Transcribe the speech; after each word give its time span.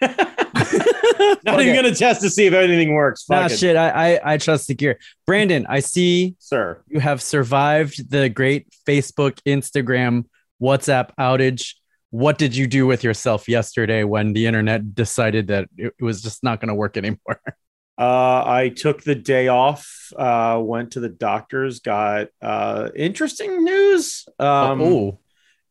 Not 0.02 1.54
Okay. 1.54 1.62
even 1.62 1.74
gonna 1.76 1.94
test 1.94 2.20
to 2.22 2.30
see 2.30 2.46
if 2.46 2.52
anything 2.52 2.92
works. 2.94 3.24
Nah, 3.28 3.46
it. 3.46 3.52
shit. 3.58 3.76
I, 3.76 4.14
I 4.16 4.34
I 4.34 4.36
trust 4.38 4.68
the 4.68 4.74
gear. 4.74 4.98
Brandon, 5.26 5.66
I 5.68 5.80
see 5.80 6.34
sir. 6.38 6.82
you 6.88 7.00
have 7.00 7.22
survived 7.22 8.10
the 8.10 8.28
great 8.28 8.66
Facebook, 8.86 9.38
Instagram, 9.46 10.24
WhatsApp 10.60 11.10
outage. 11.18 11.74
What 12.10 12.38
did 12.38 12.56
you 12.56 12.66
do 12.66 12.86
with 12.86 13.04
yourself 13.04 13.48
yesterday 13.48 14.04
when 14.04 14.32
the 14.32 14.46
internet 14.46 14.94
decided 14.94 15.48
that 15.48 15.68
it 15.76 15.94
it 15.98 16.04
was 16.04 16.22
just 16.22 16.42
not 16.42 16.60
going 16.60 16.68
to 16.68 16.74
work 16.74 16.96
anymore? 16.96 17.40
Uh, 17.98 18.44
I 18.46 18.68
took 18.76 19.02
the 19.04 19.14
day 19.14 19.48
off. 19.48 20.12
Uh, 20.14 20.60
went 20.62 20.90
to 20.90 21.00
the 21.00 21.08
doctors. 21.08 21.80
Got 21.80 22.28
uh, 22.42 22.90
interesting 22.94 23.64
news. 23.64 24.26
Um, 24.38 24.82
oh, 24.82 25.20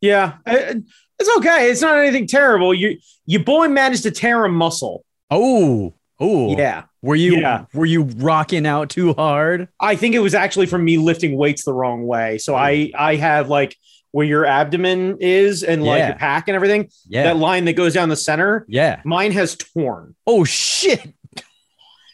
yeah, 0.02 0.38
I- 0.44 0.82
it's 1.20 1.30
okay. 1.38 1.70
It's 1.70 1.82
not 1.82 1.98
anything 1.98 2.28
terrible. 2.28 2.74
You, 2.74 2.98
your 3.26 3.44
boy 3.44 3.68
managed 3.68 4.04
to 4.04 4.12
tear 4.12 4.44
a 4.46 4.50
muscle. 4.50 5.04
oh, 5.32 5.94
oh. 6.20 6.58
Yeah, 6.58 6.84
Were 7.02 7.16
you 7.16 7.38
Yeah. 7.40 7.66
were 7.74 7.86
you 7.86 8.04
rocking 8.04 8.66
out 8.66 8.90
too 8.90 9.14
hard? 9.14 9.68
I 9.80 9.96
think 9.96 10.16
it 10.16 10.20
was 10.20 10.34
actually 10.34 10.66
from 10.68 10.84
me 10.86 10.98
lifting 10.98 11.36
weights 11.38 11.64
the 11.66 11.74
wrong 11.74 12.06
way. 12.08 12.38
So 12.38 12.56
I, 12.56 12.92
I 12.98 13.16
have 13.16 13.50
like 13.50 13.76
where 14.12 14.26
your 14.26 14.46
abdomen 14.46 15.18
is 15.20 15.64
and 15.64 15.84
like 15.84 16.00
Yeah. 16.00 16.12
the 16.14 16.18
pack 16.18 16.48
and 16.48 16.56
everything. 16.56 16.90
Yeah. 17.08 17.24
That 17.24 17.38
line 17.38 17.66
that 17.66 17.74
goes 17.74 17.94
down 17.94 18.08
the 18.10 18.16
center. 18.16 18.66
yeah. 18.70 19.02
Mine 19.04 19.32
has 19.34 19.56
torn. 19.58 20.16
Oh 20.26 20.44
shit. 20.46 21.14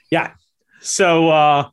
Yeah. 0.10 0.32
So 0.82 1.30
uh 1.30 1.70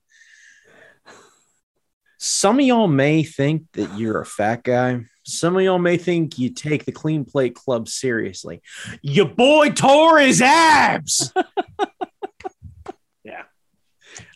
some 2.19 2.59
of 2.59 2.67
y'all 2.67 2.89
may 2.89 3.23
think 3.23 3.65
that 3.73 3.97
you're 3.99 4.21
a 4.21 4.27
fat 4.27 4.65
guy. 4.65 5.01
Some 5.29 5.57
of 5.57 5.63
y'all 5.63 5.79
may 5.79 5.97
think 5.99 6.39
you 6.39 6.51
take 6.51 6.85
the 6.85 6.93
clean 6.93 7.25
plate 7.25 7.55
club 7.55 7.89
seriously. 7.89 8.63
Your 9.03 9.27
boy 9.27 9.71
tore 9.71 10.19
his 10.19 10.41
abs. 10.41 11.33
yeah. 13.25 13.43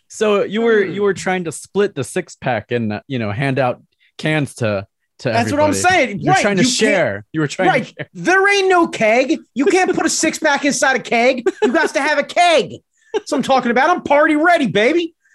So 0.07 0.43
you 0.43 0.61
were 0.61 0.83
Hmm. 0.85 0.91
you 0.91 1.01
were 1.03 1.13
trying 1.13 1.45
to 1.45 1.51
split 1.51 1.95
the 1.95 2.03
six 2.03 2.35
pack 2.35 2.71
and 2.71 2.93
uh, 2.93 3.01
you 3.07 3.19
know 3.19 3.31
hand 3.31 3.59
out 3.59 3.81
cans 4.17 4.55
to 4.55 4.85
to 5.19 5.29
That's 5.29 5.51
what 5.51 5.61
I'm 5.61 5.73
saying. 5.73 6.19
You're 6.19 6.33
right, 6.33 6.41
trying 6.41 6.57
to 6.57 6.63
you 6.63 6.69
share. 6.69 7.25
You 7.33 7.41
were 7.41 7.47
trying 7.47 7.69
Right. 7.69 7.85
to 7.85 7.93
share. 7.93 8.09
There 8.13 8.47
ain't 8.55 8.67
no 8.69 8.87
keg. 8.87 9.39
You 9.53 9.65
can't 9.65 9.93
put 9.95 10.05
a 10.05 10.09
six 10.23 10.37
pack 10.39 10.65
inside 10.65 10.95
a 10.95 10.99
keg. 10.99 11.43
You 11.61 11.71
got 11.73 11.93
to 11.93 12.01
have 12.01 12.17
a 12.19 12.23
keg. 12.23 12.73
That's 13.13 13.31
what 13.31 13.37
I'm 13.37 13.43
talking 13.43 13.71
about. 13.71 13.89
I'm 13.89 14.03
party 14.03 14.35
ready, 14.35 14.67
baby. 14.67 15.15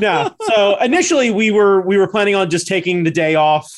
No. 0.00 0.34
So 0.46 0.78
initially 0.82 1.30
we 1.30 1.50
were 1.50 1.82
we 1.82 1.98
were 1.98 2.08
planning 2.08 2.34
on 2.34 2.48
just 2.48 2.66
taking 2.66 3.04
the 3.04 3.10
day 3.10 3.34
off 3.34 3.70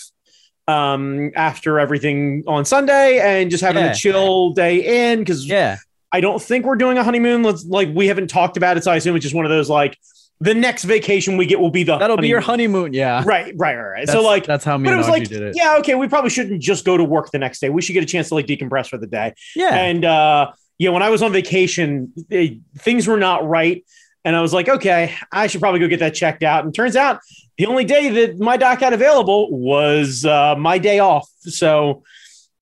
um 0.69 1.31
after 1.35 1.81
everything 1.81 2.45
on 2.47 2.65
Sunday 2.65 3.19
and 3.19 3.51
just 3.51 3.65
having 3.65 3.85
Yeah. 3.85 3.93
a 3.93 3.95
chill 3.95 4.51
day 4.51 5.11
in 5.13 5.19
because 5.21 5.47
Yeah. 5.47 5.77
I 6.13 6.21
don't 6.21 6.41
think 6.41 6.65
we're 6.65 6.77
doing 6.77 6.97
a 6.99 7.05
honeymoon. 7.05 7.43
Let's 7.43 7.65
like 7.67 7.89
we 7.93 8.07
haven't 8.07 8.29
talked 8.29 8.57
about 8.57 8.77
it, 8.77 8.85
so 8.85 8.93
I 8.93 8.97
assume 8.97 9.17
it's 9.17 9.23
just 9.25 9.35
one 9.35 9.45
of 9.45 9.51
those 9.51 9.69
like 9.69 9.99
the 10.41 10.55
next 10.55 10.85
vacation 10.85 11.37
we 11.37 11.47
get 11.47 11.59
will 11.59 11.71
be 11.71 11.83
the 11.83 11.99
That'll 11.99 12.17
be 12.17 12.29
your 12.29 12.41
honeymoon. 12.41 12.93
Yeah. 12.93 13.25
Right, 13.27 13.53
right, 13.57 13.75
right, 13.77 13.89
right. 13.91 14.09
So 14.09 14.23
like 14.23 14.47
that's 14.47 14.65
how 14.65 14.79
me 14.79 14.85
but 14.89 14.95
it 14.95 14.97
was 14.99 15.09
like, 15.09 15.29
did 15.29 15.43
it. 15.43 15.55
yeah, 15.57 15.77
okay, 15.81 15.97
we 15.97 16.07
probably 16.07 16.31
shouldn't 16.31 16.63
just 16.63 16.85
go 16.85 16.97
to 16.97 17.03
work 17.05 17.31
the 17.33 17.39
next 17.39 17.59
day. 17.61 17.71
We 17.71 17.83
should 17.83 17.95
get 17.95 18.05
a 18.05 18.07
chance 18.07 18.29
to 18.29 18.37
like 18.37 18.47
decompress 18.47 18.89
for 18.89 18.99
the 18.99 19.07
day. 19.09 19.35
Yeah. 19.57 19.75
And 19.75 20.05
uh, 20.05 20.53
yeah, 20.79 20.91
when 20.91 21.03
I 21.03 21.11
was 21.11 21.23
on 21.23 21.33
vacation, 21.33 22.13
they, 22.29 22.61
things 22.79 23.07
were 23.09 23.17
not 23.19 23.49
right, 23.49 23.85
and 24.25 24.37
I 24.37 24.41
was 24.41 24.53
like, 24.55 24.69
okay, 24.69 25.13
I 25.33 25.49
should 25.49 25.61
probably 25.61 25.81
go 25.81 25.89
get 25.89 25.99
that 26.01 26.15
checked 26.15 26.43
out. 26.45 26.65
And 26.65 26.73
turns 26.75 26.95
out 26.95 27.19
the 27.59 27.67
only 27.67 27.85
day 27.85 28.09
that 28.11 28.39
my 28.39 28.57
doc 28.57 28.81
had 28.81 28.93
available 28.93 29.51
was 29.51 30.25
uh, 30.25 30.55
my 30.57 30.79
day 30.79 31.01
off. 31.01 31.29
So 31.41 32.03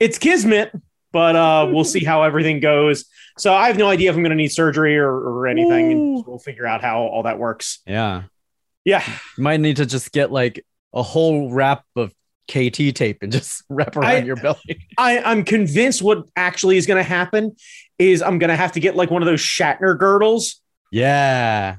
it's 0.00 0.18
kismet, 0.18 0.72
but 1.12 1.36
uh, 1.36 1.68
we'll 1.70 1.84
see 1.84 2.04
how 2.04 2.22
everything 2.22 2.60
goes. 2.60 3.04
So 3.38 3.52
I 3.54 3.66
have 3.68 3.76
no 3.76 3.88
idea 3.88 4.10
if 4.10 4.16
I'm 4.16 4.22
going 4.22 4.30
to 4.30 4.36
need 4.36 4.48
surgery 4.52 4.96
or, 4.96 5.10
or 5.12 5.46
anything, 5.46 5.86
Ooh. 5.92 6.16
and 6.16 6.24
we'll 6.26 6.38
figure 6.38 6.66
out 6.66 6.80
how 6.80 7.02
all 7.02 7.22
that 7.24 7.38
works. 7.38 7.80
yeah. 7.86 8.22
Yeah, 8.84 9.02
You 9.36 9.42
might 9.42 9.58
need 9.58 9.78
to 9.78 9.84
just 9.86 10.12
get 10.12 10.30
like 10.30 10.64
a 10.94 11.02
whole 11.02 11.50
wrap 11.50 11.82
of 11.96 12.12
KT 12.48 12.94
tape 12.94 13.18
and 13.20 13.32
just 13.32 13.64
wrap 13.68 13.96
around 13.96 14.06
I- 14.10 14.18
your 14.18 14.36
belly. 14.36 14.86
I, 14.96 15.18
I'm 15.18 15.42
convinced 15.44 16.02
what 16.02 16.24
actually 16.36 16.76
is 16.76 16.86
going 16.86 17.02
to 17.02 17.08
happen 17.08 17.56
is 17.98 18.22
I'm 18.22 18.38
going 18.38 18.50
to 18.50 18.54
have 18.56 18.70
to 18.72 18.80
get 18.80 18.94
like 18.94 19.10
one 19.10 19.22
of 19.22 19.26
those 19.26 19.40
Shatner 19.40 19.98
girdles. 19.98 20.60
Yeah. 20.92 21.78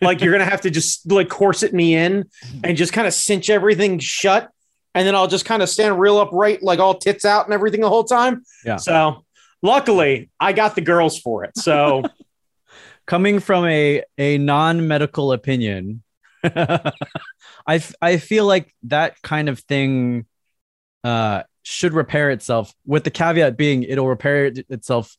Like 0.00 0.20
you're 0.20 0.32
going 0.32 0.44
to 0.44 0.50
have 0.50 0.62
to 0.62 0.70
just 0.70 1.10
like 1.10 1.28
corset 1.28 1.72
me 1.74 1.94
in 1.94 2.24
and 2.62 2.76
just 2.76 2.92
kind 2.92 3.06
of 3.06 3.12
cinch 3.14 3.50
everything 3.50 3.98
shut. 3.98 4.50
And 4.94 5.06
then 5.06 5.14
I'll 5.14 5.26
just 5.28 5.44
kind 5.44 5.62
of 5.62 5.68
stand 5.68 5.98
real 6.00 6.18
upright, 6.18 6.62
like 6.62 6.78
all 6.78 6.94
tits 6.94 7.24
out 7.24 7.44
and 7.46 7.52
everything 7.52 7.80
the 7.80 7.88
whole 7.88 8.04
time. 8.04 8.44
Yeah. 8.64 8.76
So 8.76 9.24
luckily 9.62 10.30
I 10.40 10.52
got 10.52 10.74
the 10.74 10.80
girls 10.80 11.18
for 11.18 11.44
it. 11.44 11.56
So 11.58 12.02
Coming 13.06 13.38
from 13.40 13.66
a 13.66 14.02
a 14.16 14.38
non-medical 14.38 15.32
opinion, 15.32 16.02
I 16.42 16.92
f- 17.68 17.94
I 18.00 18.16
feel 18.16 18.46
like 18.46 18.74
that 18.84 19.20
kind 19.20 19.50
of 19.50 19.58
thing 19.58 20.24
uh 21.02 21.42
should 21.64 21.92
repair 21.92 22.30
itself 22.30 22.72
with 22.86 23.04
the 23.04 23.10
caveat 23.10 23.58
being 23.58 23.82
it'll 23.82 24.08
repair 24.08 24.46
it- 24.46 24.66
itself 24.70 25.18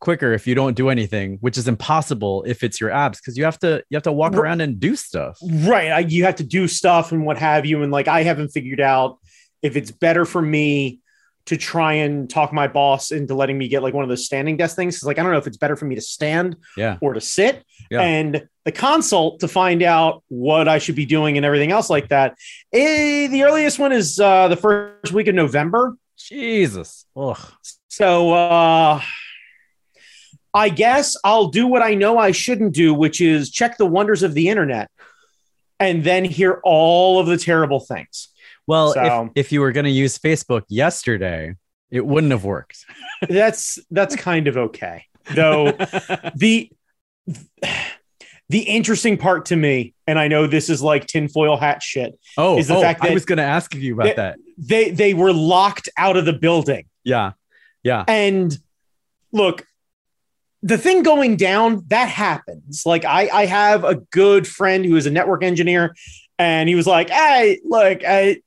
quicker 0.00 0.32
if 0.32 0.46
you 0.46 0.54
don't 0.54 0.74
do 0.74 0.88
anything, 0.90 1.38
which 1.40 1.56
is 1.58 1.68
impossible 1.68 2.44
if 2.46 2.62
it's 2.62 2.80
your 2.80 2.90
abs 2.90 3.20
because 3.20 3.36
you 3.38 3.44
have 3.44 3.58
to 3.60 3.82
you 3.88 3.96
have 3.96 4.02
to 4.04 4.12
walk 4.12 4.34
around 4.34 4.60
and 4.60 4.78
do 4.80 4.96
stuff. 4.96 5.38
right, 5.64 5.90
I, 5.90 5.98
you 6.00 6.24
have 6.24 6.36
to 6.36 6.44
do 6.44 6.68
stuff 6.68 7.12
and 7.12 7.24
what 7.24 7.38
have 7.38 7.64
you. 7.66 7.82
And 7.82 7.90
like 7.92 8.08
I 8.08 8.22
haven't 8.22 8.48
figured 8.50 8.80
out 8.80 9.18
if 9.62 9.76
it's 9.76 9.90
better 9.90 10.24
for 10.24 10.42
me 10.42 11.00
to 11.46 11.58
try 11.58 11.92
and 11.94 12.30
talk 12.30 12.54
my 12.54 12.66
boss 12.66 13.10
into 13.12 13.34
letting 13.34 13.58
me 13.58 13.68
get 13.68 13.82
like 13.82 13.92
one 13.92 14.02
of 14.02 14.08
those 14.08 14.24
standing 14.24 14.56
desk 14.56 14.76
things. 14.76 14.98
'Cause, 14.98 15.06
like 15.06 15.18
I 15.18 15.22
don't 15.22 15.30
know 15.32 15.36
if 15.38 15.46
it's 15.46 15.58
better 15.58 15.76
for 15.76 15.84
me 15.84 15.94
to 15.94 16.00
stand 16.00 16.56
Yeah. 16.76 16.96
or 17.02 17.12
to 17.12 17.20
sit. 17.20 17.62
Yeah. 17.90 18.00
And 18.00 18.48
the 18.64 18.72
consult 18.72 19.40
to 19.40 19.48
find 19.48 19.82
out 19.82 20.24
what 20.28 20.68
I 20.68 20.78
should 20.78 20.94
be 20.96 21.04
doing 21.04 21.36
and 21.36 21.44
everything 21.44 21.70
else 21.70 21.90
like 21.90 22.08
that. 22.08 22.34
Eh, 22.72 23.26
the 23.28 23.42
earliest 23.42 23.78
one 23.78 23.92
is 23.92 24.18
uh, 24.18 24.48
the 24.48 24.56
first 24.56 25.12
week 25.12 25.26
of 25.28 25.34
November. 25.34 25.96
Jesus. 26.16 27.04
Ugh. 27.14 27.38
So 27.88 28.32
uh, 28.32 29.02
I 30.54 30.68
guess 30.68 31.16
I'll 31.24 31.48
do 31.48 31.66
what 31.66 31.82
I 31.82 31.94
know 31.94 32.16
I 32.16 32.30
shouldn't 32.30 32.74
do, 32.74 32.94
which 32.94 33.20
is 33.20 33.50
check 33.50 33.76
the 33.76 33.86
wonders 33.86 34.22
of 34.22 34.34
the 34.34 34.48
internet 34.48 34.90
and 35.80 36.04
then 36.04 36.24
hear 36.24 36.60
all 36.64 37.18
of 37.18 37.26
the 37.26 37.36
terrible 37.36 37.80
things. 37.80 38.28
Well, 38.66 38.92
So- 38.94 39.30
if, 39.34 39.46
if 39.46 39.52
you 39.52 39.60
were 39.60 39.72
going 39.72 39.84
to 39.84 39.90
use 39.90 40.18
Facebook 40.18 40.62
yesterday, 40.68 41.54
it 41.90 42.06
wouldn't 42.06 42.30
have 42.30 42.44
worked. 42.44 42.84
That's 43.28 43.78
that's 43.90 44.16
kind 44.16 44.48
of 44.48 44.56
okay. 44.56 45.04
Though 45.34 45.72
the 46.34 46.70
the 48.48 48.60
interesting 48.60 49.16
part 49.16 49.46
to 49.46 49.56
me, 49.56 49.94
and 50.06 50.18
I 50.18 50.28
know 50.28 50.46
this 50.46 50.68
is 50.68 50.82
like 50.82 51.06
tinfoil 51.06 51.56
hat 51.56 51.82
shit, 51.82 52.18
oh, 52.36 52.58
is 52.58 52.68
the 52.68 52.76
oh, 52.76 52.80
fact 52.80 53.02
I 53.04 53.14
was 53.14 53.24
going 53.24 53.38
to 53.38 53.44
ask 53.44 53.74
you 53.74 53.94
about 53.94 54.16
that- 54.16 54.16
that. 54.16 54.38
they 54.58 54.90
they 54.90 55.14
were 55.14 55.32
locked 55.32 55.88
out 55.96 56.16
of 56.16 56.24
the 56.24 56.32
building. 56.32 56.86
Yeah. 57.04 57.32
Yeah. 57.82 58.04
And 58.08 58.56
look, 59.32 59.64
the 60.64 60.78
thing 60.78 61.02
going 61.02 61.36
down 61.36 61.84
that 61.88 62.08
happens. 62.08 62.84
Like 62.86 63.04
I 63.04 63.28
I 63.28 63.46
have 63.46 63.84
a 63.84 63.96
good 63.96 64.48
friend 64.48 64.84
who 64.84 64.96
is 64.96 65.06
a 65.06 65.10
network 65.10 65.44
engineer, 65.44 65.94
and 66.38 66.68
he 66.68 66.74
was 66.74 66.86
like, 66.86 67.10
"Hey, 67.10 67.60
look, 67.64 68.02
I." 68.04 68.40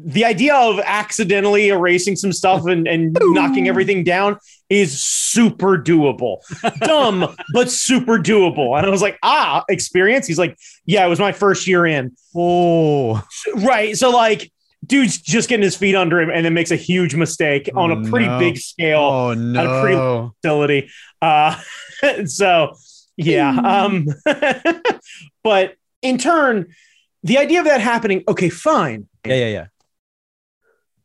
The 0.00 0.24
idea 0.24 0.54
of 0.54 0.78
accidentally 0.78 1.70
erasing 1.70 2.14
some 2.14 2.32
stuff 2.32 2.66
and, 2.66 2.86
and 2.86 3.18
knocking 3.20 3.66
everything 3.66 4.04
down 4.04 4.38
is 4.70 5.02
super 5.02 5.76
doable. 5.76 6.36
Dumb, 6.82 7.34
but 7.52 7.68
super 7.68 8.16
doable. 8.16 8.78
And 8.78 8.86
I 8.86 8.90
was 8.90 9.02
like, 9.02 9.18
ah, 9.24 9.64
experience. 9.68 10.28
He's 10.28 10.38
like, 10.38 10.56
yeah, 10.86 11.04
it 11.04 11.08
was 11.08 11.18
my 11.18 11.32
first 11.32 11.66
year 11.66 11.84
in. 11.84 12.14
Oh, 12.32 13.20
Right. 13.56 13.96
So 13.96 14.10
like 14.10 14.52
dude's 14.88 15.18
just 15.18 15.48
getting 15.48 15.62
his 15.62 15.76
feet 15.76 15.94
under 15.94 16.20
him 16.20 16.30
and 16.30 16.44
then 16.44 16.54
makes 16.54 16.70
a 16.70 16.76
huge 16.76 17.14
mistake 17.14 17.70
on 17.76 17.90
a 17.92 18.08
pretty 18.10 18.26
No. 18.26 18.38
big 18.38 18.58
scale 18.58 18.98
oh 19.00 19.34
no. 19.34 20.32
facility. 20.42 20.90
Uh 21.22 21.60
so 22.26 22.74
yeah. 23.16 23.50
Um 23.50 24.06
but 25.44 25.74
in 26.02 26.18
turn, 26.18 26.74
the 27.22 27.38
idea 27.38 27.60
of 27.60 27.66
that 27.66 27.80
happening, 27.80 28.24
okay, 28.28 28.48
fine. 28.48 29.08
Yeah, 29.26 29.34
yeah, 29.34 29.48
yeah. 29.48 29.66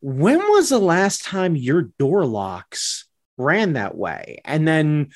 When 0.01 0.39
was 0.39 0.69
the 0.69 0.80
last 0.80 1.24
time 1.24 1.56
your 1.56 1.83
door 1.97 2.25
locks 2.25 3.06
ran 3.38 3.74
that 3.74 3.95
way? 3.95 4.39
And 4.45 4.68
then 4.68 5.12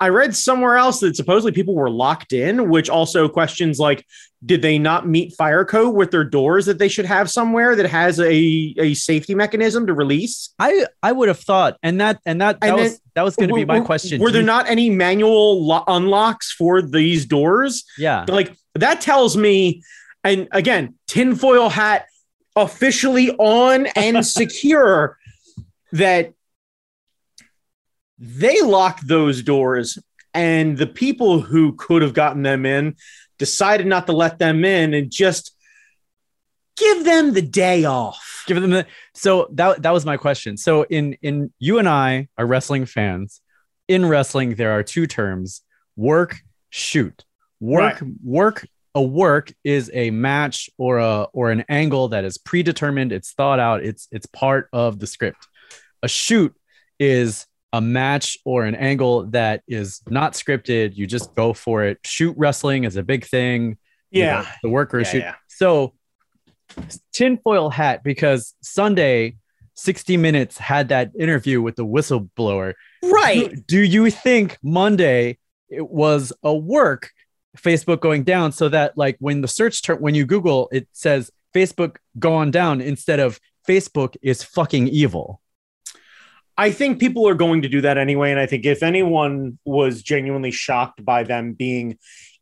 I 0.00 0.08
read 0.08 0.34
somewhere 0.34 0.76
else 0.76 1.00
that 1.00 1.14
supposedly 1.14 1.52
people 1.52 1.74
were 1.74 1.90
locked 1.90 2.32
in, 2.32 2.70
which 2.70 2.88
also 2.88 3.28
questions 3.28 3.78
like, 3.78 4.06
did 4.46 4.62
they 4.62 4.78
not 4.78 5.06
meet 5.06 5.34
fire 5.36 5.66
code 5.66 5.94
with 5.94 6.10
their 6.10 6.24
doors 6.24 6.64
that 6.64 6.78
they 6.78 6.88
should 6.88 7.04
have 7.04 7.30
somewhere 7.30 7.76
that 7.76 7.84
has 7.84 8.18
a, 8.18 8.32
a 8.78 8.94
safety 8.94 9.34
mechanism 9.34 9.86
to 9.86 9.92
release? 9.92 10.54
I 10.58 10.86
I 11.02 11.12
would 11.12 11.28
have 11.28 11.38
thought, 11.40 11.76
and 11.82 12.00
that 12.00 12.20
and 12.24 12.40
that 12.40 12.58
that 12.60 12.68
And 12.70 12.76
was 12.76 12.92
then- 12.92 13.00
that 13.16 13.22
was 13.22 13.36
going 13.36 13.50
to 13.50 13.54
be 13.54 13.66
my 13.66 13.80
Were- 13.80 13.84
question. 13.84 14.20
Were 14.20 14.30
there 14.30 14.42
not 14.42 14.66
any 14.68 14.88
manual 14.88 15.66
lo- 15.66 15.84
unlocks 15.86 16.50
for 16.52 16.80
these 16.80 17.26
doors? 17.26 17.84
Yeah. 17.98 18.24
Like 18.26 18.56
that 18.76 19.02
tells 19.02 19.36
me, 19.36 19.82
and 20.24 20.48
again, 20.52 20.94
tinfoil 21.08 21.68
hat 21.68 22.06
officially 22.56 23.32
on 23.32 23.86
and 23.88 24.24
secure 24.40 25.18
that 25.92 26.32
they 28.20 28.60
locked 28.60 29.08
those 29.08 29.42
doors, 29.42 29.98
and 30.34 30.76
the 30.76 30.86
people 30.86 31.40
who 31.40 31.72
could 31.74 32.02
have 32.02 32.14
gotten 32.14 32.42
them 32.42 32.64
in 32.66 32.96
decided 33.38 33.86
not 33.86 34.06
to 34.06 34.12
let 34.12 34.38
them 34.38 34.64
in 34.64 34.92
and 34.94 35.10
just 35.10 35.56
give 36.76 37.04
them 37.04 37.32
the 37.32 37.42
day 37.42 37.84
off. 37.84 38.44
Give 38.46 38.60
them 38.60 38.70
the 38.70 38.86
so 39.14 39.48
that 39.52 39.82
that 39.82 39.92
was 39.92 40.04
my 40.04 40.16
question. 40.16 40.56
So 40.56 40.82
in 40.84 41.14
in 41.22 41.52
you 41.58 41.78
and 41.78 41.88
I 41.88 42.28
are 42.36 42.46
wrestling 42.46 42.86
fans. 42.86 43.40
In 43.88 44.06
wrestling, 44.06 44.54
there 44.54 44.72
are 44.72 44.82
two 44.82 45.06
terms: 45.06 45.62
work, 45.96 46.36
shoot. 46.68 47.24
Work, 47.60 48.00
Right. 48.00 48.10
work. 48.22 48.66
A 48.94 49.02
work 49.02 49.52
is 49.62 49.88
a 49.94 50.10
match 50.10 50.68
or 50.76 50.98
a 50.98 51.26
or 51.32 51.50
an 51.50 51.64
angle 51.68 52.08
that 52.08 52.24
is 52.24 52.38
predetermined. 52.38 53.12
It's 53.12 53.32
thought 53.32 53.60
out. 53.60 53.84
It's 53.84 54.08
it's 54.10 54.26
part 54.26 54.68
of 54.72 54.98
the 54.98 55.06
script. 55.06 55.46
A 56.02 56.08
shoot 56.08 56.54
is 56.98 57.46
a 57.72 57.80
match 57.80 58.38
or 58.44 58.64
an 58.64 58.74
angle 58.74 59.26
that 59.26 59.62
is 59.68 60.00
not 60.08 60.32
scripted. 60.32 60.96
You 60.96 61.06
just 61.06 61.34
go 61.34 61.52
for 61.52 61.84
it. 61.84 61.98
Shoot 62.04 62.34
wrestling 62.36 62.84
is 62.84 62.96
a 62.96 63.02
big 63.02 63.24
thing. 63.24 63.78
you 64.10 64.24
know, 64.24 64.40
Yeah. 64.40 64.52
the 64.62 64.68
workers 64.68 65.06
Yeah, 65.06 65.12
shoot. 65.12 65.18
yeah. 65.20 65.34
So 65.46 65.94
tinfoil 67.12 67.70
hat 67.70 68.02
because 68.02 68.54
Sunday 68.62 69.36
60 69.74 70.16
Minutes 70.16 70.58
had 70.58 70.88
that 70.88 71.10
interview 71.18 71.62
with 71.62 71.76
the 71.76 71.86
whistleblower. 71.86 72.74
Right. 73.02 73.50
Do, 73.54 73.60
do 73.66 73.80
you 73.82 74.10
think 74.10 74.58
Monday 74.62 75.38
it 75.68 75.88
was 75.88 76.32
a 76.42 76.54
work 76.54 77.10
Facebook 77.56 78.00
going 78.00 78.24
down 78.24 78.52
so 78.52 78.68
that 78.68 78.96
like 78.98 79.16
when 79.20 79.40
the 79.40 79.48
search 79.48 79.82
term 79.82 79.98
when 80.00 80.14
you 80.14 80.24
Google 80.26 80.68
it 80.72 80.86
says 80.92 81.30
Facebook 81.54 81.96
gone 82.18 82.50
down 82.50 82.80
instead 82.80 83.20
of 83.20 83.40
Facebook 83.68 84.16
is 84.22 84.42
fucking 84.42 84.88
evil. 84.88 85.40
I 86.60 86.70
think 86.70 87.00
people 87.00 87.26
are 87.26 87.34
going 87.34 87.62
to 87.62 87.70
do 87.70 87.80
that 87.80 87.96
anyway. 87.96 88.30
And 88.30 88.38
I 88.38 88.44
think 88.44 88.66
if 88.66 88.82
anyone 88.82 89.58
was 89.64 90.02
genuinely 90.02 90.50
shocked 90.50 91.02
by 91.02 91.22
them 91.22 91.54
being 91.54 91.96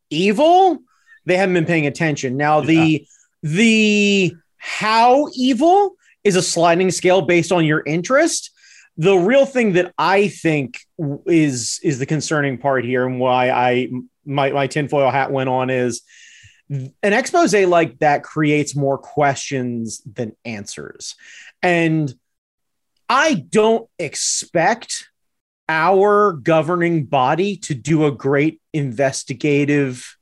evil, 0.09 0.79
they 1.25 1.37
haven't 1.37 1.53
been 1.53 1.65
paying 1.65 1.87
attention. 1.87 2.35
Now, 2.35 2.59
the 2.59 3.07
the 3.43 4.35
how 4.57 5.29
evil 5.33 5.95
is 6.25 6.35
a 6.35 6.41
sliding 6.41 6.91
scale 6.91 7.21
based 7.21 7.53
on 7.53 7.63
your 7.63 7.81
interest. 7.85 8.51
The 8.97 9.15
real 9.15 9.45
thing 9.45 9.71
that 9.73 9.93
I 9.97 10.27
think 10.27 10.81
is 11.25 11.79
is 11.81 11.97
the 11.99 12.05
concerning 12.05 12.57
part 12.57 12.83
here, 12.83 13.05
and 13.05 13.21
why 13.21 13.49
I 13.49 13.87
my 14.25 14.51
my 14.51 14.67
tinfoil 14.67 15.11
hat 15.11 15.31
went 15.31 15.47
on 15.47 15.69
is 15.69 16.01
an 16.69 17.13
expose 17.13 17.53
like 17.53 17.99
that 17.99 18.23
creates 18.23 18.75
more 18.75 18.97
questions 18.97 20.01
than 20.01 20.35
answers, 20.43 21.15
and 21.63 22.13
I 23.09 23.33
don't 23.33 23.89
expect 23.97 25.09
our 25.67 26.33
governing 26.33 27.05
body 27.05 27.57
to 27.57 27.73
do 27.73 28.05
a 28.05 28.11
great 28.11 28.61
investigative 28.73 30.15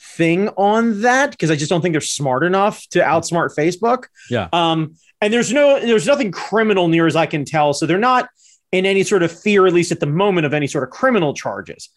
thing 0.00 0.48
on 0.50 1.02
that 1.02 1.30
because 1.30 1.50
I 1.50 1.56
just 1.56 1.70
don't 1.70 1.80
think 1.80 1.92
they're 1.92 2.00
smart 2.00 2.44
enough 2.44 2.86
to 2.88 3.00
outsmart 3.00 3.54
Facebook. 3.56 4.04
Yeah. 4.30 4.48
Um, 4.52 4.94
and 5.20 5.32
there's 5.32 5.52
no 5.52 5.80
there's 5.80 6.06
nothing 6.06 6.30
criminal 6.30 6.88
near 6.88 7.06
as 7.06 7.16
I 7.16 7.26
can 7.26 7.44
tell, 7.44 7.72
so 7.72 7.86
they're 7.86 7.98
not 7.98 8.28
in 8.72 8.84
any 8.84 9.04
sort 9.04 9.22
of 9.22 9.32
fear, 9.32 9.66
at 9.66 9.72
least 9.72 9.92
at 9.92 10.00
the 10.00 10.06
moment, 10.06 10.46
of 10.46 10.52
any 10.52 10.66
sort 10.66 10.84
of 10.84 10.90
criminal 10.90 11.32
charges. 11.32 11.88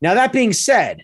Now 0.00 0.14
that 0.14 0.32
being 0.32 0.52
said, 0.52 1.02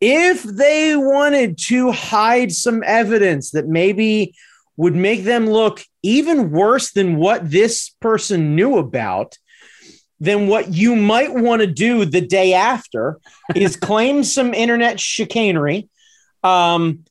if 0.00 0.42
they 0.42 0.96
wanted 0.96 1.58
to 1.66 1.92
hide 1.92 2.52
some 2.52 2.82
evidence 2.84 3.52
that 3.52 3.68
maybe 3.68 4.34
would 4.76 4.94
make 4.94 5.24
them 5.24 5.46
look 5.46 5.82
even 6.02 6.50
worse 6.50 6.92
than 6.92 7.16
what 7.16 7.50
this 7.50 7.90
person 8.00 8.54
knew 8.54 8.78
about, 8.78 9.38
then 10.20 10.46
what 10.48 10.72
you 10.72 10.96
might 10.96 11.32
want 11.32 11.60
to 11.60 11.66
do 11.66 12.04
the 12.04 12.20
day 12.20 12.54
after 12.54 13.18
is 13.54 13.76
claim 13.90 14.24
some 14.24 14.54
internet 14.54 14.98
chicanery, 14.98 15.88
um, 16.42 17.04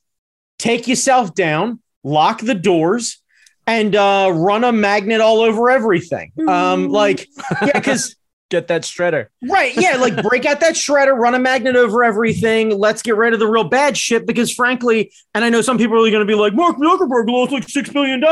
take 0.58 0.88
yourself 0.88 1.34
down, 1.34 1.80
lock 2.02 2.40
the 2.40 2.54
doors, 2.54 3.20
and 3.66 3.96
uh, 3.96 4.30
run 4.34 4.64
a 4.64 4.72
magnet 4.72 5.20
all 5.20 5.40
over 5.40 5.70
everything. 5.70 6.32
Um, 6.46 6.88
like, 6.88 7.26
yeah, 7.62 7.70
because 7.72 8.14
Get 8.54 8.68
that 8.68 8.82
shredder. 8.82 9.26
Right. 9.42 9.74
Yeah. 9.76 9.96
Like 9.96 10.22
break 10.22 10.46
out 10.46 10.60
that 10.60 10.74
shredder, 10.74 11.12
run 11.18 11.34
a 11.34 11.40
magnet 11.40 11.74
over 11.74 12.04
everything. 12.04 12.78
Let's 12.78 13.02
get 13.02 13.16
rid 13.16 13.32
of 13.32 13.40
the 13.40 13.48
real 13.48 13.64
bad 13.64 13.96
shit 13.96 14.28
because, 14.28 14.52
frankly, 14.52 15.10
and 15.34 15.44
I 15.44 15.48
know 15.48 15.60
some 15.60 15.76
people 15.76 15.96
are 15.96 16.08
going 16.08 16.24
to 16.24 16.24
be 16.24 16.36
like, 16.36 16.54
Mark 16.54 16.76
Zuckerberg 16.76 17.28
lost 17.28 17.50
like 17.50 17.66
$6 17.66 17.92
billion. 17.92 18.22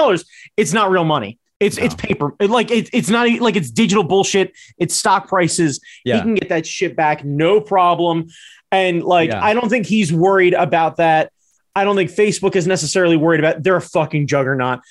It's 0.56 0.72
not 0.72 0.92
real 0.92 1.02
money. 1.02 1.40
It's, 1.58 1.76
No. 1.76 1.84
it's 1.86 1.96
paper. 1.96 2.36
It, 2.38 2.50
like 2.50 2.70
it, 2.70 2.88
it's 2.92 3.08
not 3.08 3.28
like 3.40 3.56
it's 3.56 3.72
digital 3.72 4.04
bullshit. 4.04 4.52
It's 4.78 4.94
stock 4.94 5.26
prices. 5.26 5.80
Yeah. 6.04 6.18
He 6.18 6.20
can 6.22 6.34
get 6.36 6.50
that 6.50 6.68
shit 6.68 6.94
back. 6.94 7.24
No 7.24 7.60
problem. 7.60 8.28
And 8.70 9.02
like, 9.02 9.30
Yeah. 9.30 9.44
I 9.44 9.54
don't 9.54 9.68
think 9.68 9.86
he's 9.86 10.12
worried 10.12 10.54
about 10.54 10.98
that. 10.98 11.32
I 11.74 11.82
don't 11.82 11.96
think 11.96 12.12
Facebook 12.12 12.54
is 12.54 12.68
necessarily 12.68 13.16
worried 13.16 13.40
about 13.40 13.64
they're 13.64 13.74
a 13.74 13.80
fucking 13.80 14.28
juggernaut. 14.28 14.82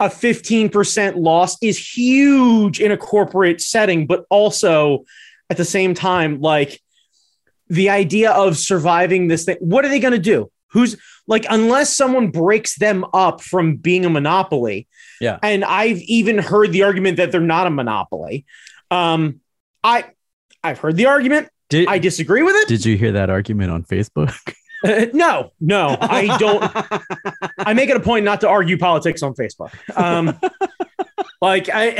A 0.00 0.08
15% 0.08 1.16
loss 1.16 1.56
is 1.62 1.78
huge 1.78 2.80
in 2.80 2.90
a 2.90 2.96
corporate 2.96 3.60
setting, 3.60 4.06
but 4.06 4.24
also 4.30 5.04
at 5.50 5.56
the 5.56 5.64
same 5.64 5.94
time, 5.94 6.40
like 6.40 6.80
the 7.68 7.90
idea 7.90 8.32
of 8.32 8.56
surviving 8.56 9.28
this 9.28 9.44
thing, 9.44 9.56
what 9.60 9.84
are 9.84 9.88
they 9.88 10.00
going 10.00 10.12
to 10.12 10.18
do? 10.18 10.50
Who's 10.72 10.96
like, 11.26 11.46
unless 11.48 11.94
someone 11.94 12.30
breaks 12.30 12.76
them 12.76 13.04
up 13.12 13.40
from 13.40 13.76
being 13.76 14.04
a 14.04 14.10
monopoly. 14.10 14.88
Yeah. 15.20 15.38
And 15.42 15.64
I've 15.64 15.98
even 15.98 16.38
heard 16.38 16.72
the 16.72 16.82
argument 16.82 17.18
that 17.18 17.30
they're 17.30 17.40
not 17.40 17.66
a 17.66 17.70
monopoly. 17.70 18.46
Um, 18.90 19.40
I, 19.84 20.06
I've 20.64 20.78
heard 20.78 20.96
the 20.96 21.06
argument. 21.06 21.48
Did, 21.68 21.88
I 21.88 21.98
disagree 21.98 22.42
with 22.42 22.56
it. 22.56 22.68
did 22.68 22.84
you 22.84 22.96
hear 22.96 23.12
that 23.12 23.30
argument 23.30 23.70
on 23.70 23.84
Facebook? 23.84 24.34
Uh, 24.82 25.04
no, 25.12 25.52
no, 25.60 25.94
I 26.00 26.38
don't. 26.38 26.62
I 27.70 27.74
make 27.74 27.88
it 27.88 27.96
a 27.96 28.00
point 28.00 28.24
not 28.24 28.40
to 28.42 28.48
argue 28.48 28.76
politics 28.76 29.22
on 29.22 29.34
Facebook. 29.34 29.70
Um, 29.96 30.38
like 31.40 31.68
I, 31.72 31.92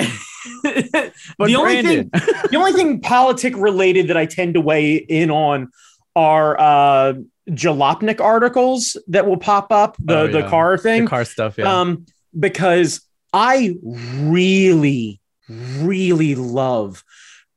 But 1.39 1.47
the 1.47 1.57
only 1.57 1.83
thing, 1.83 2.11
the 2.51 2.57
only 2.57 2.73
thing 2.73 3.01
politic 3.01 3.57
related 3.57 4.09
that 4.09 4.17
I 4.17 4.27
tend 4.27 4.55
to 4.55 4.61
weigh 4.61 4.97
in 4.97 5.31
on 5.31 5.71
are 6.17 6.59
uh, 6.59 7.15
Jalopnik 7.51 8.21
articles 8.21 8.97
that 9.09 9.27
will 9.27 9.37
pop 9.37 9.71
up 9.73 9.97
the 9.99 10.19
Oh, 10.21 10.27
the 10.27 10.41
yeah. 10.41 10.49
car 10.49 10.77
the 10.77 10.83
thing. 10.83 11.07
car 11.07 11.25
stuff, 11.25 11.57
yeah. 11.59 11.81
Um, 11.81 12.07
because 12.39 13.01
I 13.33 13.77
really, 13.83 15.21
really 15.49 16.35
love 16.35 17.05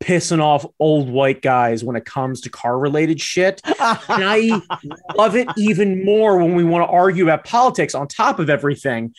pissing 0.03 0.41
off 0.41 0.65
old 0.79 1.09
white 1.09 1.41
guys 1.41 1.81
when 1.81 1.95
it 1.95 2.03
comes 2.03 2.41
to 2.41 2.50
car 2.50 2.77
related 2.77 3.21
shit. 3.21 3.61
And 3.65 3.73
I 4.09 4.62
love 5.15 5.38
it 5.38 5.48
even 5.57 6.03
more 6.03 6.38
when 6.38 6.55
we 6.55 6.65
want 6.65 6.86
to 6.86 6.93
argue 6.93 7.24
about 7.24 7.45
politics 7.45 7.95
on 7.95 8.10
top 8.10 8.39
of 8.39 8.50
everything. 8.50 9.13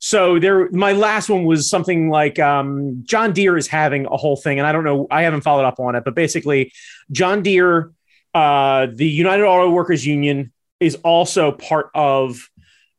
So 0.00 0.40
there, 0.40 0.68
my 0.70 0.92
last 0.92 1.28
one 1.30 1.44
was 1.44 1.70
something 1.70 2.10
like 2.10 2.40
um, 2.40 3.04
John 3.04 3.32
Deere 3.32 3.56
is 3.56 3.68
having 3.68 4.06
a 4.06 4.16
whole 4.16 4.36
thing, 4.36 4.58
and 4.58 4.66
I 4.66 4.72
don't 4.72 4.84
know, 4.84 5.06
I 5.10 5.22
haven't 5.22 5.42
followed 5.42 5.64
up 5.64 5.78
on 5.78 5.94
it, 5.94 6.04
but 6.04 6.14
basically, 6.14 6.72
John 7.12 7.42
Deere, 7.42 7.92
uh, 8.34 8.88
the 8.92 9.08
United 9.08 9.44
Auto 9.44 9.70
Workers 9.70 10.04
Union, 10.04 10.52
is 10.80 10.96
also 10.96 11.52
part 11.52 11.90
of 11.94 12.50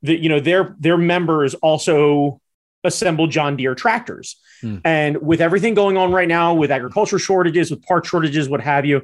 the, 0.01 0.15
you 0.15 0.29
know, 0.29 0.39
their 0.39 0.75
their 0.79 0.97
members 0.97 1.53
also 1.55 2.39
assemble 2.85 3.27
John 3.27 3.55
Deere 3.57 3.75
tractors, 3.75 4.37
Hmm. 4.61 4.77
and 4.85 5.17
with 5.21 5.41
everything 5.41 5.73
going 5.73 5.97
on 5.97 6.11
right 6.11 6.27
now, 6.27 6.53
with 6.53 6.71
agriculture 6.71 7.19
shortages, 7.19 7.69
with 7.71 7.81
part 7.83 8.05
shortages, 8.05 8.47
what 8.47 8.61
have 8.61 8.85
you, 8.85 9.01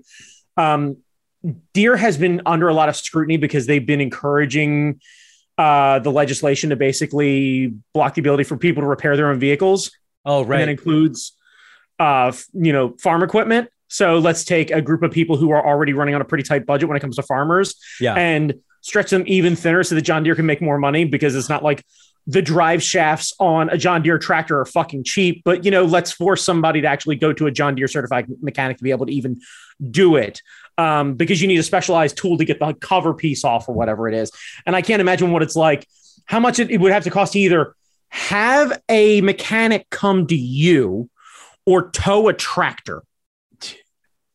um, 0.57 0.97
Deere 1.73 1.97
has 1.97 2.17
been 2.17 2.41
under 2.45 2.67
a 2.69 2.73
lot 2.73 2.87
of 2.87 2.95
scrutiny 2.95 3.37
because 3.37 3.65
they've 3.65 3.85
been 3.85 3.99
encouraging 4.01 5.01
uh, 5.57 5.99
the 5.99 6.11
legislation 6.11 6.69
to 6.69 6.75
basically 6.75 7.73
block 7.93 8.13
the 8.15 8.21
ability 8.21 8.43
for 8.43 8.57
people 8.57 8.81
to 8.81 8.87
repair 8.87 9.17
their 9.17 9.29
own 9.29 9.39
vehicles. 9.39 9.91
oh, 10.25 10.41
And 10.41 10.49
right. 10.49 10.59
that 10.59 10.69
includes, 10.69 11.33
uh, 11.99 12.31
you 12.53 12.71
know, 12.71 12.95
farm 12.99 13.23
equipment. 13.23 13.69
So 13.87 14.19
let's 14.19 14.43
take 14.45 14.71
a 14.71 14.81
group 14.81 15.03
of 15.03 15.11
people 15.11 15.35
who 15.35 15.51
are 15.51 15.63
already 15.65 15.93
running 15.93 16.15
on 16.15 16.21
a 16.21 16.25
pretty 16.25 16.43
tight 16.43 16.65
budget 16.65 16.87
when 16.87 16.95
it 16.95 17.01
comes 17.01 17.17
to 17.17 17.23
farmers 17.23 17.75
yeah. 17.99 18.13
and 18.15 18.53
stretch 18.81 19.09
them 19.09 19.23
even 19.27 19.55
thinner 19.55 19.83
so 19.83 19.95
that 19.95 20.01
John 20.01 20.23
Deere 20.23 20.35
can 20.35 20.45
make 20.45 20.61
more 20.61 20.77
money 20.77 21.05
because 21.05 21.35
it's 21.35 21.49
not 21.49 21.63
like 21.63 21.83
the 22.27 22.41
drive 22.41 22.83
shafts 22.83 23.33
on 23.39 23.69
a 23.69 23.77
John 23.77 24.01
Deere 24.03 24.19
tractor 24.19 24.59
are 24.59 24.65
fucking 24.65 25.03
cheap. 25.03 25.41
But, 25.43 25.65
you 25.65 25.71
know, 25.71 25.85
let's 25.85 26.11
force 26.11 26.43
somebody 26.43 26.81
to 26.81 26.87
actually 26.87 27.15
go 27.15 27.33
to 27.33 27.47
a 27.47 27.51
John 27.51 27.75
Deere 27.75 27.87
certified 27.87 28.27
mechanic 28.41 28.77
to 28.77 28.83
be 28.83 28.91
able 28.91 29.07
to 29.07 29.13
even 29.13 29.41
do 29.89 30.15
it 30.15 30.41
um, 30.77 31.15
because 31.15 31.41
you 31.41 31.47
need 31.47 31.59
a 31.59 31.63
specialized 31.63 32.17
tool 32.17 32.37
to 32.37 32.45
get 32.45 32.59
the 32.59 32.73
cover 32.75 33.13
piece 33.13 33.43
off 33.43 33.67
or 33.67 33.73
whatever 33.73 34.07
it 34.07 34.15
is. 34.15 34.31
And 34.65 34.75
I 34.75 34.81
can't 34.81 35.01
imagine 35.01 35.31
what 35.31 35.41
it's 35.41 35.55
like, 35.55 35.87
how 36.25 36.39
much 36.39 36.59
it, 36.59 36.69
it 36.69 36.79
would 36.79 36.91
have 36.91 37.03
to 37.03 37.09
cost 37.09 37.33
to 37.33 37.39
either 37.39 37.75
have 38.09 38.79
a 38.89 39.21
mechanic 39.21 39.89
come 39.89 40.27
to 40.27 40.35
you 40.35 41.09
or 41.65 41.89
tow 41.91 42.27
a 42.27 42.33
tractor. 42.33 43.03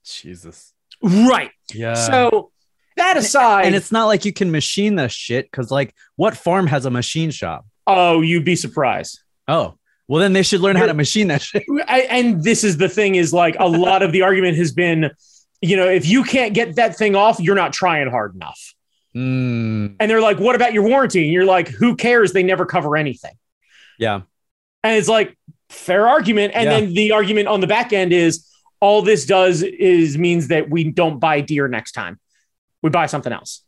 Jesus. 0.04 0.72
Right. 1.02 1.50
Yeah. 1.74 1.94
so 1.94 2.50
that 2.96 3.16
aside, 3.16 3.66
and 3.66 3.74
it's 3.74 3.92
not 3.92 4.06
like 4.06 4.24
you 4.24 4.32
can 4.32 4.50
machine 4.50 4.96
this 4.96 5.12
shit 5.12 5.50
because, 5.50 5.70
like, 5.70 5.94
what 6.16 6.36
farm 6.36 6.66
has 6.66 6.86
a 6.86 6.90
machine 6.90 7.30
shop? 7.30 7.66
Oh, 7.86 8.20
you'd 8.20 8.44
be 8.44 8.56
surprised. 8.56 9.20
Oh, 9.48 9.74
Well, 10.08 10.20
then 10.20 10.32
they 10.32 10.42
should 10.42 10.60
learn 10.60 10.76
how 10.76 10.86
to 10.86 10.94
machine 10.94 11.28
that 11.28 11.42
shit. 11.42 11.64
I, 11.88 12.00
and 12.02 12.42
this 12.42 12.64
is 12.64 12.76
the 12.76 12.88
thing 12.88 13.14
is 13.16 13.32
like 13.32 13.56
a 13.58 13.68
lot 13.68 14.02
of 14.02 14.12
the 14.12 14.22
argument 14.22 14.56
has 14.56 14.72
been, 14.72 15.10
you 15.60 15.76
know, 15.76 15.88
if 15.88 16.06
you 16.06 16.22
can't 16.24 16.52
get 16.54 16.76
that 16.76 16.96
thing 16.96 17.14
off, 17.16 17.38
you're 17.40 17.54
not 17.56 17.72
trying 17.72 18.08
hard 18.10 18.34
enough. 18.34 18.74
Mm, 19.16 19.96
And 19.98 20.10
they're 20.10 20.20
like, 20.20 20.38
what 20.38 20.54
about 20.56 20.72
your 20.74 20.82
warranty? 20.82 21.22
And 21.24 21.32
you're 21.32 21.44
like, 21.46 21.68
who 21.68 21.96
cares? 21.96 22.32
They 22.32 22.42
never 22.42 22.66
cover 22.66 22.96
anything. 22.96 23.34
yeah. 23.98 24.22
And 24.84 24.96
it's 24.96 25.08
like, 25.08 25.36
fair 25.68 26.06
argument. 26.06 26.52
And 26.54 26.64
Yeah. 26.64 26.80
then 26.80 26.94
the 26.94 27.10
argument 27.12 27.48
on 27.48 27.60
the 27.60 27.66
back 27.66 27.92
end 27.92 28.12
is 28.12 28.46
all 28.78 29.02
this 29.02 29.26
does 29.26 29.62
is 29.62 30.16
means 30.16 30.48
that 30.48 30.70
we 30.70 30.84
don't 30.92 31.18
buy 31.18 31.40
Deere 31.40 31.66
next 31.66 31.92
time. 31.92 32.20
We 32.82 32.90
buy 32.90 33.06
something 33.06 33.32
else. 33.32 33.62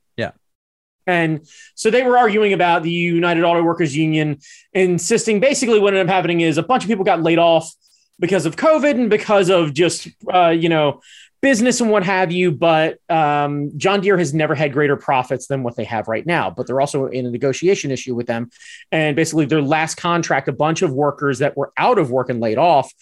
And 1.08 1.48
so 1.74 1.90
they 1.90 2.02
were 2.02 2.18
arguing 2.18 2.52
about 2.52 2.82
the 2.82 2.90
United 2.90 3.42
Auto 3.42 3.62
Workers 3.62 3.96
Union, 3.96 4.38
insisting 4.74 5.40
basically 5.40 5.80
what 5.80 5.94
ended 5.94 6.06
up 6.06 6.12
happening 6.12 6.42
is 6.42 6.58
a 6.58 6.62
bunch 6.62 6.84
of 6.84 6.88
people 6.88 7.04
got 7.04 7.22
laid 7.22 7.38
off 7.38 7.72
because 8.20 8.44
of 8.44 8.56
COVID 8.56 8.90
and 8.90 9.08
because 9.08 9.48
of 9.48 9.72
just, 9.72 10.08
uh, 10.32 10.50
you 10.50 10.68
know, 10.68 11.00
business 11.40 11.80
and 11.80 11.90
what 11.90 12.04
have 12.04 12.30
you. 12.30 12.52
But 12.52 12.98
um, 13.08 13.72
John 13.78 14.02
Deere 14.02 14.18
has 14.18 14.34
never 14.34 14.54
had 14.54 14.74
greater 14.74 14.96
profits 14.96 15.46
than 15.46 15.62
what 15.62 15.76
they 15.76 15.84
have 15.84 16.08
right 16.08 16.26
now. 16.26 16.50
But 16.50 16.66
they're 16.66 16.80
also 16.80 17.06
in 17.06 17.24
a 17.24 17.30
negotiation 17.30 17.90
issue 17.90 18.14
with 18.14 18.26
them. 18.26 18.50
And 18.92 19.16
basically, 19.16 19.46
their 19.46 19.62
last 19.62 19.94
contract, 19.94 20.46
a 20.48 20.52
bunch 20.52 20.82
of 20.82 20.92
workers 20.92 21.38
that 21.38 21.56
were 21.56 21.72
out 21.78 21.98
of 21.98 22.10
work 22.10 22.28
and 22.28 22.38
laid 22.40 22.58
off. 22.58 22.92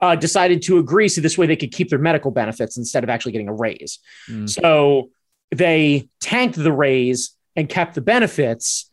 Uh, 0.00 0.16
decided 0.16 0.60
to 0.60 0.78
agree 0.78 1.08
so 1.08 1.20
this 1.20 1.38
way 1.38 1.46
they 1.46 1.54
could 1.54 1.70
keep 1.70 1.88
their 1.88 1.96
medical 1.96 2.32
benefits 2.32 2.76
instead 2.76 3.04
of 3.04 3.08
actually 3.08 3.30
getting 3.30 3.46
a 3.46 3.54
raise. 3.54 4.00
Mm. 4.28 4.50
So 4.50 5.10
they 5.52 6.08
tanked 6.20 6.56
the 6.56 6.72
raise 6.72 7.36
and 7.56 7.68
kept 7.68 7.94
the 7.94 8.00
benefits. 8.00 8.90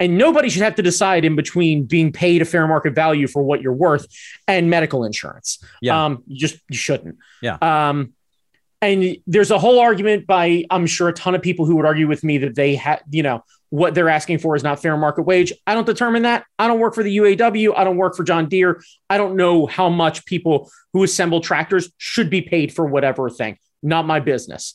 And 0.00 0.16
nobody 0.16 0.48
should 0.48 0.62
have 0.62 0.76
to 0.76 0.82
decide 0.82 1.24
in 1.24 1.34
between 1.34 1.84
being 1.84 2.12
paid 2.12 2.40
a 2.40 2.44
fair 2.44 2.66
market 2.68 2.94
value 2.94 3.26
for 3.26 3.42
what 3.42 3.60
you're 3.60 3.72
worth 3.72 4.06
and 4.46 4.70
medical 4.70 5.04
insurance. 5.04 5.62
Yeah. 5.82 6.04
Um, 6.04 6.22
you 6.28 6.38
just 6.38 6.60
you 6.68 6.76
shouldn't. 6.76 7.16
Yeah. 7.42 7.58
Um, 7.60 8.12
and 8.80 9.16
there's 9.26 9.50
a 9.50 9.58
whole 9.58 9.80
argument 9.80 10.26
by 10.26 10.64
I'm 10.70 10.86
sure 10.86 11.08
a 11.08 11.12
ton 11.12 11.34
of 11.34 11.42
people 11.42 11.66
who 11.66 11.76
would 11.76 11.84
argue 11.84 12.06
with 12.06 12.22
me 12.22 12.38
that 12.38 12.54
they 12.54 12.76
had, 12.76 13.02
you 13.10 13.24
know, 13.24 13.42
what 13.70 13.94
they're 13.94 14.08
asking 14.08 14.38
for 14.38 14.56
is 14.56 14.62
not 14.62 14.80
fair 14.80 14.96
market 14.96 15.22
wage. 15.22 15.52
I 15.66 15.74
don't 15.74 15.86
determine 15.86 16.22
that. 16.22 16.44
I 16.58 16.68
don't 16.68 16.80
work 16.80 16.94
for 16.94 17.02
the 17.02 17.16
UAW. 17.18 17.74
I 17.76 17.84
don't 17.84 17.96
work 17.96 18.16
for 18.16 18.24
John 18.24 18.48
Deere. 18.48 18.80
I 19.10 19.18
don't 19.18 19.36
know 19.36 19.66
how 19.66 19.88
much 19.88 20.24
people 20.24 20.70
who 20.92 21.02
assemble 21.02 21.40
tractors 21.40 21.90
should 21.98 22.30
be 22.30 22.40
paid 22.40 22.72
for 22.72 22.86
whatever 22.86 23.28
thing. 23.28 23.58
Not 23.82 24.06
my 24.06 24.20
business. 24.20 24.74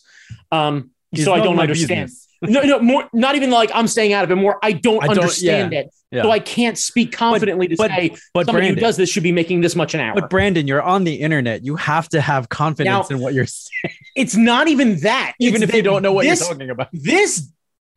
Um, 0.51 0.91
so 1.15 1.33
I 1.33 1.39
don't 1.39 1.59
understand. 1.59 2.07
business. 2.07 2.27
No, 2.43 2.61
no, 2.61 2.79
more 2.79 3.09
not 3.13 3.35
even 3.35 3.49
like 3.51 3.71
I'm 3.73 3.87
staying 3.87 4.13
out 4.13 4.23
of 4.23 4.31
it. 4.31 4.35
More, 4.35 4.57
I 4.61 4.73
don't, 4.73 5.01
I 5.03 5.07
don't- 5.07 5.19
understand 5.19 5.73
yeah, 5.73 5.79
it, 5.79 5.93
yeah. 6.11 6.21
so 6.23 6.31
I 6.31 6.39
can't 6.39 6.77
speak 6.77 7.11
confidently 7.11 7.67
to 7.69 7.75
but- 7.75 7.89
say 7.91 8.09
But 8.33 8.45
somebody 8.45 8.65
Brandon, 8.67 8.75
who 8.75 8.81
does 8.81 8.97
this 8.97 9.09
should 9.09 9.23
be 9.23 9.31
making 9.31 9.61
this 9.61 9.75
much 9.75 9.93
an 9.93 9.99
hour. 10.01 10.13
but 10.15 10.29
Brandon, 10.29 10.67
you're 10.67 10.81
on 10.81 11.03
the 11.03 11.15
internet. 11.15 11.63
You 11.65 11.75
have 11.77 12.09
to 12.09 12.21
have 12.21 12.49
confidence 12.49 13.09
Now- 13.09 13.15
in 13.15 13.21
what 13.21 13.33
you're 13.33 13.45
saying, 13.45 13.95
it's 14.15 14.35
not 14.35 14.67
even 14.67 14.99
that. 15.01 15.33
even 15.39 15.63
It's 15.63 15.71
if 15.71 15.75
you 15.75 15.81
don't 15.83 16.01
know 16.03 16.13
what 16.13 16.25
this, 16.25 16.39
you're 16.41 16.49
talking 16.49 16.69
about. 16.69 16.89
This 16.93 17.49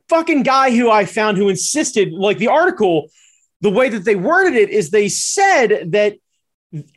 fucking 0.09 0.45
guy 0.45 0.71
who 0.77 0.91
I 0.91 1.05
found 1.05 1.37
who 1.37 1.49
insisted, 1.49 2.13
like 2.13 2.39
the 2.39 2.49
article, 2.49 3.09
the 3.63 3.71
way 3.71 3.89
that 3.89 4.05
they 4.05 4.15
worded 4.17 4.55
it 4.55 4.71
is 4.71 4.91
they 4.91 5.09
said 5.09 5.91
that 5.93 6.15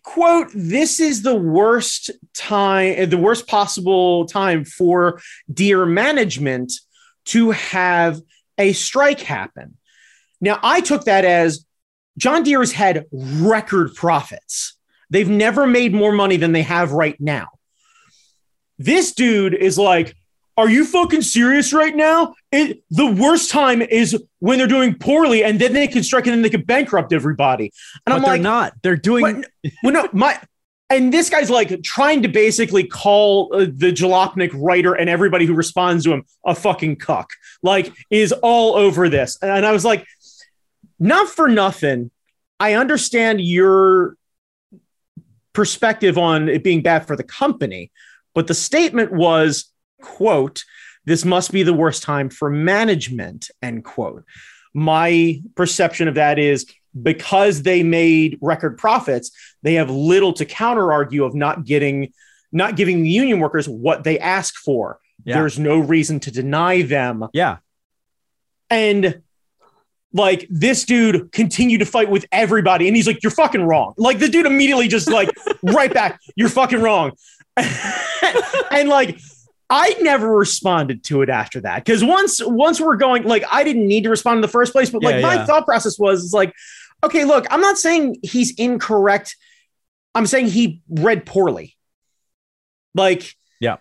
quote 0.03 0.50
this 0.53 1.00
is 1.00 1.22
the 1.22 1.36
worst 1.36 2.10
time 2.36 3.10
the 3.10 3.18
worst 3.18 3.48
possible 3.48 4.25
time 4.25 4.65
for 4.65 5.22
Deere 5.51 5.86
management 5.86 6.74
to 7.29 7.51
have 7.51 8.21
a 8.57 8.74
strike 8.74 9.21
happen 9.21 9.77
now 10.41 10.59
i 10.63 10.81
took 10.81 11.05
that 11.05 11.25
as 11.25 11.65
john 12.17 12.43
deere 12.43 12.59
has 12.59 12.71
had 12.71 13.05
record 13.12 13.93
profits 13.95 14.75
they've 15.09 15.29
never 15.29 15.65
made 15.65 15.93
more 15.93 16.12
money 16.12 16.38
than 16.38 16.51
they 16.51 16.63
have 16.63 16.91
right 16.91 17.19
now 17.19 17.48
this 18.77 19.13
dude 19.13 19.53
is 19.53 19.77
like 19.77 20.15
are 20.57 20.69
you 20.69 20.86
fucking 20.86 21.21
serious 21.21 21.71
right 21.71 21.95
now 21.95 22.33
it, 22.51 22.83
the 22.89 23.05
worst 23.05 23.50
time 23.50 23.81
is 23.81 24.21
when 24.39 24.57
they're 24.57 24.67
doing 24.67 24.93
poorly 24.93 25.43
and 25.43 25.59
then 25.59 25.71
they 25.74 25.88
can 25.88 26.03
strike 26.03 26.25
and 26.25 26.33
then 26.33 26.41
they 26.41 26.50
can 26.50 26.63
bankrupt 26.63 27.13
everybody 27.13 27.65
and 27.65 27.71
But 28.05 28.13
i'm 28.13 28.21
they're 28.21 28.31
like 28.31 28.41
not. 28.41 28.74
They're 28.81 28.98
doing. 28.98 29.21
what? 29.24 29.74
well, 29.83 29.93
no, 29.93 30.09
my 30.12 30.39
and 30.89 31.13
this 31.13 31.29
guy's 31.29 31.50
like 31.50 31.84
trying 31.84 32.24
to 32.24 32.27
basically 32.27 32.84
call 32.84 33.51
uh, 33.53 33.60
the 33.60 33.91
Jalopnik 33.91 34.51
writer 34.53 34.93
and 34.93 35.10
everybody 35.10 35.46
who 35.46 35.53
responds 35.53 36.03
to 36.03 36.13
him 36.13 36.24
a 36.46 36.55
fucking 36.55 36.96
cuck. 36.96 37.29
Like, 37.62 37.93
is 38.10 38.31
all 38.31 38.75
over 38.75 39.08
this, 39.10 39.38
and 39.41 39.65
I 39.65 39.72
was 39.72 39.86
like, 39.86 40.05
not 41.00 41.29
for 41.29 41.48
nothing. 41.48 42.12
I 42.60 42.74
understand 42.74 43.39
your 43.39 44.17
perspective 45.53 46.17
on 46.17 46.50
it 46.50 46.63
being 46.63 46.81
bad 46.81 47.08
for 47.08 47.15
the 47.15 47.24
company, 47.24 47.91
but 48.34 48.48
the 48.48 48.53
statement 48.53 49.12
was, 49.12 49.72
"quote 50.01 50.63
This 51.05 51.24
must 51.24 51.51
be 51.51 51.63
the 51.63 51.74
worst 51.74 52.03
time 52.03 52.29
for 52.29 52.50
management." 52.50 53.50
End 53.62 53.84
quote. 53.84 54.25
My 54.74 55.41
perception 55.55 56.08
of 56.08 56.15
that 56.15 56.38
is 56.38 56.65
because 57.03 57.63
they 57.63 57.84
made 57.84 58.38
record 58.41 58.77
profits, 58.77 59.32
they 59.63 59.75
have 59.75 59.89
little 59.89 60.34
to 60.34 60.46
counter 60.46 60.91
argue 60.91 61.24
of 61.24 61.34
not 61.36 61.65
getting, 61.65 62.13
not 62.51 62.75
giving 62.75 63.03
the 63.03 63.10
union 63.10 63.39
workers 63.39 63.68
what 63.68 64.03
they 64.03 64.20
ask 64.20 64.56
for. 64.56 65.00
Yeah. 65.24 65.36
There's 65.39 65.60
no 65.60 65.79
reason 65.79 66.20
to 66.22 66.32
deny 66.32 66.82
them. 66.82 67.27
yeah. 67.34 67.58
And 68.70 69.22
like 70.13 70.48
this 70.50 70.86
dude 70.86 71.32
continued 71.32 71.79
to 71.79 71.86
fight 71.86 72.10
with 72.10 72.25
everybody, 72.32 72.88
and 72.88 72.96
he's 72.96 73.08
like, 73.08 73.22
"You're 73.22 73.32
fucking 73.32 73.63
wrong." 73.63 73.94
Like 73.98 74.20
the 74.20 74.27
dude 74.27 74.46
immediately 74.46 74.88
just 74.88 75.10
like 75.10 75.29
right 75.63 75.94
back, 75.94 76.20
"You're 76.36 76.50
fucking 76.50 76.82
wrong," 76.82 77.12
and 77.58 78.89
like. 78.89 79.20
I 79.72 79.96
never 80.01 80.36
responded 80.36 81.03
to 81.03 81.22
it 81.22 81.29
after 81.29 81.62
that 81.62 81.86
because 81.86 82.03
once 82.03 82.41
once 82.44 82.82
we're 82.82 82.96
going 82.96 83.25
like 83.25 83.44
I 83.51 83.63
didn't 83.63 83.86
need 83.86 84.06
to 84.06 84.10
respond 84.10 84.38
in 84.38 84.41
the 84.41 84.48
first 84.48 84.72
place, 84.72 84.89
but 84.89 85.03
like 85.03 85.18
Yeah, 85.18 85.22
my 85.22 85.36
yeah. 85.36 85.46
thought 85.46 85.65
process 85.65 86.00
was 86.00 86.34
like, 86.34 86.56
okay, 87.03 87.25
look, 87.25 87.46
I'm 87.50 87.62
not 87.62 87.77
saying 87.77 88.18
he's 88.24 88.51
incorrect. 88.56 89.36
I'm 90.15 90.25
saying 90.25 90.48
he 90.48 90.82
read 90.89 91.25
poorly. 91.25 91.75
Like, 92.96 93.36
Yeah. 93.60 93.77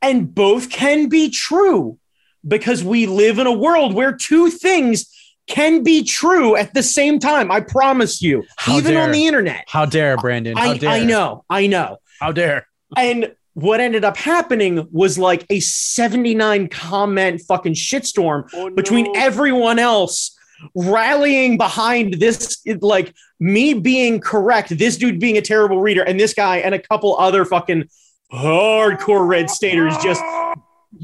And 0.00 0.32
both 0.32 0.70
can 0.70 1.08
be 1.08 1.30
true 1.30 1.98
because 2.46 2.84
we 2.84 3.06
live 3.06 3.38
in 3.38 3.46
a 3.46 3.52
world 3.52 3.94
where 3.94 4.12
two 4.12 4.48
things 4.48 5.12
can 5.48 5.82
be 5.82 6.04
true 6.04 6.56
at 6.56 6.72
the 6.74 6.82
same 6.82 7.18
time. 7.18 7.50
I 7.50 7.60
promise 7.60 8.22
you, 8.22 8.44
How 8.56 8.76
even 8.76 8.96
on 8.96 9.10
the 9.10 9.26
internet. 9.26 9.64
How 9.66 9.86
dare 9.86 10.16
Brandon? 10.16 10.56
How 10.56 10.70
I, 10.70 10.78
dare? 10.78 10.90
I 10.90 11.04
know, 11.04 11.44
I 11.50 11.66
know. 11.66 11.96
How 12.20 12.32
dare? 12.32 12.68
And 12.96 13.34
what 13.54 13.80
ended 13.80 14.04
up 14.04 14.16
happening 14.16 14.86
was 14.92 15.18
like 15.18 15.44
a 15.50 15.58
79 15.58 16.68
comment 16.68 17.40
fucking 17.40 17.74
shitstorm 17.74 18.48
oh, 18.54 18.70
between 18.70 19.16
everyone 19.16 19.80
else 19.80 20.37
rallying 20.74 21.56
behind 21.56 22.14
this 22.14 22.62
like 22.80 23.14
me 23.38 23.74
being 23.74 24.20
correct 24.20 24.76
this 24.76 24.96
dude 24.96 25.20
being 25.20 25.36
a 25.36 25.42
terrible 25.42 25.80
reader 25.80 26.02
and 26.02 26.18
this 26.18 26.34
guy 26.34 26.56
and 26.58 26.74
a 26.74 26.78
couple 26.78 27.16
other 27.18 27.44
fucking 27.44 27.88
hardcore 28.32 29.26
red 29.26 29.48
staters 29.48 29.96
just 29.98 30.22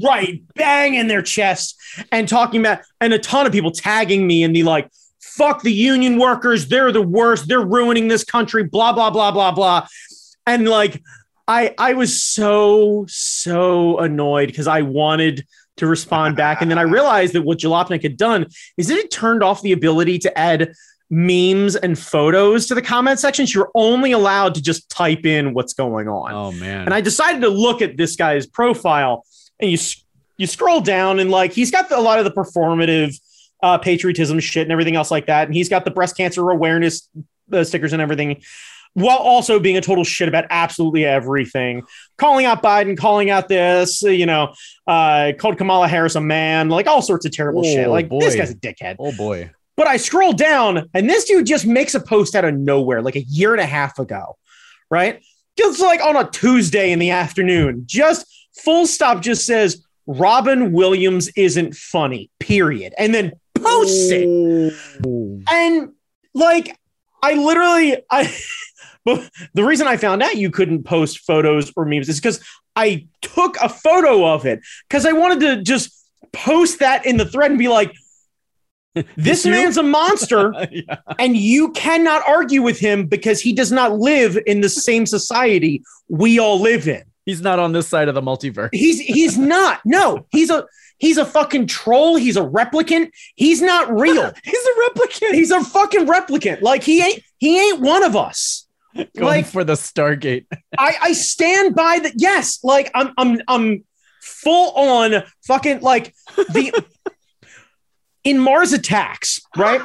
right 0.03 0.43
bang 0.55 0.95
in 0.95 1.07
their 1.07 1.21
chest 1.21 1.75
and 2.11 2.27
talking 2.27 2.59
about 2.59 2.79
and 2.99 3.13
a 3.13 3.19
ton 3.19 3.45
of 3.45 3.51
people 3.51 3.71
tagging 3.71 4.27
me 4.27 4.43
and 4.43 4.55
the 4.55 4.63
like 4.63 4.89
fuck 5.19 5.61
the 5.61 5.73
union 5.73 6.17
workers 6.17 6.67
they're 6.67 6.91
the 6.91 7.01
worst 7.01 7.47
they're 7.47 7.61
ruining 7.61 8.07
this 8.07 8.23
country 8.23 8.63
blah 8.63 8.93
blah 8.93 9.09
blah 9.09 9.31
blah 9.31 9.51
blah. 9.51 9.87
And 10.47 10.67
like 10.67 11.01
i 11.47 11.73
i 11.77 11.93
was 11.93 12.21
so 12.21 13.05
so 13.07 13.97
annoyed 13.99 14.47
because 14.47 14.67
i 14.67 14.81
wanted 14.81 15.45
to 15.77 15.87
respond 15.87 16.35
back. 16.43 16.61
And 16.61 16.71
then 16.71 16.77
i 16.77 16.83
realized 16.83 17.33
that 17.33 17.43
what 17.43 17.59
jalopnik 17.59 18.03
had 18.03 18.17
done 18.17 18.47
is 18.77 18.87
that 18.87 18.97
it 18.97 19.11
turned 19.11 19.43
off 19.43 19.61
the 19.61 19.71
ability 19.71 20.19
to 20.19 20.37
add 20.37 20.73
memes 21.09 21.75
and 21.75 21.97
photos 21.97 22.67
to 22.67 22.75
the 22.75 22.81
comment 22.81 23.19
sections. 23.19 23.53
You're 23.53 23.71
only 23.75 24.11
allowed 24.11 24.55
to 24.55 24.61
just 24.61 24.89
type 24.89 25.25
in 25.25 25.53
what's 25.53 25.73
going 25.73 26.07
on. 26.07 26.33
Oh 26.33 26.51
man. 26.51 26.85
and 26.85 26.93
I 26.93 27.01
decided 27.01 27.41
to 27.41 27.49
look 27.49 27.81
at 27.81 27.97
this 27.97 28.15
guy's 28.15 28.47
profile, 28.47 29.23
and 29.59 29.69
you 29.71 29.77
you 30.37 30.47
scroll 30.47 30.81
down, 30.81 31.19
and 31.19 31.29
like 31.31 31.53
he's 31.53 31.71
got 31.71 31.89
the, 31.89 31.97
a 31.97 32.01
lot 32.01 32.19
of 32.19 32.25
the 32.25 32.31
performative 32.31 33.19
uh, 33.61 33.77
patriotism 33.77 34.39
shit 34.39 34.63
and 34.63 34.71
everything 34.71 34.95
else 34.95 35.11
like 35.11 35.27
that, 35.27 35.47
and 35.47 35.55
he's 35.55 35.69
got 35.69 35.85
the 35.85 35.91
breast 35.91 36.17
cancer 36.17 36.49
awareness 36.49 37.07
uh, 37.51 37.63
stickers 37.63 37.93
and 37.93 38.01
everything, 38.01 38.41
while 38.95 39.17
also 39.17 39.59
being 39.59 39.77
a 39.77 39.81
total 39.81 40.03
shit 40.03 40.27
about 40.27 40.45
absolutely 40.49 41.05
everything, 41.05 41.83
calling 42.17 42.45
out 42.45 42.63
Biden, 42.63 42.97
calling 42.97 43.29
out 43.29 43.47
this, 43.47 44.01
you 44.01 44.25
know, 44.25 44.53
uh, 44.87 45.33
called 45.37 45.57
Kamala 45.57 45.87
Harris 45.87 46.15
a 46.15 46.21
man, 46.21 46.69
like 46.69 46.87
all 46.87 47.01
sorts 47.01 47.25
of 47.25 47.31
terrible 47.31 47.59
Oh, 47.59 47.63
shit. 47.63 47.87
Like 47.89 48.09
this 48.09 48.35
guy's 48.35 48.51
a 48.51 48.55
dickhead. 48.55 48.95
oh 48.99 49.11
boy. 49.11 49.51
But 49.77 49.87
I 49.87 49.97
scroll 49.97 50.31
down 50.31 50.89
and 50.93 51.09
this 51.09 51.25
dude 51.25 51.45
just 51.45 51.65
makes 51.65 51.93
a 51.93 51.99
post 51.99 52.33
out 52.35 52.45
of 52.45 52.53
nowhere 52.55 53.01
like 53.01 53.17
a 53.17 53.23
year 53.23 53.51
and 53.53 53.59
a 53.61 53.65
half 53.65 53.99
ago, 53.99 54.37
right? 54.89 55.21
Just 55.57 55.81
like 55.81 56.01
on 56.01 56.15
a 56.15 56.29
Tuesday 56.29 56.91
in 56.93 56.99
the 56.99 57.11
afternoon, 57.11 57.83
just 57.85 58.25
full 58.63 58.87
stop 58.87 59.21
just 59.21 59.45
says, 59.45 59.85
Robin 60.07 60.71
Williams 60.71 61.29
isn't 61.35 61.75
funny, 61.75 62.29
period. 62.39 62.93
And 62.97 63.13
then 63.13 63.33
posts 63.55 64.09
it. 64.11 64.73
Oh. 65.05 65.41
And 65.51 65.91
like, 66.33 66.77
I 67.21 67.33
literally 67.33 67.97
I 68.09 68.33
but 69.05 69.29
the 69.53 69.63
reason 69.63 69.87
I 69.87 69.97
found 69.97 70.23
out 70.23 70.35
you 70.35 70.49
couldn't 70.49 70.83
post 70.83 71.19
photos 71.19 71.71
or 71.75 71.85
memes 71.85 72.09
is 72.09 72.19
because 72.19 72.43
I 72.75 73.07
took 73.21 73.57
a 73.61 73.69
photo 73.69 74.27
of 74.27 74.45
it 74.45 74.61
because 74.89 75.05
I 75.05 75.13
wanted 75.13 75.39
to 75.41 75.61
just 75.61 75.91
post 76.33 76.79
that 76.79 77.05
in 77.05 77.17
the 77.17 77.25
thread 77.25 77.51
and 77.51 77.59
be 77.59 77.67
like, 77.67 77.93
this 79.15 79.45
man's 79.45 79.77
a 79.77 79.83
monster 79.83 80.53
yeah. 80.71 80.97
and 81.19 81.35
you 81.35 81.71
cannot 81.71 82.27
argue 82.27 82.61
with 82.61 82.79
him 82.79 83.05
because 83.07 83.41
he 83.41 83.53
does 83.53 83.71
not 83.71 83.97
live 83.97 84.37
in 84.45 84.61
the 84.61 84.69
same 84.69 85.05
society 85.05 85.83
we 86.07 86.39
all 86.39 86.59
live 86.59 86.87
in. 86.87 87.03
He's 87.25 87.41
not 87.41 87.59
on 87.59 87.71
this 87.71 87.87
side 87.87 88.07
of 88.07 88.15
the 88.15 88.21
multiverse. 88.21 88.69
He's 88.71 88.99
he's 88.99 89.37
not. 89.37 89.81
No, 89.83 90.27
he's 90.29 90.49
a 90.49 90.65
he's 90.97 91.17
a 91.17 91.25
fucking 91.25 91.67
troll. 91.67 92.15
He's 92.15 92.37
a 92.37 92.43
replicant. 92.43 93.11
He's 93.35 93.61
not 93.61 93.91
real. 93.91 94.31
He's 94.43 94.65
a 94.65 94.89
replicant. 94.89 95.33
he's 95.33 95.51
a 95.51 95.63
fucking 95.63 96.05
replicant. 96.05 96.61
Like 96.61 96.83
he 96.83 97.01
ain't 97.01 97.19
he 97.37 97.59
ain't 97.59 97.81
one 97.81 98.03
of 98.03 98.15
us. 98.15 98.64
going 99.15 99.25
like 99.25 99.45
for 99.45 99.63
the 99.63 99.73
Stargate. 99.73 100.45
I 100.77 100.95
I 101.01 101.13
stand 101.13 101.75
by 101.75 101.99
that. 101.99 102.13
yes. 102.15 102.59
Like 102.63 102.91
I'm 102.95 103.11
I'm 103.17 103.41
I'm 103.47 103.83
full 104.21 104.71
on 104.71 105.23
fucking 105.45 105.81
like 105.81 106.13
the 106.35 106.71
in 108.23 108.39
Mars 108.39 108.73
Attacks, 108.73 109.41
right? 109.55 109.81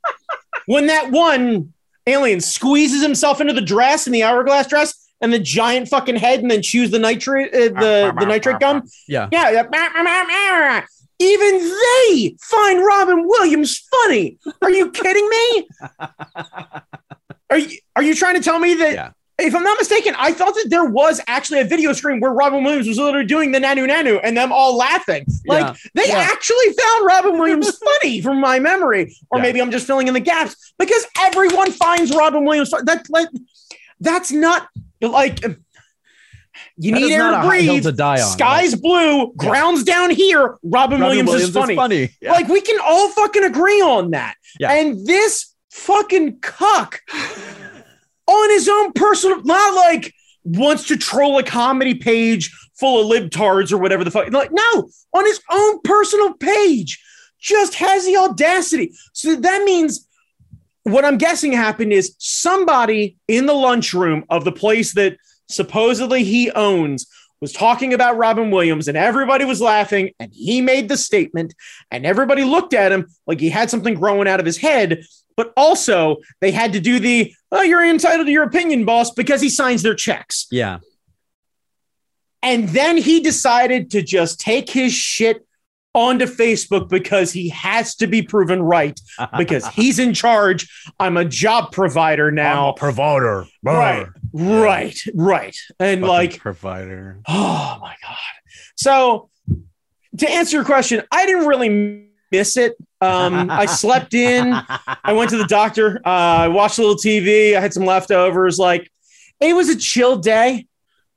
when 0.66 0.86
that 0.86 1.10
one 1.10 1.72
alien 2.06 2.40
squeezes 2.40 3.02
himself 3.02 3.40
into 3.40 3.52
the 3.52 3.60
dress 3.60 4.06
in 4.06 4.12
the 4.12 4.22
hourglass 4.22 4.66
dress 4.66 5.12
and 5.20 5.32
the 5.32 5.38
giant 5.38 5.88
fucking 5.88 6.16
head 6.16 6.40
and 6.40 6.50
then 6.50 6.62
chews 6.62 6.90
the 6.90 6.98
nitrate 6.98 7.54
uh, 7.54 7.80
the 7.80 8.14
the 8.18 8.26
nitrate 8.26 8.58
gum. 8.58 8.82
Yeah. 9.06 9.28
Yeah. 9.30 10.82
Even 11.22 11.58
they 11.58 12.34
find 12.40 12.82
Robin 12.82 13.26
Williams 13.26 13.86
funny. 13.90 14.38
Are 14.62 14.70
you 14.70 14.90
kidding 14.90 15.28
me? 15.28 15.68
Are 17.50 17.58
you 17.58 17.78
are 17.96 18.02
you 18.02 18.14
trying 18.14 18.34
to 18.36 18.42
tell 18.42 18.58
me 18.58 18.74
that 18.74 18.92
Yeah. 18.94 19.10
if 19.38 19.54
I'm 19.54 19.62
not 19.64 19.76
mistaken, 19.78 20.14
I 20.18 20.32
thought 20.32 20.54
that 20.54 20.66
there 20.70 20.84
was 20.84 21.20
actually 21.26 21.60
a 21.60 21.64
video 21.64 21.92
screen 21.92 22.20
where 22.20 22.32
Robin 22.32 22.62
Williams 22.62 22.86
was 22.86 22.98
literally 22.98 23.26
doing 23.26 23.52
the 23.52 23.58
nanu 23.58 23.88
nanu 23.88 24.20
and 24.22 24.36
them 24.36 24.52
all 24.52 24.76
laughing. 24.76 25.24
Like 25.46 25.64
Yeah. 25.64 25.74
they 25.94 26.08
Yeah. 26.08 26.18
actually 26.30 26.72
found 26.80 27.06
Robin 27.06 27.38
Williams 27.38 27.76
funny 28.02 28.20
from 28.20 28.40
my 28.40 28.58
memory. 28.58 29.16
Or 29.30 29.40
maybe 29.40 29.60
I'm 29.60 29.70
just 29.70 29.86
filling 29.86 30.08
in 30.08 30.14
the 30.14 30.20
gaps 30.20 30.72
because 30.78 31.06
everyone 31.20 31.72
finds 31.72 32.14
Robin 32.14 32.44
Williams 32.44 32.70
that 32.70 33.06
like 33.10 33.28
that's 34.00 34.30
not 34.32 34.68
like 35.00 35.42
you 36.76 36.92
That 36.94 37.00
need 37.00 37.12
air 37.12 37.30
to 37.30 37.46
breathe. 37.46 37.82
to 37.84 37.92
die 37.92 38.20
on. 38.20 38.28
Sky's 38.32 38.74
blue, 38.74 39.32
ground's 39.36 39.84
down 39.84 40.10
here. 40.10 40.58
Robin, 40.62 41.00
Robin 41.00 41.00
Williams, 41.00 41.28
Williams 41.28 41.48
is 41.50 41.54
funny. 41.54 41.76
funny. 41.76 42.10
Yeah. 42.20 42.32
Like 42.32 42.48
we 42.48 42.60
can 42.60 42.78
all 42.82 43.08
fucking 43.10 43.44
agree 43.44 43.80
on 43.82 44.10
that. 44.12 44.34
Yeah. 44.58 44.72
And 44.72 45.06
this 45.06 45.49
fucking 45.70 46.40
cuck 46.40 47.00
on 48.26 48.50
his 48.50 48.68
own 48.68 48.92
personal, 48.92 49.42
not 49.42 49.74
like 49.74 50.12
wants 50.44 50.88
to 50.88 50.96
troll 50.96 51.38
a 51.38 51.42
comedy 51.42 51.94
page 51.94 52.50
full 52.74 53.00
of 53.00 53.22
libtards 53.22 53.72
or 53.72 53.78
whatever 53.78 54.04
the 54.04 54.10
fuck. 54.10 54.30
Like, 54.32 54.52
no, 54.52 54.90
on 55.12 55.24
his 55.26 55.40
own 55.50 55.80
personal 55.82 56.34
page, 56.34 57.02
just 57.38 57.74
has 57.74 58.04
the 58.04 58.16
audacity. 58.16 58.92
So 59.12 59.36
that 59.36 59.64
means 59.64 60.06
what 60.84 61.04
I'm 61.04 61.18
guessing 61.18 61.52
happened 61.52 61.92
is 61.92 62.14
somebody 62.18 63.16
in 63.28 63.46
the 63.46 63.54
lunchroom 63.54 64.24
of 64.30 64.44
the 64.44 64.52
place 64.52 64.94
that 64.94 65.16
supposedly 65.48 66.24
he 66.24 66.50
owns 66.52 67.06
was 67.40 67.52
talking 67.52 67.94
about 67.94 68.18
Robin 68.18 68.50
Williams 68.50 68.86
and 68.86 68.96
everybody 68.96 69.44
was 69.44 69.60
laughing 69.60 70.10
and 70.20 70.30
he 70.34 70.60
made 70.60 70.88
the 70.88 70.96
statement 70.96 71.54
and 71.90 72.04
everybody 72.04 72.44
looked 72.44 72.74
at 72.74 72.92
him 72.92 73.06
like 73.26 73.40
he 73.40 73.48
had 73.48 73.70
something 73.70 73.94
growing 73.94 74.28
out 74.28 74.40
of 74.40 74.46
his 74.46 74.58
head 74.58 75.02
but 75.40 75.54
also 75.56 76.18
they 76.42 76.50
had 76.50 76.74
to 76.74 76.80
do 76.80 76.98
the 76.98 77.34
oh 77.50 77.62
you're 77.62 77.82
entitled 77.82 78.26
to 78.26 78.32
your 78.32 78.42
opinion 78.42 78.84
boss 78.84 79.10
because 79.10 79.40
he 79.40 79.48
signs 79.48 79.80
their 79.80 79.94
checks 79.94 80.46
yeah. 80.50 80.80
and 82.42 82.68
then 82.68 82.98
he 82.98 83.20
decided 83.20 83.90
to 83.90 84.02
just 84.02 84.38
take 84.38 84.68
his 84.68 84.92
shit 84.92 85.46
onto 85.94 86.26
Facebook 86.26 86.90
because 86.90 87.32
he 87.32 87.48
has 87.48 87.94
to 87.94 88.06
be 88.06 88.20
proven 88.20 88.62
right 88.62 89.00
because 89.38 89.66
he's 89.68 89.98
in 89.98 90.12
charge 90.12 90.92
I'm 91.00 91.16
a 91.16 91.24
job 91.24 91.72
provider 91.72 92.30
now 92.30 92.72
provider. 92.72 93.46
right 93.62 94.06
right 94.34 94.98
right 95.14 95.56
and 95.78 96.02
like 96.02 96.38
provider. 96.38 97.20
Oh 97.28 97.78
my 97.80 97.96
god. 98.02 98.16
So 98.76 99.30
to 100.18 100.30
answer 100.30 100.58
your 100.58 100.64
question, 100.66 101.02
I 101.10 101.24
didn't 101.24 101.46
really 101.46 102.09
miss 102.30 102.56
it. 102.56 102.76
Um, 103.00 103.50
I 103.50 103.66
slept 103.66 104.14
in. 104.14 104.52
I 105.04 105.12
went 105.12 105.30
to 105.30 105.36
the 105.38 105.46
doctor. 105.46 106.00
Uh, 106.04 106.08
I 106.44 106.48
watched 106.48 106.78
a 106.78 106.82
little 106.82 106.96
TV. 106.96 107.56
I 107.56 107.60
had 107.60 107.72
some 107.72 107.84
leftovers. 107.84 108.58
Like 108.58 108.90
it 109.40 109.54
was 109.54 109.68
a 109.68 109.76
chill 109.76 110.16
day. 110.16 110.66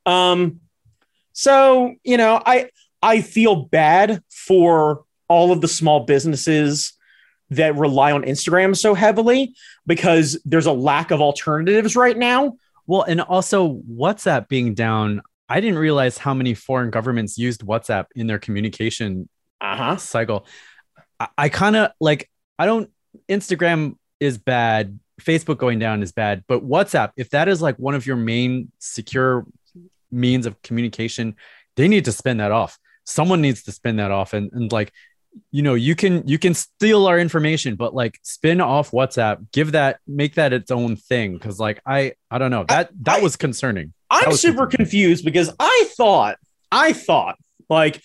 Um, 0.06 0.62
so 1.34 1.94
you 2.04 2.18
know, 2.18 2.42
I 2.46 2.70
I 3.02 3.22
feel 3.22 3.56
bad 3.66 4.22
for 4.30 5.04
all 5.28 5.52
of 5.52 5.62
the 5.62 5.68
small 5.68 6.02
businesses 6.02 6.94
that 7.50 7.76
rely 7.76 8.12
on 8.12 8.24
Instagram 8.24 8.76
so 8.76 8.94
heavily 8.94 9.54
because 9.86 10.40
there's 10.46 10.66
a 10.66 10.72
lack 10.72 11.12
of 11.12 11.22
alternatives 11.22 11.96
right 11.96 12.18
now. 12.18 12.54
Well, 12.88 13.04
and 13.04 13.22
also 13.22 13.82
WhatsApp 13.92 14.48
being 14.48 14.74
down. 14.74 15.22
I 15.50 15.60
didn't 15.60 15.78
realize 15.78 16.18
how 16.18 16.34
many 16.34 16.54
foreign 16.54 16.90
governments 16.90 17.38
used 17.38 17.62
WhatsApp 17.66 18.06
in 18.16 18.28
their 18.28 18.40
communication 18.40 19.30
Uh 19.62 19.76
huh. 19.76 19.98
cycle. 19.98 20.46
I, 21.24 21.46
I 21.46 21.50
kind 21.50 21.76
of 21.76 21.92
like, 22.00 22.30
I 22.58 22.66
don't, 22.66 22.90
Instagram 23.30 23.96
is 24.20 24.38
bad. 24.38 25.00
Facebook 25.22 25.58
going 25.58 25.80
down 25.80 26.04
is 26.04 26.12
bad. 26.12 26.44
But 26.48 26.68
WhatsApp, 26.68 27.12
if 27.18 27.30
that 27.32 27.48
is 27.48 27.62
like 27.62 27.78
one 27.78 27.96
of 27.96 28.06
your 28.06 28.16
main 28.16 28.72
secure 28.80 29.46
means 30.12 30.46
of 30.46 30.62
communication, 30.62 31.36
they 31.76 31.88
need 31.88 32.06
to 32.06 32.12
spin 32.12 32.38
that 32.38 32.52
off. 32.52 32.78
Someone 33.06 33.42
needs 33.42 33.64
to 33.64 33.72
spin 33.72 33.98
that 33.98 34.12
off. 34.12 34.34
And, 34.34 34.52
and 34.54 34.72
like, 34.72 34.92
you 35.52 35.64
know, 35.64 35.74
you 35.74 35.96
can 35.96 36.28
you 36.28 36.38
can 36.38 36.54
steal 36.54 37.08
our 37.08 37.18
information, 37.20 37.76
but 37.76 37.96
like 37.96 38.20
spin 38.22 38.62
off 38.62 38.92
WhatsApp, 38.92 39.48
give 39.52 39.72
that, 39.72 40.00
make 40.08 40.36
that 40.36 40.54
its 40.54 40.70
own 40.70 40.96
thing. 40.96 41.40
Cause 41.40 41.60
like 41.60 41.82
I 41.88 42.14
I 42.30 42.38
don't 42.38 42.52
know. 42.52 42.66
That 42.68 42.92
that 43.02 43.20
I- 43.20 43.22
was 43.22 43.36
concerning. 43.36 43.94
I'm 44.12 44.30
was 44.30 44.42
super 44.42 44.68
confusing. 44.68 44.78
confused 44.78 45.26
because 45.26 45.56
I 45.60 45.90
thought, 45.98 46.38
I 46.72 46.94
thought, 46.94 47.38
like, 47.68 48.00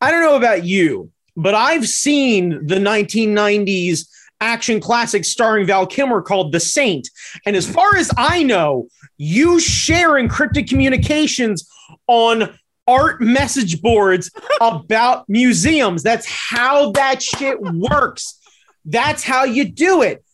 I 0.00 0.12
don't 0.12 0.22
know 0.22 0.36
about 0.36 0.64
you, 0.64 1.10
but 1.38 1.54
I've 1.54 1.86
seen 1.86 2.66
the 2.66 2.74
1990s 2.74 4.08
action 4.40 4.80
classic 4.80 5.24
starring 5.24 5.66
Val 5.66 5.86
Kilmer 5.86 6.20
called 6.20 6.50
The 6.50 6.58
Saint. 6.58 7.08
And 7.46 7.54
as 7.54 7.68
far 7.70 7.96
as 7.96 8.10
I 8.18 8.42
know, 8.42 8.88
you 9.16 9.60
share 9.60 10.10
encrypted 10.10 10.68
communications 10.68 11.68
on 12.08 12.58
art 12.88 13.20
message 13.20 13.80
boards 13.80 14.32
about 14.60 15.28
museums. 15.28 16.02
That's 16.02 16.26
how 16.26 16.90
that 16.92 17.22
shit 17.22 17.60
works. 17.60 18.40
That's 18.84 19.22
how 19.22 19.44
you 19.44 19.64
do 19.64 20.02
it. 20.02 20.24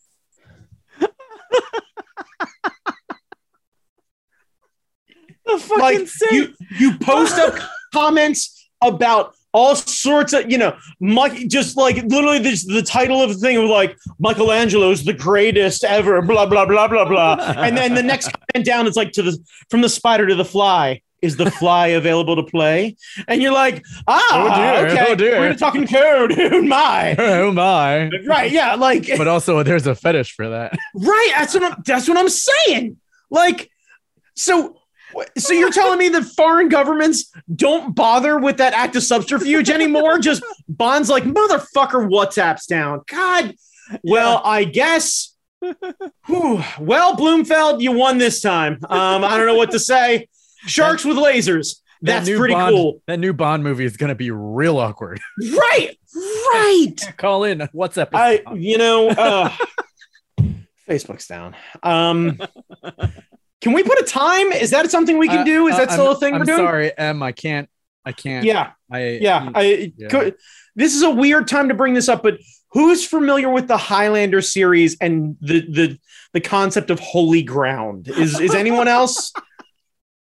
The 5.46 5.58
fucking 5.58 5.78
like 5.78 6.08
you 6.30 6.54
you 6.78 6.96
post 6.96 7.38
up 7.38 7.54
comments 7.92 8.66
about 8.80 9.34
all 9.54 9.74
sorts 9.76 10.32
of 10.34 10.50
you 10.50 10.58
know 10.58 10.76
Mike 11.00 11.48
just 11.48 11.76
like 11.76 11.96
literally 12.04 12.40
this 12.40 12.66
the 12.66 12.82
title 12.82 13.22
of 13.22 13.30
the 13.30 13.36
thing 13.36 13.58
was 13.60 13.70
like 13.70 13.96
Michelangelo's 14.18 15.04
the 15.04 15.14
greatest 15.14 15.84
ever 15.84 16.20
blah 16.20 16.44
blah 16.44 16.66
blah 16.66 16.88
blah 16.88 17.04
blah 17.06 17.36
and 17.56 17.76
then 17.76 17.94
the 17.94 18.02
next 18.02 18.28
comment 18.32 18.66
down 18.66 18.86
is 18.86 18.96
like 18.96 19.12
to 19.12 19.22
the 19.22 19.38
from 19.70 19.80
the 19.80 19.88
spider 19.88 20.26
to 20.26 20.34
the 20.34 20.44
fly 20.44 21.00
is 21.22 21.36
the 21.38 21.50
fly 21.52 21.86
available 21.86 22.36
to 22.36 22.42
play 22.42 22.96
and 23.28 23.40
you're 23.40 23.52
like 23.52 23.82
ah 24.08 24.22
Oh 24.30 24.54
dear, 24.56 24.86
okay 24.90 25.06
oh 25.08 25.14
dear. 25.14 25.38
we're 25.38 25.46
gonna 25.46 25.56
talk 25.56 25.74
in 25.76 25.86
code 25.86 26.32
Who 26.32 26.62
my 26.64 27.14
oh 27.18 27.50
my. 27.52 28.10
right 28.26 28.50
yeah 28.50 28.74
like 28.74 29.06
But 29.16 29.28
also 29.28 29.62
there's 29.62 29.86
a 29.86 29.94
fetish 29.94 30.34
for 30.34 30.48
that. 30.50 30.76
Right. 30.94 31.32
That's 31.36 31.54
what 31.54 31.62
I'm 31.62 31.82
that's 31.86 32.08
what 32.08 32.18
I'm 32.18 32.28
saying. 32.28 32.98
Like, 33.30 33.70
so 34.34 34.76
so 35.38 35.52
you're 35.52 35.70
telling 35.72 35.98
me 35.98 36.08
that 36.10 36.24
foreign 36.24 36.68
governments 36.68 37.32
don't 37.54 37.94
bother 37.94 38.38
with 38.38 38.58
that 38.58 38.72
act 38.72 38.96
of 38.96 39.02
subterfuge 39.02 39.70
anymore? 39.70 40.18
Just 40.18 40.42
bonds 40.68 41.08
like 41.08 41.24
motherfucker 41.24 42.08
WhatsApp's 42.08 42.66
down. 42.66 43.02
God. 43.06 43.54
Well, 44.02 44.40
I 44.44 44.64
guess. 44.64 45.34
Whew. 46.26 46.62
Well, 46.78 47.16
Blofeld, 47.16 47.80
you 47.82 47.92
won 47.92 48.18
this 48.18 48.40
time. 48.40 48.78
Um, 48.88 49.24
I 49.24 49.36
don't 49.36 49.46
know 49.46 49.56
what 49.56 49.70
to 49.72 49.78
say. 49.78 50.28
Sharks 50.66 51.04
with 51.04 51.16
lasers. 51.16 51.80
That 52.02 52.16
That's 52.16 52.28
new 52.28 52.38
pretty 52.38 52.54
Bond- 52.54 52.74
cool. 52.74 53.02
That 53.06 53.18
new 53.18 53.32
Bond 53.32 53.64
movie 53.64 53.84
is 53.84 53.96
gonna 53.96 54.14
be 54.14 54.30
real 54.30 54.78
awkward. 54.78 55.20
Right. 55.40 55.96
Right. 56.52 56.96
Call 57.16 57.44
in. 57.44 57.66
What's 57.72 57.96
up? 57.96 58.10
I, 58.12 58.42
you 58.54 58.76
know, 58.76 59.08
uh, 59.08 59.50
Facebook's 60.88 61.26
down. 61.26 61.56
Um, 61.82 62.38
can 63.64 63.72
we 63.72 63.82
put 63.82 63.98
a 63.98 64.04
time? 64.04 64.52
Is 64.52 64.70
that 64.72 64.90
something 64.90 65.16
we 65.16 65.26
can 65.26 65.46
do? 65.46 65.66
Is 65.68 65.76
that 65.78 65.90
still 65.90 66.10
a 66.10 66.16
thing 66.16 66.34
Uh, 66.34 66.36
I'm 66.36 66.40
we're 66.42 66.44
doing? 66.44 66.58
sorry, 66.58 66.98
Em. 66.98 67.22
I 67.22 67.32
can't. 67.32 67.68
I 68.04 68.12
can't. 68.12 68.44
Yeah, 68.44 68.72
I 68.92 69.08
yeah. 69.22 69.50
I 69.54 69.92
Yeah. 69.96 70.08
could. 70.08 70.34
This 70.76 70.94
is 70.94 71.02
a 71.02 71.10
weird 71.10 71.48
time 71.48 71.68
to 71.68 71.74
bring 71.74 71.94
this 71.94 72.06
up, 72.10 72.22
but 72.22 72.38
who's 72.72 73.06
familiar 73.06 73.48
with 73.48 73.66
the 73.66 73.78
Highlander 73.78 74.42
series 74.42 74.98
and 75.00 75.36
the 75.40 75.60
the 75.60 75.98
the 76.34 76.40
concept 76.42 76.90
of 76.90 77.00
holy 77.00 77.42
ground? 77.42 78.08
Is 78.08 78.38
is 78.38 78.54
anyone 78.64 78.86
else? 78.86 79.32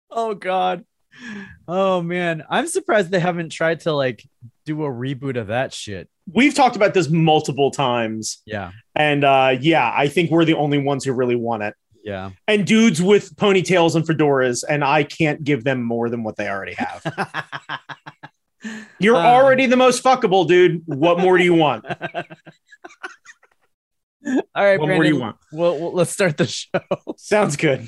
Oh 0.09 0.33
God. 0.33 0.83
Oh 1.67 2.01
man, 2.01 2.43
I'm 2.49 2.65
surprised 2.67 3.11
they 3.11 3.19
haven't 3.19 3.49
tried 3.51 3.81
to 3.81 3.91
like 3.93 4.23
do 4.65 4.83
a 4.83 4.89
reboot 4.89 5.37
of 5.39 5.47
that 5.47 5.73
shit. 5.73 6.09
We've 6.33 6.53
talked 6.55 6.75
about 6.75 6.93
this 6.95 7.07
multiple 7.09 7.69
times, 7.71 8.41
Yeah, 8.45 8.71
and 8.95 9.23
uh, 9.23 9.55
yeah, 9.61 9.93
I 9.95 10.07
think 10.07 10.29
we're 10.31 10.43
the 10.45 10.55
only 10.55 10.77
ones 10.79 11.05
who 11.05 11.13
really 11.13 11.35
want 11.35 11.63
it. 11.63 11.73
Yeah. 12.07 12.29
And 12.47 12.65
dudes 12.65 13.01
with 13.01 13.35
ponytails 13.35 13.95
and 13.95 14.05
fedoras, 14.07 14.63
and 14.67 14.81
I 14.81 15.03
can't 15.03 15.43
give 15.43 15.65
them 15.65 15.83
more 15.83 16.09
than 16.09 16.23
what 16.23 16.37
they 16.37 16.47
already 16.47 16.75
have. 16.75 17.03
You're 18.99 19.17
Um, 19.17 19.25
already 19.25 19.65
the 19.65 19.75
most 19.75 20.01
fuckable, 20.03 20.47
dude. 20.47 20.83
What 20.85 21.19
more 21.19 21.37
do 21.37 21.43
you 21.43 21.53
want? 21.53 21.83
All 21.91 21.93
right, 24.55 24.79
What 24.79 24.87
more 24.89 25.03
do 25.03 25.09
you 25.09 25.19
want? 25.19 25.35
Well, 25.51 25.77
well, 25.79 25.93
let's 25.93 26.11
start 26.11 26.37
the 26.37 26.47
show. 26.47 26.79
Sounds 27.17 27.57
good. 27.57 27.87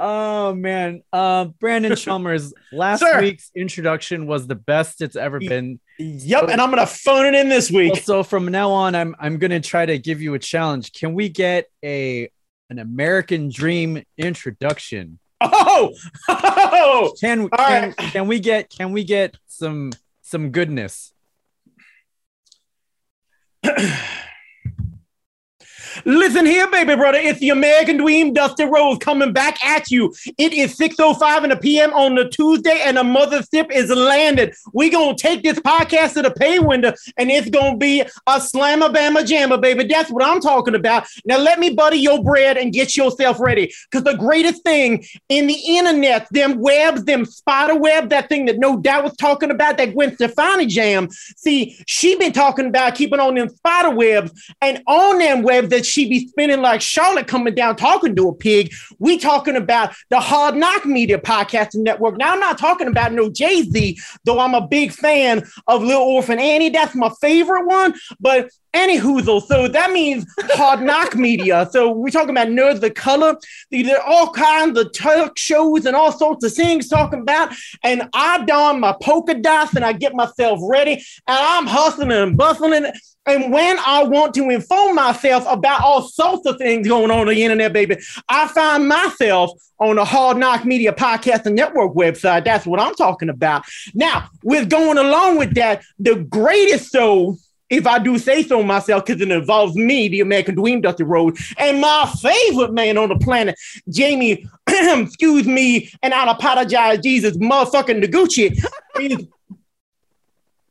Oh 0.00 0.54
man, 0.54 1.02
uh, 1.12 1.46
Brandon 1.46 1.96
Chalmers. 1.96 2.52
Last 2.72 3.00
Sir. 3.00 3.20
week's 3.20 3.50
introduction 3.54 4.26
was 4.26 4.46
the 4.46 4.54
best 4.54 5.00
it's 5.00 5.16
ever 5.16 5.38
been. 5.38 5.80
Yep, 5.98 6.48
and 6.50 6.60
I'm 6.60 6.70
gonna 6.70 6.86
phone 6.86 7.26
it 7.26 7.34
in 7.34 7.48
this 7.48 7.70
week. 7.70 7.94
Well, 7.94 8.02
so 8.02 8.22
from 8.22 8.46
now 8.46 8.70
on, 8.70 8.94
I'm 8.94 9.16
I'm 9.18 9.38
gonna 9.38 9.60
try 9.60 9.86
to 9.86 9.98
give 9.98 10.20
you 10.20 10.34
a 10.34 10.38
challenge. 10.38 10.92
Can 10.92 11.14
we 11.14 11.28
get 11.28 11.66
a 11.84 12.30
an 12.70 12.78
American 12.78 13.50
Dream 13.50 14.02
introduction? 14.18 15.18
Oh, 15.40 15.92
oh, 16.28 17.12
Can 17.20 17.42
All 17.42 17.48
can, 17.48 17.82
right. 17.82 17.96
can 17.96 18.26
we 18.26 18.40
get 18.40 18.70
can 18.70 18.92
we 18.92 19.04
get 19.04 19.36
some 19.46 19.92
some 20.22 20.50
goodness? 20.50 21.12
Listen 26.04 26.44
here, 26.44 26.70
baby 26.70 26.94
brother. 26.94 27.18
It's 27.18 27.40
the 27.40 27.50
American 27.50 27.96
Dream 27.96 28.32
Dusty 28.32 28.64
Rhodes 28.64 28.98
coming 28.98 29.32
back 29.32 29.62
at 29.64 29.90
you. 29.90 30.14
It 30.36 30.52
is 30.52 30.76
6.05 30.76 31.44
in 31.44 31.50
the 31.50 31.56
PM 31.56 31.92
on 31.94 32.14
the 32.14 32.28
Tuesday, 32.28 32.82
and 32.84 32.96
the 32.96 33.02
mothership 33.02 33.70
is 33.70 33.90
landed. 33.90 34.54
we 34.72 34.90
going 34.90 35.16
to 35.16 35.22
take 35.22 35.42
this 35.42 35.58
podcast 35.60 36.14
to 36.14 36.22
the 36.22 36.30
pay 36.30 36.58
window, 36.58 36.92
and 37.16 37.30
it's 37.30 37.48
going 37.48 37.72
to 37.72 37.78
be 37.78 38.04
a 38.26 38.40
slammer 38.40 38.88
bama 38.88 39.26
jammer, 39.26 39.58
baby. 39.58 39.84
That's 39.84 40.10
what 40.10 40.24
I'm 40.24 40.40
talking 40.40 40.74
about. 40.74 41.06
Now, 41.24 41.38
let 41.38 41.58
me 41.58 41.70
butter 41.70 41.96
your 41.96 42.22
bread 42.22 42.56
and 42.56 42.72
get 42.72 42.96
yourself 42.96 43.40
ready. 43.40 43.72
Because 43.90 44.04
the 44.04 44.16
greatest 44.16 44.62
thing 44.62 45.04
in 45.28 45.46
the 45.46 45.58
internet, 45.66 46.28
them 46.30 46.58
webs, 46.58 47.04
them 47.04 47.24
spider 47.24 47.76
web, 47.76 48.10
that 48.10 48.28
thing 48.28 48.46
that 48.46 48.58
no 48.58 48.76
doubt 48.76 49.04
was 49.04 49.16
talking 49.16 49.50
about, 49.50 49.78
that 49.78 49.94
Gwen 49.94 50.14
Stefani 50.14 50.66
jam. 50.66 51.08
See, 51.10 51.78
she 51.86 52.16
been 52.16 52.32
talking 52.32 52.66
about 52.66 52.94
keeping 52.94 53.20
on 53.20 53.34
them 53.34 53.48
spider 53.48 53.90
webs, 53.90 54.32
and 54.60 54.82
on 54.86 55.18
them 55.18 55.42
webs 55.42 55.70
that 55.70 55.85
she 55.86 56.08
be 56.08 56.28
spinning 56.28 56.62
like 56.62 56.80
Charlotte 56.80 57.26
coming 57.26 57.54
down 57.54 57.76
talking 57.76 58.14
to 58.16 58.28
a 58.28 58.34
pig. 58.34 58.72
We 58.98 59.18
talking 59.18 59.56
about 59.56 59.94
the 60.10 60.20
Hard 60.20 60.56
Knock 60.56 60.86
Media 60.86 61.18
Podcasting 61.18 61.82
Network. 61.82 62.18
Now 62.18 62.32
I'm 62.32 62.40
not 62.40 62.58
talking 62.58 62.88
about 62.88 63.12
no 63.12 63.30
Jay 63.30 63.62
Z, 63.62 63.98
though 64.24 64.40
I'm 64.40 64.54
a 64.54 64.66
big 64.66 64.92
fan 64.92 65.46
of 65.66 65.82
Little 65.82 66.02
Orphan 66.02 66.38
Annie. 66.38 66.70
That's 66.70 66.94
my 66.94 67.10
favorite 67.20 67.66
one. 67.66 67.94
But 68.20 68.50
anywho, 68.76 69.42
so 69.42 69.68
that 69.68 69.92
means 69.92 70.26
Hard 70.52 70.82
Knock 70.82 71.14
Media. 71.14 71.68
So 71.76 71.90
we're 71.90 72.10
talking 72.10 72.30
about 72.30 72.48
Nerd 72.48 72.80
the 72.80 72.90
Color. 72.90 73.36
There 73.70 73.98
are 73.98 74.06
all 74.06 74.30
kinds 74.32 74.78
of 74.78 74.92
talk 74.92 75.36
shows 75.36 75.84
and 75.84 75.94
all 75.94 76.10
sorts 76.10 76.44
of 76.44 76.52
things 76.54 76.88
talking 76.88 77.20
about. 77.20 77.52
And 77.82 78.08
I 78.14 78.44
don 78.44 78.80
my 78.80 78.94
polka 79.02 79.34
dots 79.34 79.74
and 79.74 79.84
I 79.84 79.92
get 79.92 80.14
myself 80.14 80.58
ready 80.62 80.92
and 80.92 81.02
I'm 81.26 81.66
hustling 81.66 82.12
and 82.12 82.36
bustling. 82.36 82.86
And 83.26 83.52
when 83.52 83.76
I 83.84 84.04
want 84.04 84.34
to 84.34 84.50
inform 84.50 84.94
myself 84.94 85.44
about 85.48 85.82
all 85.82 86.02
sorts 86.02 86.46
of 86.46 86.58
things 86.58 86.86
going 86.86 87.10
on 87.10 87.20
on 87.20 87.26
the 87.26 87.42
internet, 87.42 87.72
baby, 87.72 87.96
I 88.28 88.46
find 88.48 88.88
myself 88.88 89.50
on 89.78 89.96
the 89.96 90.04
Hard 90.04 90.38
Knock 90.38 90.64
Media 90.64 90.92
Podcast 90.92 91.44
and 91.46 91.56
Network 91.56 91.94
website. 91.94 92.44
That's 92.44 92.66
what 92.66 92.80
I'm 92.80 92.94
talking 92.94 93.28
about. 93.28 93.64
Now, 93.94 94.28
with 94.42 94.70
going 94.70 94.98
along 94.98 95.38
with 95.38 95.54
that, 95.54 95.82
the 95.98 96.16
greatest 96.16 96.92
show, 96.92 97.36
if 97.68 97.86
I 97.86 97.98
do 97.98 98.16
say 98.16 98.44
so 98.44 98.62
myself, 98.62 99.04
because 99.04 99.20
it 99.20 99.30
involves 99.30 99.74
me, 99.74 100.06
the 100.08 100.20
American 100.20 100.54
Dream 100.54 100.80
Dusty 100.80 101.02
Rhodes, 101.02 101.54
and 101.58 101.80
my 101.80 102.10
favorite 102.22 102.72
man 102.72 102.96
on 102.96 103.08
the 103.08 103.18
planet, 103.18 103.58
Jamie, 103.88 104.46
excuse 104.68 105.46
me, 105.46 105.90
and 106.02 106.14
I 106.14 106.30
apologize, 106.30 107.00
Jesus, 107.00 107.36
motherfucking 107.36 108.04
Noguchi, 108.04 108.64
is 109.00 109.26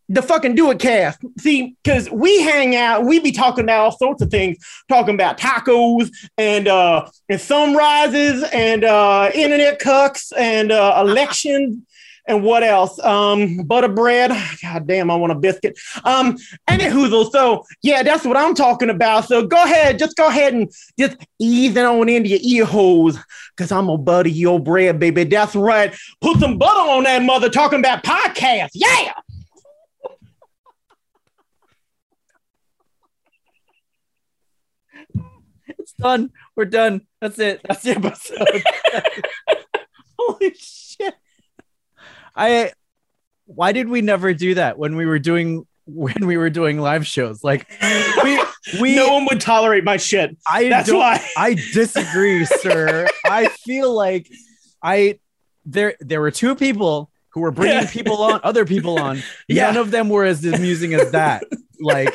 the 0.10 0.22
fucking 0.22 0.56
do 0.56 0.72
it 0.72 0.80
cast. 0.80 1.20
See, 1.40 1.76
because 1.84 2.10
we 2.10 2.42
hang 2.42 2.76
out, 2.76 3.06
we 3.06 3.20
be 3.20 3.32
talking 3.32 3.64
about 3.64 3.80
all 3.80 3.98
sorts 3.98 4.22
of 4.22 4.30
things, 4.30 4.58
talking 4.88 5.16
about 5.16 5.38
tacos 5.38 6.10
and 6.38 6.68
uh 6.68 7.10
and 7.30 7.42
sunrises 7.42 8.44
and 8.54 8.84
uh 8.84 9.32
internet 9.34 9.80
cucks 9.80 10.32
and 10.38 10.72
uh 10.72 10.96
elections 11.00 11.80
and 12.28 12.44
what 12.44 12.64
else? 12.64 12.98
Um, 13.00 13.58
butter 13.66 13.88
bread. 13.88 14.32
God 14.62 14.88
damn, 14.88 15.12
I 15.12 15.16
want 15.16 15.32
a 15.32 15.36
biscuit. 15.36 15.78
Um, 16.04 16.38
anywho, 16.68 17.32
so 17.32 17.64
yeah, 17.82 18.04
that's 18.04 18.26
what 18.26 18.38
I'm 18.38 18.56
talking 18.56 18.90
about. 18.90 19.26
So 19.26 19.46
go 19.46 19.64
ahead, 19.64 20.00
just 20.00 20.16
go 20.16 20.28
ahead 20.28 20.54
and 20.54 20.72
just 20.98 21.18
ease 21.40 21.76
it 21.76 21.86
on 21.86 22.10
into 22.10 22.30
your 22.30 22.40
ear 22.42 22.66
holes, 22.66 23.18
cause 23.58 23.72
I'm 23.72 23.88
gonna 23.88 24.00
butter 24.00 24.30
your 24.30 24.60
bread, 24.60 25.00
baby. 25.00 25.24
That's 25.26 25.56
right. 25.56 25.96
Put 26.22 26.40
some 26.40 26.58
butter 26.58 26.90
on 26.90 27.04
that 27.04 27.22
mother 27.22 27.50
talking 27.50 27.80
about 27.80 28.04
podcast. 28.04 28.70
Yeah. 28.74 29.14
It's 35.68 35.85
done. 36.00 36.32
We're 36.56 36.66
done. 36.66 37.02
That's 37.22 37.40
it. 37.40 37.62
That's 37.68 37.84
the 37.84 37.92
episode. 37.92 38.64
Holy 40.20 40.54
shit. 40.56 41.14
I 42.36 42.72
why 43.46 43.72
did 43.72 43.88
we 43.90 44.02
never 44.02 44.34
do 44.34 44.56
that 44.56 44.78
when 44.78 44.96
we 44.96 45.06
were 45.06 45.20
doing 45.20 45.66
when 45.86 46.26
we 46.26 46.38
were 46.38 46.50
doing 46.50 46.80
live 46.80 47.06
shows? 47.06 47.44
Like 47.44 47.70
we 48.24 48.42
we 48.82 48.96
no 48.96 49.14
one 49.14 49.26
would 49.26 49.42
tolerate 49.42 49.84
my 49.84 49.98
shit. 49.98 50.36
I 50.48 50.70
That's 50.70 50.92
why. 50.92 51.24
I 51.38 51.54
disagree, 51.74 52.46
sir. 52.46 53.08
I 53.26 53.48
feel 53.48 53.94
like 53.94 54.28
I 54.82 55.20
there 55.66 55.96
there 56.00 56.22
were 56.22 56.32
two 56.32 56.56
people 56.56 57.12
who 57.30 57.42
were 57.42 57.52
bringing 57.52 57.84
Yeah. 57.84 57.90
people 57.92 58.22
on, 58.22 58.40
other 58.44 58.66
people 58.66 58.98
on. 59.00 59.22
Yeah. 59.48 59.68
None 59.68 59.78
of 59.78 59.92
them 59.92 60.10
were 60.10 60.24
as 60.26 60.44
amusing 60.46 60.94
as 60.94 61.12
that. 61.12 61.44
Like 61.80 62.14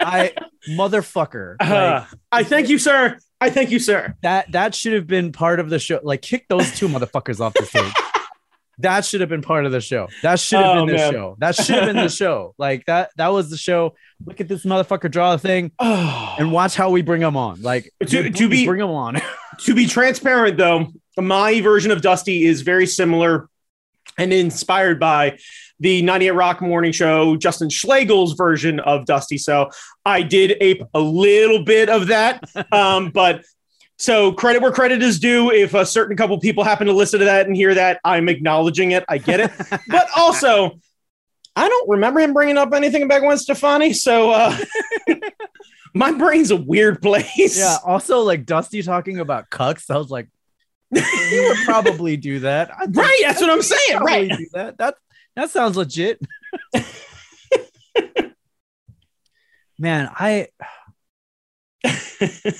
I 0.00 0.32
motherfucker. 0.68 1.56
Like, 1.60 1.70
Uh, 1.70 2.04
I 2.32 2.44
thank 2.44 2.68
you, 2.68 2.78
sir. 2.78 3.18
I 3.40 3.50
thank 3.50 3.70
you, 3.70 3.78
sir. 3.78 4.14
that 4.22 4.50
that 4.52 4.74
should 4.74 4.92
have 4.94 5.06
been 5.06 5.32
part 5.32 5.60
of 5.60 5.70
the 5.70 5.78
show. 5.78 6.00
Like 6.02 6.22
kick 6.22 6.46
those 6.48 6.76
two 6.76 6.88
motherfuckers 6.88 7.40
off 7.40 7.54
the 7.54 7.64
stage. 7.66 7.92
That 8.80 9.04
should 9.04 9.20
have 9.20 9.28
been 9.28 9.42
part 9.42 9.66
of 9.66 9.72
the 9.72 9.80
show. 9.80 10.08
That 10.22 10.38
should 10.38 10.60
have 10.60 10.76
Oh, 10.76 10.86
been 10.86 10.94
the 10.94 11.00
man. 11.02 11.12
show. 11.12 11.36
That 11.40 11.54
should 11.56 11.74
have 11.76 11.86
been 11.86 11.96
the 11.96 12.08
show. 12.08 12.54
Like 12.58 12.84
that 12.86 13.10
that 13.16 13.28
was 13.28 13.50
the 13.50 13.56
show. 13.56 13.94
Look 14.24 14.40
at 14.40 14.48
this 14.48 14.64
motherfucker 14.64 15.10
draw 15.10 15.34
a 15.34 15.38
thing 15.38 15.72
Oh. 15.78 16.34
and 16.38 16.52
watch 16.52 16.74
how 16.76 16.90
we 16.90 17.02
bring 17.02 17.22
him 17.22 17.36
on. 17.36 17.62
Like 17.62 17.92
To- 18.06 18.30
to 18.30 18.48
be- 18.48 18.66
bring 18.66 18.80
him 18.80 18.90
on. 18.90 19.20
to 19.60 19.74
be 19.74 19.86
transparent, 19.86 20.56
though, 20.56 20.88
my 21.16 21.60
version 21.60 21.90
of 21.90 22.02
Dusty 22.02 22.44
is 22.44 22.62
very 22.62 22.86
similar 22.86 23.48
and 24.16 24.32
inspired 24.32 24.98
by 25.00 25.38
the 25.80 26.02
98 26.02 26.30
Rock 26.32 26.60
Morning 26.60 26.92
Show, 26.92 27.36
Justin 27.36 27.68
Schlegel's 27.68 28.34
version 28.34 28.80
of 28.80 29.06
Dusty. 29.06 29.38
So 29.38 29.70
I 30.04 30.22
did 30.22 30.56
ape 30.60 30.82
a 30.94 31.00
little 31.00 31.64
bit 31.64 31.88
of 31.88 32.08
that. 32.08 32.44
Um, 32.70 33.10
but 33.10 33.44
so 33.98 34.32
credit 34.32 34.62
where 34.62 34.70
credit 34.70 35.02
is 35.02 35.18
due. 35.18 35.50
If 35.50 35.74
a 35.74 35.86
certain 35.86 36.16
couple 36.16 36.38
people 36.38 36.64
happen 36.64 36.86
to 36.86 36.92
listen 36.92 37.18
to 37.20 37.24
that 37.26 37.46
and 37.46 37.56
hear 37.56 37.74
that, 37.74 38.00
I'm 38.04 38.28
acknowledging 38.28 38.92
it. 38.92 39.04
I 39.08 39.18
get 39.18 39.40
it. 39.40 39.50
but 39.88 40.08
also, 40.16 40.78
I 41.56 41.68
don't 41.68 41.88
remember 41.88 42.20
him 42.20 42.32
bringing 42.32 42.58
up 42.58 42.72
anything 42.72 43.02
about 43.02 43.22
Gwen 43.22 43.38
Stefani. 43.38 43.92
So 43.92 44.30
uh, 44.30 44.56
my 45.94 46.12
brain's 46.12 46.50
a 46.50 46.56
weird 46.56 47.00
place. 47.02 47.58
Yeah. 47.58 47.78
Also, 47.84 48.20
like 48.20 48.44
Dusty 48.44 48.82
talking 48.82 49.18
about 49.18 49.50
cucks. 49.50 49.90
I 49.90 49.96
was 49.96 50.10
like, 50.10 50.28
you 50.90 51.46
would 51.48 51.64
probably 51.64 52.16
do 52.16 52.40
that. 52.40 52.70
Right. 52.90 53.20
That's 53.22 53.40
what 53.40 53.50
I'm 53.50 53.62
saying. 53.62 54.00
Right. 54.00 54.30
do 54.30 54.46
that. 54.52 54.78
That 54.78 54.94
that 55.38 55.50
sounds 55.50 55.76
legit. 55.76 56.20
man, 59.78 60.10
I 60.12 60.48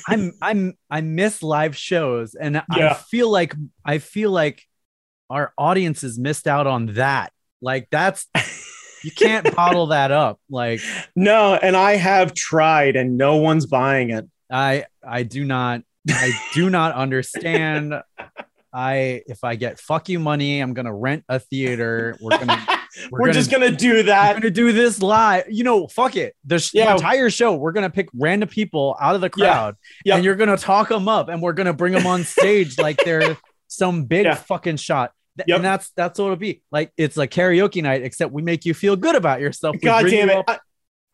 I'm 0.06 0.32
I'm 0.40 0.74
I 0.88 1.00
miss 1.00 1.42
live 1.42 1.76
shows 1.76 2.36
and 2.36 2.62
I 2.70 2.94
feel 2.94 3.28
like 3.30 3.52
I 3.84 3.98
feel 3.98 4.30
like 4.30 4.62
our 5.28 5.52
audiences 5.58 6.20
missed 6.20 6.46
out 6.46 6.68
on 6.68 6.94
that. 6.94 7.32
Like 7.60 7.88
that's 7.90 8.28
you 9.02 9.10
can't 9.10 9.52
bottle 9.56 9.88
that 9.88 10.12
up. 10.12 10.38
Like 10.48 10.80
no, 11.16 11.56
and 11.56 11.76
I 11.76 11.96
have 11.96 12.32
tried, 12.32 12.94
and 12.94 13.18
no 13.18 13.38
one's 13.38 13.66
buying 13.66 14.10
it. 14.10 14.24
I 14.48 14.84
I 15.04 15.24
do 15.24 15.44
not 15.44 15.82
I 16.08 16.30
do 16.54 16.70
not 16.70 16.94
understand. 16.94 17.94
I 18.72 19.22
if 19.26 19.44
I 19.44 19.56
get 19.56 19.78
fuck 19.78 20.08
you 20.08 20.18
money, 20.18 20.60
I'm 20.60 20.74
gonna 20.74 20.94
rent 20.94 21.24
a 21.28 21.38
theater. 21.38 22.16
We're 22.20 22.38
gonna 22.38 22.66
We're, 23.10 23.32
just 23.32 23.50
gonna 23.50 23.70
do 23.70 24.02
that. 24.04 24.34
we're 24.34 24.40
gonna 24.40 24.50
do 24.50 24.72
this 24.72 25.00
live. 25.02 25.44
You 25.48 25.62
know, 25.64 25.86
fuck 25.86 26.16
it. 26.16 26.34
The, 26.44 26.58
sh- 26.58 26.72
the 26.72 26.90
entire 26.90 27.30
show, 27.30 27.54
we're 27.54 27.72
gonna 27.72 27.90
pick 27.90 28.08
random 28.14 28.48
people 28.48 28.96
out 29.00 29.14
of 29.14 29.20
the 29.20 29.30
Yeah. 29.36 29.46
crowd, 29.52 29.76
Yep. 30.04 30.16
and 30.16 30.24
you're 30.24 30.36
gonna 30.36 30.56
talk 30.56 30.88
them 30.88 31.08
up, 31.08 31.28
and 31.28 31.40
we're 31.42 31.52
gonna 31.52 31.72
bring 31.74 31.92
them 31.92 32.06
on 32.06 32.24
stage 32.24 32.78
like 32.78 32.98
they're 33.04 33.36
some 33.68 34.04
big 34.04 34.24
Yeah. 34.24 34.34
fucking 34.34 34.76
shot. 34.76 35.12
Yep. 35.46 35.56
And 35.56 35.64
that's 35.64 35.90
that's 35.90 36.18
what 36.18 36.24
it'll 36.26 36.36
be. 36.36 36.62
Like 36.72 36.90
it's 36.96 37.16
a 37.16 37.28
karaoke 37.28 37.82
night, 37.82 38.02
except 38.02 38.32
we 38.32 38.42
make 38.42 38.64
you 38.64 38.74
feel 38.74 38.96
good 38.96 39.14
about 39.14 39.40
yourself. 39.40 39.74
We 39.74 39.80
God 39.80 40.06
damn 40.06 40.30
it. 40.30 40.44
I, 40.48 40.58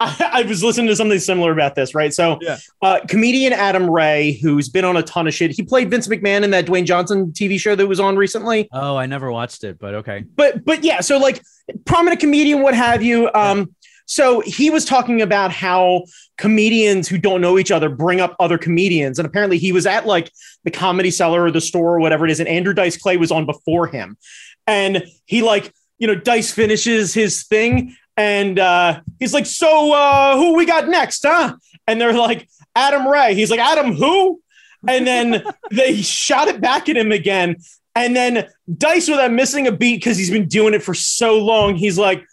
I, 0.01 0.31
I 0.33 0.43
was 0.43 0.63
listening 0.65 0.89
to 0.89 0.97
something 0.97 1.19
similar 1.19 1.53
about 1.53 1.75
this, 1.75 1.95
right? 1.95 2.13
So, 2.13 2.39
Yeah. 2.43 2.59
uh, 2.83 3.01
comedian 3.09 3.53
Adam 3.53 3.89
Ray, 3.89 4.39
who's 4.43 4.69
been 4.69 4.85
on 4.85 4.97
a 4.97 5.03
ton 5.03 5.27
of 5.29 5.35
shit, 5.35 5.53
he 5.53 5.63
played 5.63 5.91
Vince 5.91 6.09
McMahon 6.09 6.43
in 6.43 6.51
that 6.51 6.67
Dwayne 6.67 6.85
Johnson 6.85 7.33
TV 7.33 7.59
show 7.61 7.75
that 7.77 7.87
was 7.87 8.01
on 8.01 8.17
recently. 8.17 8.69
Oh, 8.73 8.97
I 8.97 9.07
never 9.07 9.31
watched 9.31 9.63
it, 9.65 9.79
but 9.79 9.95
okay. 9.95 10.25
But, 10.35 10.65
but 10.65 10.83
yeah, 10.83 11.01
so 11.01 11.19
like 11.19 11.43
prominent 11.85 12.21
comedian, 12.21 12.63
what 12.63 12.75
have 12.75 13.03
you. 13.03 13.31
Um, 13.35 13.75
so 14.07 14.41
he 14.41 14.69
was 14.69 14.85
talking 14.85 15.23
about 15.23 15.51
how 15.51 16.03
comedians 16.37 17.09
who 17.09 17.17
don't 17.17 17.41
know 17.41 17.59
each 17.59 17.71
other 17.71 17.89
bring 17.89 18.21
up 18.21 18.37
other 18.39 18.59
comedians, 18.59 19.19
and 19.19 19.25
apparently 19.27 19.57
he 19.59 19.73
was 19.73 19.87
at 19.87 20.05
like 20.07 20.31
the 20.65 20.71
comedy 20.71 21.11
cellar 21.11 21.43
or 21.45 21.51
the 21.51 21.61
store 21.61 21.95
or 21.97 22.01
whatever 22.01 22.27
it 22.27 22.31
is, 22.31 22.41
and 22.41 22.49
Andrew 22.49 22.75
Dice 22.75 22.99
Clay 22.99 23.17
was 23.17 23.31
on 23.33 23.47
before 23.47 23.87
him, 23.87 24.19
and 24.67 25.07
he 25.25 25.41
like 25.41 25.73
you 25.99 26.07
know 26.07 26.15
Dice 26.15 26.53
finishes 26.53 27.15
his 27.15 27.45
thing, 27.45 27.97
and 28.17 28.59
uh, 28.59 29.01
he's 29.19 29.35
like, 29.35 29.47
"So 29.47 29.93
uh, 29.93 30.37
who 30.37 30.55
we 30.55 30.67
got 30.67 30.89
next, 30.89 31.25
huh?" 31.27 31.57
And 31.87 32.01
they're 32.01 32.13
like, 32.13 32.49
"Adam 32.75 33.07
Ray." 33.07 33.35
He's 33.35 33.51
like, 33.51 33.61
"Adam 33.61 33.95
who?" 33.95 34.41
And 34.87 35.07
then 35.07 35.45
they 35.71 36.03
shot 36.03 36.49
it 36.49 36.61
back 36.61 36.89
at 36.89 36.97
him 36.97 37.13
again, 37.13 37.57
and 37.95 38.15
then 38.15 38.49
Dice, 38.77 39.09
without 39.09 39.33
missing 39.33 39.67
a 39.67 39.73
beat, 39.73 39.97
because 39.97 40.17
he's 40.17 40.31
been 40.31 40.49
doing 40.49 40.75
it 40.75 40.83
for 40.83 40.95
so 40.95 41.39
long, 41.39 41.77
he's 41.77 41.99
like. 41.99 42.25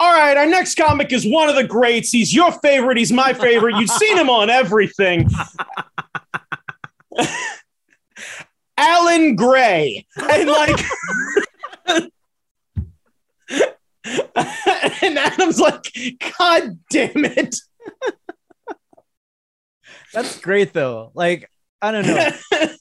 All 0.00 0.12
right, 0.12 0.36
our 0.36 0.44
next 0.44 0.76
comic 0.76 1.12
is 1.12 1.24
one 1.24 1.48
of 1.48 1.54
the 1.54 1.62
greats. 1.62 2.10
He's 2.10 2.34
your 2.34 2.50
favorite. 2.50 2.98
He's 2.98 3.12
my 3.12 3.32
favorite. 3.32 3.76
You've 3.76 3.88
seen 3.88 4.18
him 4.18 4.28
on 4.28 4.50
everything. 4.50 5.30
Alan 8.76 9.36
Gray. 9.36 10.06
And 10.16 10.48
like 10.48 10.84
and 14.04 15.18
Adam's 15.18 15.58
like, 15.58 15.92
God 16.38 16.78
damn 16.90 17.24
it. 17.24 17.56
That's 20.12 20.38
great 20.40 20.72
though. 20.72 21.10
Like 21.14 21.50
I 21.82 21.90
don't 21.90 22.06
know. 22.06 22.30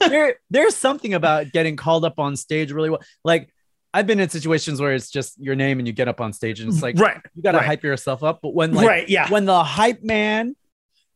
there 0.08 0.36
there's 0.50 0.76
something 0.76 1.14
about 1.14 1.52
getting 1.52 1.76
called 1.76 2.06
up 2.06 2.20
on 2.20 2.36
stage 2.36 2.72
really 2.72 2.90
well. 2.90 3.02
Like 3.24 3.50
I've 3.94 4.08
been 4.08 4.20
in 4.20 4.30
situations 4.30 4.82
where 4.82 4.94
it's 4.94 5.10
just 5.10 5.40
your 5.40 5.56
name 5.56 5.80
and 5.80 5.88
you 5.88 5.94
get 5.94 6.08
up 6.08 6.22
on 6.22 6.34
stage 6.34 6.60
and 6.60 6.72
it's 6.72 6.82
like 6.82 6.98
right, 6.98 7.20
you 7.36 7.44
gotta 7.44 7.58
right. 7.60 7.68
hype 7.68 7.84
yourself 7.84 8.24
up. 8.24 8.40
But 8.42 8.54
when 8.54 8.74
like 8.74 8.88
right, 8.88 9.10
yeah. 9.10 9.30
when 9.30 9.46
the 9.46 9.64
hype 9.64 10.04
man 10.04 10.56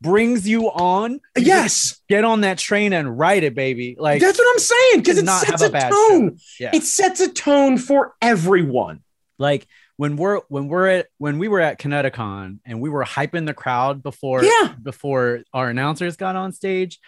brings 0.00 0.46
you 0.48 0.70
on, 0.70 1.12
you 1.36 1.44
Yes. 1.44 2.00
get 2.08 2.24
on 2.24 2.42
that 2.42 2.58
train 2.58 2.92
and 2.92 3.18
ride 3.18 3.42
it, 3.42 3.54
baby. 3.54 3.96
Like 3.98 4.20
That's 4.20 4.38
what 4.38 4.48
I'm 4.52 4.58
saying. 4.58 4.98
Because 5.00 5.18
it 5.18 5.24
not 5.24 5.44
sets 5.46 5.62
a, 5.62 5.66
a 5.66 5.70
bad 5.70 5.90
tone. 5.90 6.38
Yeah. 6.60 6.70
It 6.72 6.84
sets 6.84 7.20
a 7.20 7.28
tone 7.32 7.78
for 7.78 8.14
everyone. 8.22 9.02
like 9.38 9.66
when 9.98 10.16
we're 10.16 10.40
when 10.48 10.68
we're 10.68 10.86
at 10.86 11.06
when 11.18 11.38
we 11.38 11.46
were 11.48 11.60
at 11.60 11.78
Kineticon 11.78 12.60
and 12.64 12.80
we 12.80 12.88
were 12.88 13.04
hyping 13.04 13.44
the 13.46 13.52
crowd 13.52 14.02
before 14.02 14.42
Yeah. 14.42 14.72
before 14.82 15.40
our 15.52 15.68
announcers 15.68 16.16
got 16.16 16.34
on 16.36 16.52
stage, 16.52 16.98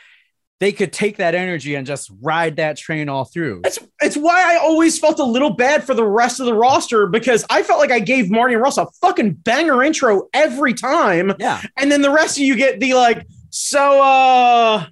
they 0.59 0.72
could 0.72 0.92
take 0.92 1.16
that 1.16 1.35
energy 1.35 1.74
and 1.76 1.87
just 1.87 2.11
ride 2.20 2.57
that 2.57 2.76
train 2.76 3.09
all 3.09 3.24
through. 3.24 3.62
It's 3.64 3.79
it's 4.03 4.16
why 4.16 4.55
I 4.55 4.59
always 4.59 4.98
felt 4.98 5.18
a 5.20 5.24
little 5.24 5.50
bad 5.50 5.85
for 5.85 5.94
the 5.94 6.05
rest 6.05 6.40
of 6.40 6.46
the 6.46 6.53
roster 6.55 7.07
because 7.07 7.46
I 7.48 7.62
felt 7.62 7.79
like 7.79 7.92
I 7.92 8.00
gave 8.00 8.29
Marty 8.31 8.55
and 8.55 8.62
Russ 8.62 8.76
a 8.76 8.87
fucking 9.00 9.35
banger 9.35 9.83
intro 9.83 10.29
every 10.35 10.74
time. 10.74 11.33
Yeah. 11.38 11.62
And 11.79 11.90
then 11.90 12.03
the 12.03 12.11
rest 12.11 12.37
of 12.38 12.42
you 12.42 12.57
get 12.57 12.81
the 12.81 12.94
like, 12.94 13.26
so 13.50 14.03
uh 14.03 14.87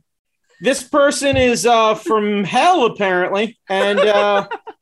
this 0.60 0.82
person 0.82 1.36
is 1.36 1.66
uh 1.66 1.96
from 1.96 2.44
hell 2.44 2.86
apparently. 2.86 3.58
And 3.68 3.98
uh 3.98 4.48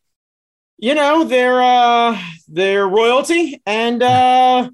you 0.79 0.95
know, 0.95 1.25
they're 1.25 1.63
uh 1.63 2.19
they're 2.49 2.87
royalty 2.89 3.61
and 3.67 4.03
uh 4.03 4.71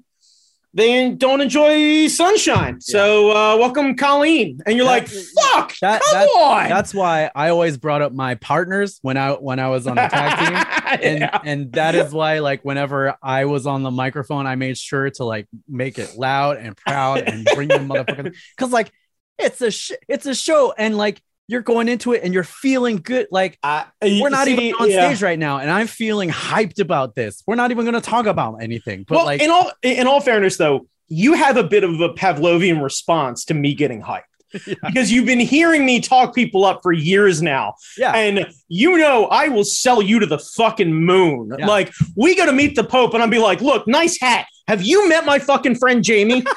they 0.75 1.11
don't 1.11 1.39
enjoy 1.39 2.07
sunshine. 2.07 2.81
So 2.81 3.29
uh 3.29 3.57
welcome 3.57 3.95
Colleen. 3.95 4.59
And 4.65 4.75
you're 4.75 4.85
like, 4.85 5.07
fuck, 5.07 5.73
that- 5.81 6.01
come 6.01 6.13
that- 6.13 6.27
on. 6.29 6.69
That's 6.69 6.93
why 6.93 7.29
I 7.35 7.49
always 7.49 7.77
brought 7.77 8.01
up 8.01 8.11
my 8.11 8.35
partners 8.35 8.99
when 9.03 9.15
I 9.17 9.31
when 9.33 9.59
I 9.59 9.69
was 9.69 9.85
on 9.87 9.95
the 9.95 10.07
tag 10.07 10.39
team. 10.39 10.65
And 11.01 11.19
Yeah. 11.21 11.39
and 11.43 11.71
that 11.73 11.95
is 11.95 12.13
why 12.13 12.37
like 12.39 12.63
whenever 12.63 13.15
I 13.23 13.45
was 13.45 13.65
on 13.65 13.81
the 13.81 13.89
microphone, 13.89 14.45
I 14.45 14.53
made 14.55 14.77
sure 14.77 15.09
to 15.11 15.23
like 15.25 15.47
make 15.67 15.97
it 15.97 16.15
loud 16.17 16.57
and 16.57 16.77
proud 16.77 17.19
and 17.21 17.47
bring 17.55 17.67
the 17.67 17.75
motherfucker 17.79 18.35
because 18.55 18.71
like 18.71 18.91
it's 19.39 19.59
a 19.61 19.71
sh- 19.71 19.93
it's 20.07 20.27
a 20.27 20.35
show 20.35 20.71
and 20.77 20.95
like 20.95 21.19
you're 21.47 21.61
going 21.61 21.89
into 21.89 22.13
it 22.13 22.23
and 22.23 22.33
you're 22.33 22.43
feeling 22.43 22.97
good. 22.97 23.27
Like 23.31 23.57
Uh, 23.63 23.83
we're 24.01 24.29
not 24.29 24.45
see, 24.45 24.53
even 24.53 24.73
on 24.79 24.89
yeah. 24.89 25.07
stage 25.07 25.21
right 25.21 25.37
now, 25.37 25.57
and 25.59 25.69
I'm 25.69 25.87
feeling 25.87 26.29
hyped 26.29 26.79
about 26.79 27.15
this. 27.15 27.43
We're 27.45 27.55
not 27.55 27.71
even 27.71 27.85
going 27.85 27.95
to 27.95 28.01
talk 28.01 28.25
about 28.25 28.57
anything. 28.61 29.03
But 29.07 29.15
well, 29.15 29.25
like, 29.25 29.41
in 29.41 29.49
all 29.49 29.71
in 29.81 30.07
all 30.07 30.21
fairness, 30.21 30.57
though, 30.57 30.87
you 31.09 31.33
have 31.33 31.57
a 31.57 31.63
bit 31.63 31.83
of 31.83 31.99
a 31.99 32.09
Pavlovian 32.13 32.81
response 32.81 33.45
to 33.45 33.53
me 33.53 33.73
getting 33.73 34.01
hyped 34.01 34.21
Yeah. 34.67 34.75
because 34.85 35.11
you've 35.11 35.25
been 35.25 35.39
hearing 35.39 35.85
me 35.85 35.99
talk 35.99 36.33
people 36.33 36.63
up 36.63 36.79
for 36.81 36.93
years 36.93 37.41
now, 37.41 37.73
yeah, 37.97 38.13
and 38.15 38.47
you 38.69 38.97
know 38.97 39.25
I 39.25 39.49
will 39.49 39.65
sell 39.65 40.01
you 40.01 40.19
to 40.19 40.25
the 40.25 40.39
fucking 40.39 40.93
moon. 40.93 41.51
Yeah. 41.59 41.67
Like 41.67 41.91
we 42.15 42.35
got 42.35 42.45
to 42.45 42.53
meet 42.53 42.75
the 42.75 42.83
Pope, 42.85 43.13
and 43.15 43.21
I'll 43.21 43.29
be 43.29 43.39
like, 43.39 43.59
"Look, 43.61 43.85
nice 43.87 44.17
hat. 44.21 44.45
Have 44.69 44.81
you 44.81 45.09
met 45.09 45.25
my 45.25 45.39
fucking 45.39 45.75
friend 45.75 46.03
Jamie?" 46.03 46.43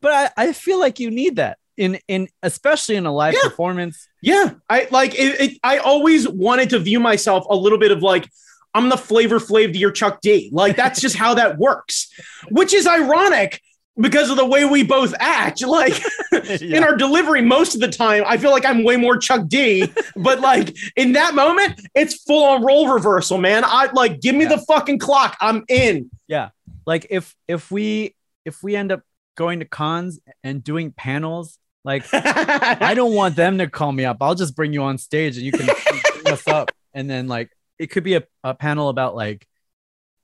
but 0.00 0.32
I, 0.36 0.48
I 0.48 0.52
feel 0.52 0.78
like 0.80 0.98
you 1.00 1.10
need 1.10 1.36
that 1.36 1.58
in 1.76 1.98
in 2.08 2.28
especially 2.42 2.96
in 2.96 3.06
a 3.06 3.12
live 3.12 3.34
Yeah. 3.34 3.48
performance. 3.48 4.08
yeah, 4.22 4.52
I 4.68 4.88
like 4.90 5.14
it, 5.14 5.40
it. 5.40 5.58
I 5.62 5.78
always 5.78 6.28
wanted 6.28 6.70
to 6.70 6.78
view 6.78 7.00
myself 7.00 7.44
a 7.48 7.56
little 7.56 7.78
bit 7.78 7.90
of 7.90 8.02
like. 8.02 8.28
I'm 8.76 8.88
the 8.88 8.96
flavor 8.96 9.38
flav 9.38 9.72
to 9.72 9.78
your 9.78 9.92
Chuck 9.92 10.20
D. 10.20 10.50
Like 10.52 10.74
that's 10.74 11.00
just 11.00 11.14
how 11.14 11.34
that 11.34 11.58
works, 11.58 12.12
which 12.50 12.74
is 12.74 12.88
ironic 12.88 13.60
because 13.96 14.30
of 14.30 14.36
the 14.36 14.44
way 14.44 14.64
we 14.64 14.82
both 14.82 15.14
act. 15.20 15.64
Like 15.64 15.94
in 16.60 16.82
our 16.82 16.96
delivery 16.96 17.40
most 17.40 17.76
of 17.76 17.80
the 17.80 17.88
time 17.88 18.24
i 18.26 18.36
feel 18.36 18.50
like 18.50 18.66
i'm 18.66 18.82
way 18.82 18.96
more 18.96 19.16
chuck 19.16 19.46
d 19.46 19.86
but 20.16 20.40
like 20.40 20.76
in 20.96 21.12
that 21.12 21.32
moment 21.34 21.80
it's 21.94 22.20
full 22.24 22.42
on 22.44 22.62
role 22.64 22.88
reversal 22.92 23.38
man 23.38 23.62
i 23.64 23.88
like 23.94 24.20
give 24.20 24.34
me 24.34 24.42
Yeah. 24.42 24.56
the 24.56 24.58
fucking 24.68 24.98
clock 24.98 25.36
i'm 25.40 25.64
in 25.68 26.10
Yeah. 26.26 26.48
like 26.86 27.06
if 27.10 27.34
if 27.46 27.70
we 27.70 28.16
if 28.44 28.62
we 28.64 28.74
end 28.74 28.90
up 28.90 29.02
going 29.36 29.60
to 29.60 29.64
cons 29.64 30.18
and 30.42 30.62
doing 30.62 30.90
panels, 30.92 31.58
like 31.84 32.04
I 32.12 32.94
don't 32.94 33.14
want 33.14 33.36
them 33.36 33.58
to 33.58 33.68
call 33.68 33.92
me 33.92 34.04
up. 34.04 34.18
I'll 34.20 34.34
just 34.34 34.56
bring 34.56 34.72
you 34.72 34.82
on 34.82 34.98
stage 34.98 35.36
and 35.36 35.44
you 35.44 35.52
can 35.52 35.66
bring 36.14 36.32
us 36.32 36.46
up. 36.48 36.70
And 36.94 37.08
then 37.10 37.28
like 37.28 37.50
it 37.78 37.88
could 37.88 38.04
be 38.04 38.14
a, 38.14 38.22
a 38.42 38.54
panel 38.54 38.88
about 38.88 39.14
like, 39.14 39.46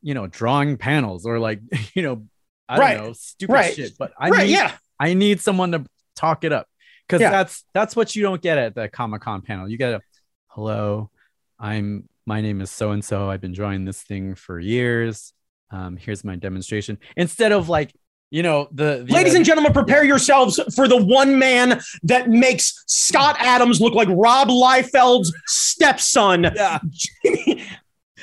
you 0.02 0.14
know, 0.14 0.26
drawing 0.26 0.76
panels 0.78 1.26
or 1.26 1.38
like, 1.38 1.60
you 1.94 2.02
know, 2.02 2.24
I 2.68 2.78
Right. 2.78 2.94
don't 2.96 3.06
know, 3.08 3.12
stupid 3.12 3.52
Right. 3.52 3.74
shit. 3.74 3.92
But 3.98 4.12
I 4.18 4.30
right 4.30 4.46
need 4.46 4.52
yeah 4.52 4.76
I 4.98 5.14
need 5.14 5.40
someone 5.40 5.72
to 5.72 5.84
talk 6.16 6.44
it 6.44 6.52
up. 6.52 6.66
Cause 7.08 7.20
Yeah. 7.20 7.30
that's 7.30 7.64
that's 7.74 7.96
what 7.96 8.14
you 8.14 8.22
don't 8.22 8.40
get 8.40 8.56
at 8.58 8.74
the 8.74 8.88
Comic 8.88 9.22
Con 9.22 9.42
panel. 9.42 9.68
You 9.68 9.76
get 9.76 9.92
a 9.94 10.00
hello, 10.48 11.10
I'm 11.58 12.08
my 12.26 12.40
name 12.40 12.60
is 12.60 12.70
so 12.70 12.92
and 12.92 13.04
so. 13.04 13.28
I've 13.28 13.40
been 13.40 13.52
drawing 13.52 13.84
this 13.84 14.02
thing 14.02 14.34
for 14.36 14.60
years. 14.60 15.32
Um, 15.72 15.96
here's 15.96 16.22
my 16.24 16.36
demonstration. 16.36 16.98
Instead 17.16 17.50
of 17.52 17.68
like, 17.68 17.92
you 18.30 18.42
know, 18.42 18.68
the, 18.72 19.04
the 19.06 19.12
ladies 19.12 19.34
and 19.34 19.42
uh, 19.42 19.46
gentlemen 19.46 19.72
prepare 19.72 20.04
yourselves 20.04 20.60
for 20.74 20.86
the 20.86 20.96
one 20.96 21.38
man 21.38 21.80
that 22.04 22.28
makes 22.28 22.84
scott 22.86 23.36
adams 23.40 23.80
look 23.80 23.94
like 23.94 24.08
rob 24.12 24.48
liefeld's 24.48 25.32
stepson 25.46 26.44
yeah, 26.54 26.78
like 27.24 27.68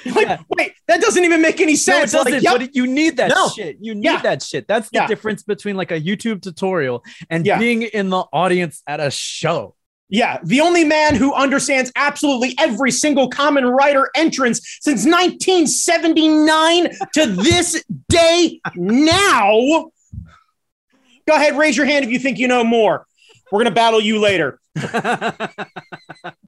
Yeah. 0.06 0.38
wait 0.58 0.74
that 0.88 1.02
doesn't 1.02 1.24
even 1.26 1.42
make 1.42 1.60
any 1.60 1.76
sense 1.76 2.14
no, 2.14 2.22
it 2.22 2.24
doesn't. 2.24 2.34
like, 2.34 2.44
yep. 2.44 2.60
But 2.60 2.76
you 2.76 2.88
need 2.88 3.18
that 3.18 3.30
No. 3.30 3.50
shit. 3.50 3.78
You 3.82 3.96
need 3.96 4.06
Yeah. 4.06 4.22
that 4.22 4.44
shit. 4.44 4.68
That's 4.68 4.90
the 4.90 5.00
Yeah. 5.00 5.08
difference 5.08 5.44
between 5.44 5.76
like 5.76 5.92
a 5.92 6.00
YouTube 6.00 6.42
tutorial 6.42 7.04
and 7.30 7.46
Yeah. 7.46 7.58
being 7.60 7.82
in 7.82 8.10
the 8.10 8.24
audience 8.32 8.82
at 8.88 9.00
a 9.00 9.10
show. 9.12 9.76
Yeah, 10.10 10.40
the 10.44 10.62
only 10.62 10.86
man 10.86 11.16
who 11.16 11.34
understands 11.34 11.92
absolutely 11.98 12.56
every 12.58 12.92
single 12.92 13.28
common 13.30 13.66
writer 13.66 14.10
entrance 14.16 14.62
since 14.82 15.06
1979 15.06 16.90
to 17.16 17.26
this 17.26 17.84
day 18.08 18.62
now. 18.76 19.90
Go 21.28 21.36
ahead, 21.36 21.58
raise 21.58 21.76
your 21.78 21.86
hand 21.86 22.06
if 22.06 22.12
you 22.12 22.20
think 22.20 22.38
you 22.40 22.48
know 22.48 22.64
more. 22.64 23.06
We're 23.52 23.60
going 23.60 23.66
to 23.66 23.76
battle 23.76 24.00
you 24.02 24.20
later. 24.20 24.60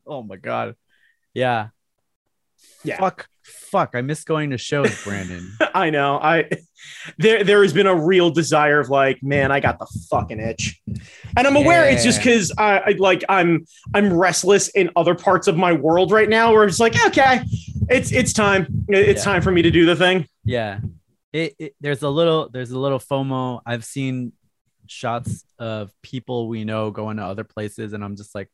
oh 0.08 0.24
my 0.24 0.36
god. 0.38 0.76
Yeah. 1.34 1.68
Yeah. 2.84 2.98
Fuck. 2.98 3.28
Fuck. 3.44 3.92
I 3.94 4.02
miss 4.02 4.24
going 4.24 4.52
to 4.52 4.58
shows, 4.58 5.02
Brandon. 5.04 5.52
I 5.74 5.89
know. 5.89 6.18
I 6.22 6.50
there 7.18 7.44
there 7.44 7.62
has 7.62 7.74
been 7.74 7.88
a 7.88 7.96
real 7.96 8.30
desire 8.30 8.80
of 8.80 8.89
like, 8.89 9.22
man, 9.24 9.52
I 9.52 9.60
got 9.60 9.80
the 9.80 9.88
fucking 10.10 10.39
itch. 10.39 10.80
And 11.38 11.48
I'm 11.48 11.56
aware 11.56 11.88
it's 11.89 12.04
just 12.04 12.22
cuz 12.22 12.52
I, 12.58 12.80
I 12.80 12.96
like 12.98 13.24
I'm 13.30 13.65
I'm 13.94 14.13
restless 14.13 14.70
in 14.70 14.89
other 14.96 15.15
parts 15.15 15.48
of 15.48 15.58
my 15.58 15.74
world 15.74 16.12
right 16.12 16.30
now 16.30 16.52
where 16.54 16.65
it's 16.65 16.80
like, 16.80 16.96
okay, 17.08 17.42
it's 17.89 18.12
it's 18.12 18.34
time. 18.34 18.86
It's 18.89 19.22
Yeah. 19.26 19.32
time 19.34 19.42
for 19.42 19.52
me 19.52 19.62
to 19.63 19.72
do 19.72 19.86
the 19.86 19.96
thing. 19.96 20.26
yeah. 20.44 20.80
It, 21.32 21.54
it 21.60 21.76
there's 21.80 22.02
a 22.02 22.10
little 22.10 22.50
there's 22.50 22.72
a 22.72 22.80
little 22.80 22.98
FOMO. 23.00 23.62
I've 23.65 23.86
seen 23.86 24.34
shots 24.89 25.45
of 25.60 25.91
people 26.02 26.47
we 26.47 26.65
know 26.65 26.89
going 26.91 27.17
to 27.17 27.23
other 27.23 27.43
places, 27.43 27.93
and 27.93 28.04
I'm 28.04 28.15
just 28.15 28.34
like, 28.34 28.49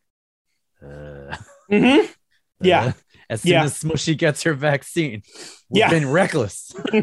uh, 0.84 1.36
Mhm. 1.72 2.10
Yeah. 2.62 2.82
uh, 2.86 2.92
as 3.30 3.42
soon 3.42 3.52
Yeah. 3.54 3.64
as 3.66 3.80
Smushy 3.82 4.18
gets 4.18 4.44
her 4.44 4.54
vaccine, 4.54 5.24
we've 5.70 5.80
Yeah. 5.82 5.90
been 5.90 6.10
reckless. 6.10 6.74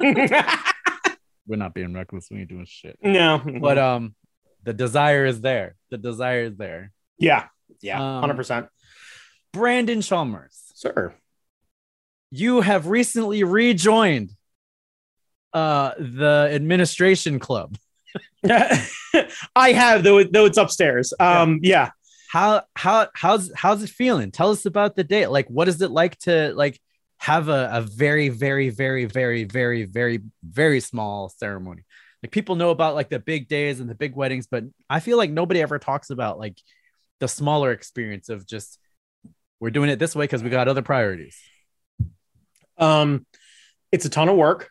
We're 1.47 1.57
not 1.57 1.75
being 1.75 1.93
reckless. 1.93 2.29
We 2.31 2.41
ain't 2.41 2.49
doing 2.49 2.67
shit. 2.67 2.99
no. 3.03 3.43
But 3.61 3.79
um, 3.79 4.15
the 4.63 4.73
desire 4.73 5.27
is 5.27 5.41
there. 5.41 5.75
The 5.91 5.99
desire 5.99 6.45
is 6.45 6.57
there. 6.57 6.93
yeah. 7.19 7.47
Yeah. 7.81 8.01
Um, 8.21 8.31
100%. 8.31 8.69
Brandon 9.53 10.01
Chalmers, 10.03 10.55
Sir. 10.75 11.15
you 12.31 12.61
have 12.61 12.87
recently 12.87 13.43
rejoined 13.45 14.31
uh 15.53 15.93
the 15.99 16.49
administration 16.53 17.39
club. 17.39 17.77
I 18.45 19.73
have 19.73 20.03
though 20.03 20.23
though 20.25 20.47
it's 20.47 20.59
upstairs. 20.59 21.13
Um 21.19 21.61
yeah. 21.63 21.91
How 22.31 22.63
how 22.75 23.09
how's 23.15 23.53
how's 23.55 23.83
it 23.83 23.91
feeling? 23.91 24.31
Tell 24.31 24.51
us 24.51 24.65
about 24.65 24.97
the 24.97 25.05
date. 25.05 25.27
Like, 25.27 25.49
what 25.49 25.69
is 25.69 25.83
it 25.83 25.91
like 25.91 26.19
to 26.21 26.55
like 26.55 26.81
have 27.19 27.49
a, 27.49 27.69
a 27.73 27.83
very 27.83 28.31
very 28.31 28.71
very 28.71 29.05
very 29.05 29.45
very 29.45 29.85
very 29.85 30.21
very 30.43 30.81
small 30.81 31.29
ceremony? 31.29 31.83
Like 32.23 32.33
people 32.33 32.55
know 32.55 32.71
about 32.71 32.95
like 32.95 33.11
the 33.11 33.19
big 33.19 33.49
days 33.49 33.81
and 33.81 33.91
the 33.91 33.95
big 33.95 34.15
weddings, 34.15 34.47
but 34.47 34.65
I 34.89 35.01
feel 35.01 35.19
like 35.19 35.31
nobody 35.31 35.61
ever 35.61 35.79
talks 35.79 36.11
about 36.11 36.39
like 36.39 36.57
the 37.19 37.29
smaller 37.29 37.71
experience 37.71 38.29
of 38.29 38.47
just 38.47 38.79
we're 39.61 39.71
doing 39.71 39.91
it 39.91 39.99
this 39.99 40.17
way 40.17 40.25
because 40.25 40.43
we 40.43 40.51
got 40.51 40.69
other 40.69 40.83
priorities. 40.83 41.39
Um, 42.79 43.27
it's 43.93 44.07
a 44.07 44.11
ton 44.11 44.29
of 44.29 44.37
work. 44.37 44.71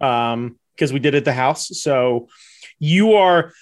Um, 0.00 0.58
because 0.74 0.92
we 0.92 0.98
did 0.98 1.14
at 1.14 1.24
the 1.24 1.32
house. 1.32 1.68
So 1.80 2.28
you 2.78 3.14
are 3.14 3.52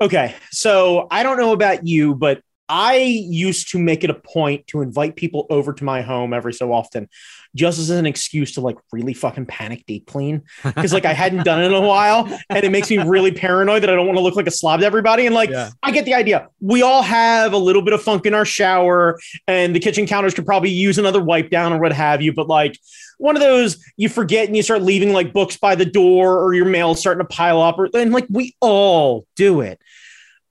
okay. 0.00 0.34
So 0.50 1.06
I 1.10 1.22
don't 1.22 1.38
know 1.38 1.52
about 1.52 1.86
you, 1.86 2.14
but 2.14 2.42
I 2.68 2.96
used 2.96 3.70
to 3.72 3.78
make 3.78 4.02
it 4.02 4.10
a 4.10 4.14
point 4.14 4.66
to 4.68 4.80
invite 4.80 5.16
people 5.16 5.46
over 5.50 5.72
to 5.74 5.84
my 5.84 6.00
home 6.00 6.32
every 6.32 6.54
so 6.54 6.72
often, 6.72 7.08
just 7.54 7.78
as 7.78 7.90
an 7.90 8.06
excuse 8.06 8.54
to 8.54 8.60
like 8.62 8.76
really 8.92 9.12
fucking 9.12 9.46
panic 9.46 9.84
deep 9.86 10.06
clean. 10.06 10.42
Because 10.64 10.92
like 10.92 11.04
I 11.04 11.12
hadn't 11.12 11.44
done 11.44 11.60
it 11.60 11.66
in 11.66 11.74
a 11.74 11.80
while 11.80 12.26
and 12.48 12.64
it 12.64 12.72
makes 12.72 12.88
me 12.88 12.98
really 12.98 13.30
paranoid 13.30 13.82
that 13.82 13.90
I 13.90 13.94
don't 13.94 14.06
want 14.06 14.16
to 14.16 14.22
look 14.22 14.36
like 14.36 14.46
a 14.46 14.50
slob 14.50 14.80
to 14.80 14.86
everybody. 14.86 15.26
And 15.26 15.34
like 15.34 15.50
yeah. 15.50 15.70
I 15.82 15.90
get 15.90 16.06
the 16.06 16.14
idea. 16.14 16.48
We 16.60 16.80
all 16.80 17.02
have 17.02 17.52
a 17.52 17.58
little 17.58 17.82
bit 17.82 17.92
of 17.92 18.02
funk 18.02 18.24
in 18.24 18.32
our 18.32 18.46
shower, 18.46 19.18
and 19.46 19.74
the 19.74 19.80
kitchen 19.80 20.06
counters 20.06 20.32
could 20.32 20.46
probably 20.46 20.70
use 20.70 20.98
another 20.98 21.22
wipe 21.22 21.50
down 21.50 21.72
or 21.72 21.80
what 21.80 21.92
have 21.92 22.22
you. 22.22 22.32
But 22.32 22.48
like 22.48 22.78
one 23.18 23.36
of 23.36 23.42
those, 23.42 23.84
you 23.96 24.08
forget 24.08 24.46
and 24.46 24.56
you 24.56 24.62
start 24.62 24.82
leaving 24.82 25.12
like 25.12 25.32
books 25.32 25.58
by 25.58 25.74
the 25.74 25.84
door, 25.84 26.42
or 26.42 26.54
your 26.54 26.66
mail 26.66 26.94
starting 26.94 27.26
to 27.26 27.28
pile 27.28 27.60
up, 27.60 27.78
or 27.78 27.90
and 27.94 28.12
like 28.12 28.26
we 28.30 28.56
all 28.60 29.26
do 29.36 29.60
it. 29.60 29.78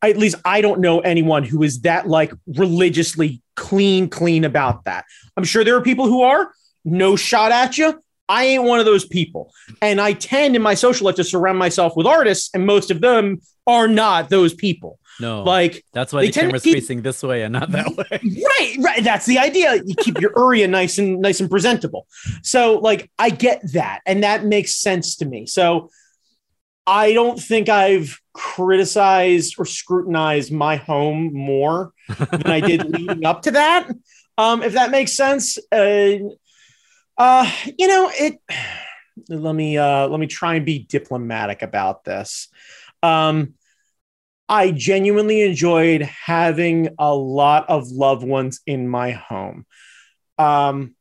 At 0.04 0.18
least 0.18 0.36
I 0.46 0.62
don't 0.62 0.80
know 0.82 1.00
anyone 1.02 1.44
who 1.44 1.62
is 1.64 1.82
that 1.82 2.08
like 2.08 2.34
religiously 2.48 3.42
clean, 3.56 4.10
clean 4.10 4.44
about 4.46 4.86
that. 4.86 5.06
I'm 5.38 5.44
sure 5.44 5.64
there 5.64 5.76
are 5.76 5.82
people 5.82 6.06
who 6.08 6.24
are. 6.24 6.52
No 6.84 7.16
shot 7.16 7.52
at 7.52 7.78
you. 7.78 8.02
I 8.28 8.46
ain't 8.46 8.64
one 8.64 8.80
of 8.80 8.86
those 8.86 9.06
people. 9.06 9.52
And 9.82 10.00
I 10.02 10.14
tend 10.14 10.56
in 10.56 10.62
my 10.62 10.74
social 10.74 11.06
life 11.06 11.16
to 11.18 11.24
surround 11.24 11.60
myself 11.60 11.94
with 11.96 12.08
artists, 12.08 12.50
and 12.54 12.66
most 12.66 12.90
of 12.90 13.02
them 13.02 13.42
are 13.68 13.88
not 13.88 14.30
those 14.30 14.54
people. 14.54 14.98
No, 15.20 15.44
Like, 15.44 15.84
that's 15.94 16.12
why 16.14 16.26
the 16.26 16.32
camera's 16.32 16.64
keep- 16.64 16.74
facing 16.76 17.02
this 17.04 17.22
way 17.22 17.44
and 17.44 17.52
not 17.54 17.72
that 17.74 17.88
way. 17.98 18.06
right, 18.10 18.76
right. 18.80 19.04
That's 19.04 19.26
the 19.28 19.38
idea. 19.38 19.76
You 19.86 19.94
keep 19.96 20.20
your 20.20 20.32
area 20.40 20.68
nice 20.68 20.98
and 20.98 21.20
nice 21.20 21.40
and 21.42 21.50
presentable. 21.50 22.08
So, 22.42 22.80
like, 22.80 23.12
I 23.20 23.30
get 23.30 23.62
that, 23.74 24.00
and 24.08 24.24
that 24.24 24.46
makes 24.46 24.74
sense 24.76 25.18
to 25.18 25.26
me. 25.26 25.46
So, 25.46 25.90
I 26.88 27.14
don't 27.14 27.40
think 27.40 27.70
I've 27.70 28.20
criticized 28.34 29.56
or 29.58 29.66
scrutinized 29.66 30.52
my 30.52 30.78
home 30.78 31.34
more 31.34 31.94
than 32.08 32.48
I 32.48 32.60
did 32.60 32.86
leading 32.90 33.26
up 33.26 33.44
to 33.44 33.52
that. 33.52 33.90
Um, 34.38 34.64
if 34.64 34.74
that 34.74 34.92
makes 34.92 35.14
sense. 35.14 35.58
Uh, 35.72 36.16
uh, 37.18 37.52
you 37.78 37.88
know, 37.88 38.12
it. 38.14 38.40
Let 39.30 39.54
me 39.54 39.78
uh, 39.78 40.08
let 40.08 40.20
me 40.20 40.28
try 40.28 40.56
and 40.56 40.66
be 40.66 40.80
diplomatic 40.80 41.62
about 41.62 42.04
this. 42.04 42.48
Um, 43.04 43.54
I 44.50 44.72
genuinely 44.72 45.42
enjoyed 45.42 46.02
having 46.02 46.90
a 46.98 47.14
lot 47.14 47.70
of 47.70 47.90
loved 47.90 48.24
ones 48.24 48.62
in 48.66 48.88
my 48.88 49.12
home. 49.12 49.66
Um, 50.38 50.96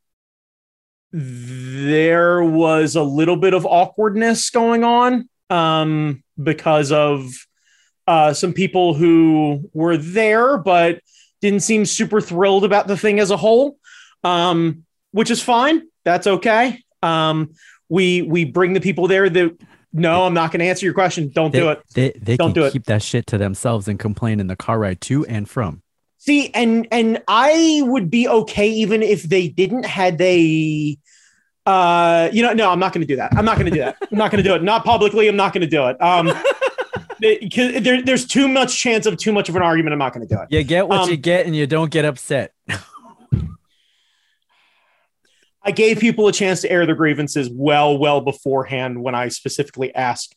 there 1.12 2.42
was 2.44 2.94
a 2.94 3.02
little 3.02 3.36
bit 3.36 3.54
of 3.54 3.66
awkwardness 3.66 4.50
going 4.50 4.84
on 4.84 5.28
um, 5.50 6.22
because 6.42 6.92
of 6.92 7.30
uh, 8.06 8.32
some 8.32 8.52
people 8.52 8.94
who 8.94 9.68
were 9.72 9.96
there 9.96 10.56
but 10.58 11.00
didn't 11.40 11.60
seem 11.60 11.84
super 11.84 12.20
thrilled 12.20 12.64
about 12.64 12.86
the 12.86 12.96
thing 12.96 13.18
as 13.20 13.30
a 13.30 13.36
whole, 13.36 13.76
um, 14.24 14.84
which 15.12 15.30
is 15.30 15.42
fine. 15.42 15.82
That's 16.04 16.26
okay. 16.26 16.82
Um, 17.02 17.50
we 17.88 18.22
we 18.22 18.44
bring 18.44 18.72
the 18.72 18.80
people 18.80 19.08
there 19.08 19.28
that 19.28 19.56
no, 19.92 20.24
I'm 20.24 20.34
not 20.34 20.52
going 20.52 20.60
to 20.60 20.66
answer 20.66 20.86
your 20.86 20.94
question. 20.94 21.30
Don't 21.34 21.50
do 21.52 21.62
They, 21.64 21.70
it. 21.72 21.82
they, 21.94 22.10
they 22.20 22.36
Don't 22.36 22.54
do 22.54 22.64
it. 22.64 22.72
keep 22.72 22.84
that 22.84 23.02
shit 23.02 23.26
to 23.28 23.38
themselves 23.38 23.88
and 23.88 23.98
complain 23.98 24.38
in 24.38 24.46
the 24.46 24.54
car 24.54 24.78
ride 24.78 25.00
to 25.02 25.26
and 25.26 25.48
from. 25.50 25.82
See, 26.18 26.50
and 26.54 26.86
and 26.92 27.22
I 27.26 27.80
would 27.84 28.10
be 28.10 28.28
okay 28.28 28.68
even 28.68 29.02
if 29.02 29.22
they 29.24 29.48
didn't 29.48 29.86
had 29.86 30.18
they 30.18 30.98
uh 31.66 32.28
you 32.32 32.42
know 32.42 32.52
no 32.52 32.70
I'm 32.70 32.78
not 32.78 32.92
going 32.92 33.02
to 33.02 33.06
do 33.06 33.16
that. 33.16 33.32
I'm 33.36 33.44
not 33.44 33.56
going 33.58 33.66
to 33.66 33.72
do 33.72 33.80
that. 33.80 33.96
I'm 34.10 34.18
not 34.18 34.30
going 34.30 34.42
to 34.42 34.48
do 34.48 34.54
it. 34.54 34.62
Not 34.62 34.84
publicly. 34.84 35.28
I'm 35.28 35.36
not 35.36 35.52
going 35.52 35.62
to 35.62 35.66
do 35.68 35.86
it. 35.88 36.00
Um 36.00 36.32
there, 37.20 38.02
there's 38.02 38.26
too 38.26 38.48
much 38.48 38.78
chance 38.78 39.04
of 39.06 39.16
too 39.18 39.30
much 39.32 39.48
of 39.50 39.56
an 39.56 39.62
argument. 39.62 39.92
I'm 39.92 39.98
not 39.98 40.14
going 40.14 40.26
to 40.26 40.34
do 40.34 40.40
it. 40.40 40.48
You 40.50 40.64
get 40.64 40.88
what 40.88 41.00
Um, 41.00 41.10
you 41.10 41.16
get 41.18 41.44
and 41.46 41.54
you 41.54 41.66
don't 41.66 41.90
get 41.90 42.04
upset. 42.06 42.52
I 45.62 45.72
gave 45.72 45.98
people 45.98 46.26
a 46.28 46.32
chance 46.32 46.62
to 46.62 46.70
air 46.72 46.86
their 46.86 46.94
grievances 46.94 47.50
well, 47.52 47.98
well 47.98 48.22
beforehand 48.22 49.02
when 49.02 49.14
I 49.14 49.28
specifically 49.28 49.94
asked, 49.94 50.34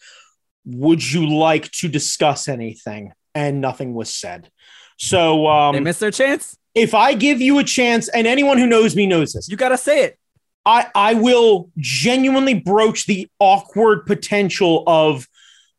"Would 0.65 1.09
you 1.13 1.29
like 1.29 1.71
to 1.71 1.87
discuss 1.87 2.49
anything?" 2.49 3.13
And 3.33 3.61
nothing 3.61 3.93
was 3.93 4.13
said. 4.13 4.51
So 4.97 5.43
they 5.43 5.77
um, 5.77 5.83
missed 5.83 6.01
their 6.01 6.11
chance. 6.11 6.57
if 6.75 6.93
I 6.93 7.13
give 7.13 7.39
you 7.39 7.57
a 7.59 7.63
chance, 7.63 8.09
and 8.09 8.27
anyone 8.27 8.57
who 8.57 8.67
knows 8.67 8.95
me 8.97 9.07
knows 9.07 9.31
this, 9.31 9.47
You 9.47 9.55
gotta 9.55 9.77
say 9.77 10.03
it. 10.03 10.19
I 10.65 10.87
I 10.95 11.13
will 11.15 11.69
genuinely 11.77 12.53
broach 12.53 13.05
the 13.05 13.29
awkward 13.39 14.05
potential 14.05 14.83
of 14.87 15.27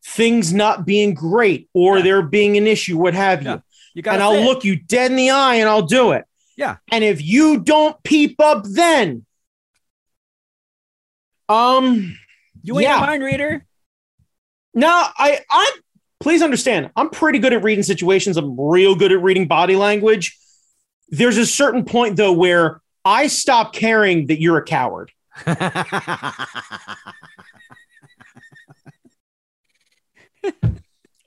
things 0.05 0.53
not 0.53 0.85
being 0.85 1.13
great 1.13 1.67
or 1.73 1.97
Yeah. 1.97 2.03
there 2.03 2.21
being 2.21 2.57
an 2.57 2.67
issue, 2.67 2.97
what 2.97 3.13
have 3.15 3.41
you. 3.41 3.49
Yeah. 3.49 3.59
You 3.95 4.03
And 4.11 4.21
I'll 4.21 4.35
it. 4.35 4.43
look 4.45 4.63
you 4.63 4.75
dead 4.75 5.09
in 5.11 5.17
the 5.17 5.31
eye 5.31 5.55
and 5.55 5.67
I'll 5.69 5.81
do 5.81 6.11
it. 6.11 6.25
Yeah. 6.57 6.77
And 6.91 7.03
if 7.03 7.21
you 7.23 7.59
don't 7.59 8.01
peep 8.03 8.39
up 8.39 8.63
then, 8.65 9.25
um 11.49 12.15
You 12.63 12.75
ain't 12.75 12.83
yeah. 12.83 12.97
a 12.97 13.05
mind 13.07 13.23
reader. 13.23 13.65
no, 14.73 14.87
I 14.89 15.39
I 15.49 15.71
please 16.19 16.41
understand, 16.41 16.89
I'm 16.95 17.09
pretty 17.09 17.39
good 17.39 17.53
at 17.53 17.63
reading 17.63 17.83
situations. 17.83 18.37
I'm 18.37 18.59
real 18.59 18.95
good 18.95 19.11
at 19.11 19.21
reading 19.21 19.47
body 19.47 19.75
language. 19.75 20.37
There's 21.09 21.37
a 21.37 21.45
certain 21.45 21.85
point 21.85 22.15
though 22.17 22.33
where 22.33 22.81
I 23.05 23.27
stop 23.27 23.71
caring 23.73 24.27
that 24.27 24.41
you're 24.41 24.57
a 24.57 24.63
coward. 24.65 25.11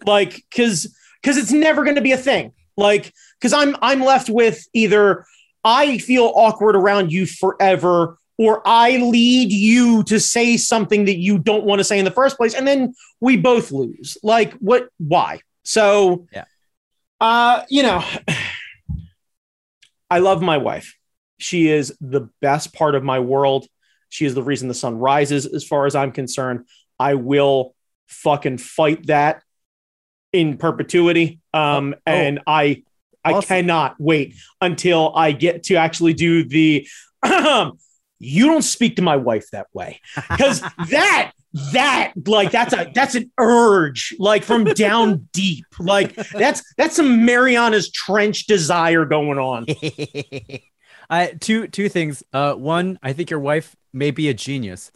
like 0.05 0.45
because 0.51 0.95
because 1.20 1.37
it's 1.37 1.53
never 1.53 1.85
going 1.85 1.97
to 1.97 2.03
be 2.03 2.12
a 2.12 2.16
thing 2.16 2.53
like 2.76 3.12
because 3.39 3.53
i'm 3.53 3.76
i'm 3.83 4.01
left 4.01 4.31
with 4.31 4.66
either 4.72 5.24
i 5.64 5.99
feel 5.99 6.33
awkward 6.37 6.76
around 6.76 7.11
you 7.12 7.26
forever 7.26 8.16
or 8.39 8.62
i 8.64 8.97
lead 8.99 9.51
you 9.53 10.05
to 10.05 10.20
say 10.20 10.57
something 10.57 11.05
that 11.05 11.18
you 11.18 11.39
don't 11.39 11.64
want 11.64 11.81
to 11.81 11.85
say 11.85 11.99
in 11.99 12.05
the 12.05 12.11
first 12.11 12.37
place 12.37 12.55
and 12.55 12.66
then 12.66 12.95
we 13.20 13.37
both 13.37 13.72
lose 13.72 14.16
like 14.22 14.53
what 14.55 14.89
why 14.99 15.41
so 15.64 16.26
Yeah. 16.33 16.45
uh 17.20 17.64
you 17.68 17.83
know 17.83 18.03
I 20.11 20.20
love 20.20 20.41
my 20.41 20.57
wife. 20.57 20.97
She 21.39 21.68
is 21.68 21.97
the 22.01 22.28
best 22.41 22.74
part 22.74 22.95
of 22.95 23.03
my 23.03 23.20
world. 23.20 23.66
She 24.11 24.24
is 24.26 24.34
the 24.34 24.43
reason 24.43 24.68
the 24.68 24.74
sun 24.74 24.99
rises, 24.99 25.47
as 25.47 25.64
far 25.64 25.86
as 25.86 25.95
I'm 25.95 26.12
concerned. 26.12 26.66
I 26.99 27.14
will 27.14 27.74
fucking 28.09 28.59
fight 28.59 29.07
that 29.07 29.43
in 30.32 30.57
perpetuity. 30.59 31.41
Um, 31.55 31.95
Oh, 31.95 31.99
oh. 32.07 32.12
and 32.12 32.41
I 32.47 32.82
I 33.24 33.32
Awesome. 33.34 33.49
cannot 33.49 33.97
wait 33.99 34.34
until 34.61 35.12
I 35.14 35.32
get 35.32 35.64
to 35.64 35.74
actually 35.76 36.14
do 36.14 36.45
the 36.45 36.86
you 38.20 38.47
don't 38.47 38.62
speak 38.62 38.97
to 38.97 39.03
my 39.03 39.16
wife 39.16 39.51
that 39.53 39.66
way. 39.72 40.01
Because 40.14 40.61
that 40.91 41.32
that 41.72 42.12
like 42.26 42.51
that's 42.51 42.72
a 42.74 42.91
that's 42.95 43.14
an 43.14 43.30
urge 43.39 44.14
like 44.18 44.45
from 44.45 44.64
down 44.64 45.28
deep. 45.32 45.64
Like 45.78 46.14
that's 46.14 46.62
that's 46.76 46.97
some 46.97 47.24
Mariana's 47.24 47.91
Trench 47.91 48.47
desire 48.47 49.05
going 49.05 49.39
on. 49.39 49.66
I 51.11 51.28
two 51.38 51.68
two 51.68 51.88
things. 51.88 52.22
Uh, 52.32 52.54
one, 52.54 52.98
I 53.02 53.12
think 53.12 53.30
your 53.30 53.40
wife 53.40 53.74
may 53.92 54.11
be 54.11 54.28
a 54.28 54.34
genius 54.34 54.92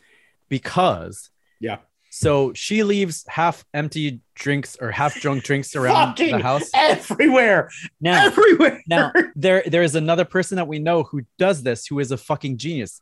because 0.48 1.30
Yeah. 1.60 1.78
So 2.10 2.52
she 2.52 2.82
leaves 2.82 3.24
half 3.26 3.64
empty 3.72 4.20
drinks 4.34 4.76
or 4.78 4.90
half 4.90 5.18
drunk 5.18 5.44
drinks 5.44 5.74
around 5.76 6.18
the 6.18 6.38
house. 6.42 6.70
everywhere, 6.74 7.70
Now, 8.02 8.26
everywhere. 8.26 8.82
now 8.86 9.12
there 9.34 9.62
there 9.66 9.82
is 9.82 9.94
another 9.94 10.26
person 10.26 10.56
that 10.56 10.68
we 10.68 10.78
know 10.78 11.04
who 11.04 11.22
does 11.38 11.62
this 11.62 11.86
who 11.86 11.98
is 12.00 12.10
a 12.12 12.18
fucking 12.18 12.58
genius. 12.58 13.00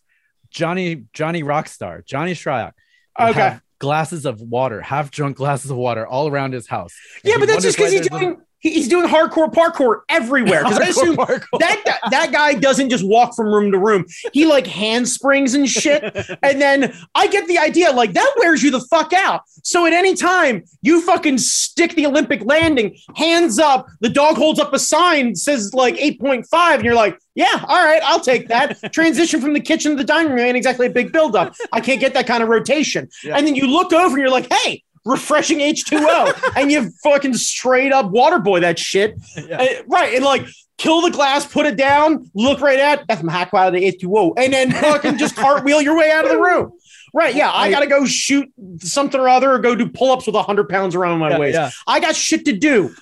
Johnny 0.51 1.05
Johnny 1.13 1.43
Rockstar, 1.43 2.05
Johnny 2.07 2.35
Shryock. 2.35 2.73
Okay. 3.19 3.59
glasses 3.81 4.25
of 4.27 4.41
water, 4.41 4.81
half 4.81 5.11
drunk 5.11 5.37
glasses 5.37 5.71
of 5.71 5.77
water 5.77 6.07
all 6.07 6.29
around 6.29 6.53
his 6.53 6.67
house. 6.69 6.95
And 7.25 7.33
yeah, 7.33 7.39
but 7.39 7.49
that's 7.49 7.63
just 7.65 7.77
because 7.77 7.93
he's 7.93 8.09
doing 8.09 8.41
he- 8.61 8.71
he's 8.71 8.89
doing 8.89 9.07
hardcore 9.09 9.53
parkour 9.53 10.01
everywhere. 10.09 10.63
Because 10.65 10.79
I 10.79 10.87
assume 10.89 11.17
parkour. 11.17 11.59
that, 11.59 11.99
that 12.11 12.33
guy 12.33 12.55
doesn't 12.55 12.91
just 12.91 13.07
walk 13.07 13.35
from 13.35 13.47
room 13.47 13.73
to 13.73 13.79
room. 13.79 14.07
He 14.33 14.47
like 14.47 14.67
handsprings 14.67 15.55
and 15.55 15.69
shit. 15.69 16.01
And 16.43 16.61
then 16.61 16.95
I 17.15 17.27
get 17.29 17.47
the 17.49 17.59
idea, 17.59 17.93
like 17.93 18.13
that 18.15 18.35
wears 18.39 18.63
you 18.63 18.71
the 18.71 18.81
fuck 18.81 19.13
out. 19.13 19.43
So 19.63 19.87
at 19.87 19.93
any 19.93 20.15
time 20.15 20.65
you 20.83 21.01
fucking 21.03 21.39
stick 21.39 21.95
the 21.95 22.07
Olympic 22.07 22.43
landing, 22.45 22.97
hands 23.15 23.59
up, 23.59 23.87
the 24.01 24.09
dog 24.09 24.37
holds 24.37 24.59
up 24.59 24.73
a 24.73 24.79
sign 24.79 25.35
says 25.35 25.75
like 25.75 25.97
8.5, 25.97 26.75
and 26.77 26.85
you're 26.85 26.95
like, 26.95 27.19
yeah, 27.35 27.65
all 27.67 27.85
right, 27.85 28.03
I'll 28.05 28.21
take 28.21 28.49
that. 28.49 28.93
Transition 28.93 29.41
from 29.41 29.53
the 29.53 29.61
kitchen 29.61 29.93
to 29.93 29.97
the 29.97 30.05
dining 30.05 30.33
room 30.33 30.41
ain't 30.41 30.57
exactly 30.57 30.87
a 30.87 30.91
big 30.91 31.13
buildup. 31.13 31.55
I 31.73 31.81
can't 31.81 32.01
get 32.01 32.15
that 32.15 32.27
kind 32.27 32.43
of 32.43 32.49
rotation. 32.49 33.09
Yeah. 33.23 33.37
And 33.37 33.47
then 33.47 33.55
you 33.55 33.67
look 33.67 33.93
over 33.93 34.15
and 34.15 34.19
you're 34.19 34.31
like, 34.31 34.53
hey, 34.53 34.83
refreshing 35.05 35.59
H2O. 35.59 36.53
and 36.57 36.71
you 36.71 36.91
fucking 37.03 37.35
straight 37.35 37.93
up 37.93 38.11
water 38.11 38.39
boy 38.39 38.61
that 38.61 38.79
shit. 38.79 39.15
Yeah. 39.37 39.61
Uh, 39.61 39.67
right. 39.89 40.15
And 40.15 40.25
like 40.25 40.47
kill 40.79 41.01
the 41.03 41.11
glass, 41.11 41.47
put 41.47 41.67
it 41.67 41.77
down, 41.77 42.31
look 42.35 42.61
right 42.61 42.79
at 42.79 43.07
that's 43.09 43.23
my 43.23 43.33
of 43.43 43.73
the 43.73 43.93
H2O, 43.93 44.35
and 44.39 44.53
then 44.53 44.71
fucking 44.73 45.19
just 45.19 45.37
cartwheel 45.37 45.83
your 45.83 45.97
way 45.97 46.11
out 46.11 46.25
of 46.25 46.31
the 46.31 46.39
room. 46.41 46.73
Right. 47.13 47.35
Yeah. 47.35 47.51
I 47.53 47.71
got 47.71 47.81
to 47.81 47.87
go 47.87 48.07
shoot 48.07 48.49
something 48.79 49.21
or 49.21 49.29
other 49.29 49.51
or 49.53 49.59
go 49.59 49.75
do 49.75 49.89
pull 49.89 50.13
ups 50.13 50.27
with 50.27 50.35
100 50.37 50.69
pounds 50.69 50.95
around 50.95 51.19
my 51.19 51.31
Yeah, 51.31 51.39
waist. 51.39 51.55
yeah. 51.55 51.71
I 51.87 51.99
got 52.01 52.15
shit 52.15 52.45
to 52.45 52.53
do. 52.53 52.95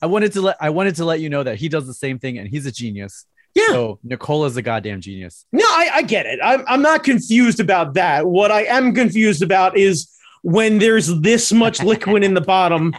I 0.00 0.06
wanted 0.06 0.32
to 0.32 0.40
let 0.40 0.56
I 0.60 0.70
wanted 0.70 0.94
to 0.96 1.04
let 1.04 1.20
you 1.20 1.28
know 1.28 1.42
that 1.42 1.56
he 1.56 1.68
does 1.68 1.86
the 1.86 1.94
same 1.94 2.18
thing 2.18 2.38
and 2.38 2.48
he's 2.48 2.64
a 2.64 2.72
genius. 2.72 3.26
Yeah. 3.54 3.66
So 3.68 3.98
Nicola's 4.02 4.56
a 4.56 4.62
goddamn 4.62 5.00
genius. 5.00 5.46
No, 5.52 5.64
I, 5.64 5.90
I 5.94 6.02
get 6.02 6.26
it. 6.26 6.40
I'm, 6.42 6.64
I'm 6.66 6.82
not 6.82 7.04
confused 7.04 7.60
about 7.60 7.94
that. 7.94 8.26
What 8.26 8.50
I 8.50 8.62
am 8.64 8.94
confused 8.94 9.42
about 9.42 9.76
is 9.76 10.10
when 10.44 10.78
there's 10.78 11.06
this 11.20 11.52
much 11.52 11.82
liquid 11.82 12.22
in 12.22 12.34
the 12.34 12.40
bottom, 12.40 12.94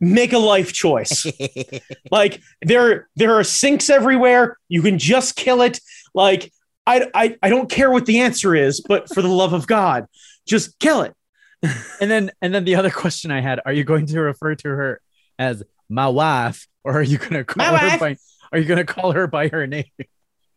make 0.00 0.32
a 0.32 0.38
life 0.38 0.72
choice. 0.72 1.26
Like 2.10 2.40
there, 2.62 3.08
there 3.14 3.38
are 3.38 3.44
sinks 3.44 3.88
everywhere. 3.88 4.56
You 4.68 4.82
can 4.82 4.98
just 4.98 5.36
kill 5.36 5.62
it. 5.62 5.78
Like 6.12 6.50
I, 6.86 7.06
I, 7.14 7.36
I 7.40 7.48
don't 7.48 7.70
care 7.70 7.90
what 7.90 8.06
the 8.06 8.20
answer 8.20 8.54
is, 8.54 8.80
but 8.80 9.12
for 9.14 9.22
the 9.22 9.28
love 9.28 9.52
of 9.52 9.66
God, 9.68 10.06
just 10.46 10.78
kill 10.80 11.02
it. 11.02 11.14
And 12.00 12.10
then 12.10 12.32
and 12.40 12.52
then 12.52 12.64
the 12.64 12.74
other 12.76 12.90
question 12.90 13.30
I 13.30 13.42
had, 13.42 13.60
are 13.64 13.72
you 13.72 13.84
going 13.84 14.06
to 14.06 14.20
refer 14.20 14.56
to 14.56 14.68
her 14.68 15.00
as 15.38 15.62
my 15.88 16.08
wife 16.08 16.66
or 16.82 16.94
are 16.94 17.02
you 17.02 17.18
going 17.18 17.34
to 17.34 17.44
call 17.44 17.64
My 17.64 17.78
her 17.78 17.88
wife. 17.88 18.00
by 18.00 18.16
are 18.52 18.58
you 18.58 18.64
going 18.64 18.84
to 18.84 18.92
call 18.92 19.12
her 19.12 19.26
by 19.26 19.48
her 19.48 19.66
name? 19.66 19.84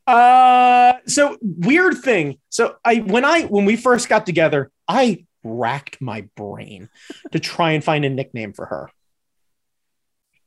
Uh, 0.07 0.93
so 1.05 1.37
weird 1.41 1.97
thing. 1.97 2.39
So 2.49 2.77
I, 2.83 2.97
when 2.97 3.23
I, 3.25 3.43
when 3.43 3.65
we 3.65 3.75
first 3.75 4.09
got 4.09 4.25
together, 4.25 4.71
I 4.87 5.25
racked 5.43 6.01
my 6.01 6.27
brain 6.35 6.89
to 7.31 7.39
try 7.39 7.71
and 7.71 7.83
find 7.83 8.05
a 8.05 8.09
nickname 8.09 8.53
for 8.53 8.65
her, 8.65 8.89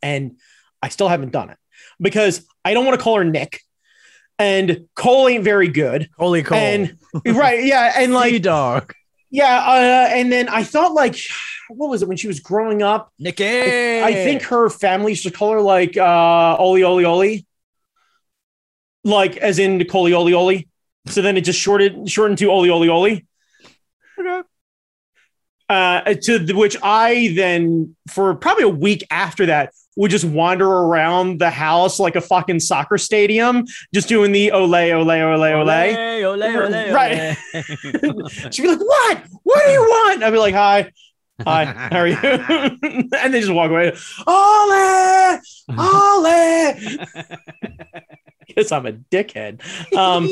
and 0.03 0.36
I 0.82 0.88
still 0.88 1.09
haven't 1.09 1.32
done 1.32 1.51
it 1.51 1.59
because 2.01 2.47
I 2.64 2.74
don't 2.74 2.84
want 2.84 2.99
to 2.99 3.03
call 3.03 3.16
her 3.16 3.24
Nick, 3.24 3.61
and 4.38 4.86
Cole 4.94 5.28
ain't 5.28 5.44
very 5.44 5.68
good. 5.68 6.11
Holy 6.18 6.42
Cole. 6.42 6.59
And 6.59 6.97
right, 7.26 7.64
yeah, 7.64 7.92
and 7.97 8.12
like 8.14 8.42
dog. 8.42 8.92
yeah, 9.30 9.64
uh, 9.66 10.14
and 10.14 10.30
then 10.30 10.49
I 10.49 10.62
thought 10.62 10.92
like, 10.92 11.16
what 11.68 11.88
was 11.88 12.03
it 12.03 12.09
when 12.09 12.16
she 12.16 12.28
was 12.28 12.40
growing 12.40 12.82
up? 12.82 13.12
Nikki. 13.18 13.44
I 14.03 14.12
think 14.12 14.42
her 14.42 14.68
family 14.68 15.12
used 15.12 15.24
to 15.24 15.30
call 15.30 15.53
her 15.53 15.61
like 15.61 15.97
uh 15.97 16.57
Oli 16.59 16.84
Oli 16.84 17.05
Oli. 17.05 17.47
Like 19.05 19.36
as 19.36 19.59
in 19.59 19.78
Nicole 19.78 20.12
Oli 20.14 20.34
Oli. 20.34 20.68
So 21.07 21.22
then 21.22 21.36
it 21.36 21.42
just 21.42 21.61
shorted 21.61 22.09
shortened 22.09 22.38
to 22.38 22.47
Oli 22.47 22.70
Oli 22.70 22.88
Oli. 22.88 23.26
Uh 25.68 26.14
to 26.22 26.38
the, 26.38 26.54
which 26.54 26.76
I 26.82 27.32
then 27.34 27.96
for 28.08 28.34
probably 28.36 28.64
a 28.64 28.68
week 28.68 29.04
after 29.10 29.46
that 29.46 29.72
would 29.96 30.10
just 30.10 30.24
wander 30.26 30.68
around 30.70 31.38
the 31.40 31.48
house 31.50 31.98
like 31.98 32.16
a 32.16 32.20
fucking 32.20 32.60
soccer 32.60 32.98
stadium, 32.98 33.64
just 33.94 34.08
doing 34.08 34.30
the 34.30 34.52
ole 34.52 34.74
ole 34.74 35.10
ole 35.10 35.10
ole. 35.10 35.42
ole, 35.42 36.24
ole, 36.26 36.42
ole, 36.44 36.92
Right. 36.92 37.36
ole. 38.04 38.28
She'd 38.50 38.62
be 38.62 38.68
like, 38.68 38.78
"What? 38.80 39.22
What 39.42 39.64
do 39.64 39.70
you 39.72 39.80
want?" 39.80 40.22
I'd 40.22 40.30
be 40.30 40.38
like, 40.38 40.54
"Hi, 40.54 40.92
hi, 41.42 41.64
how 41.64 41.98
are 42.00 42.06
you?" 42.06 42.16
and 43.18 43.32
they 43.34 43.40
just 43.40 43.52
walk 43.52 43.70
away. 43.70 43.96
Ole, 44.26 45.40
ole, 45.78 46.74
because 48.46 48.70
I'm 48.72 48.86
a 48.86 48.92
dickhead. 48.92 49.60
Um, 49.96 50.28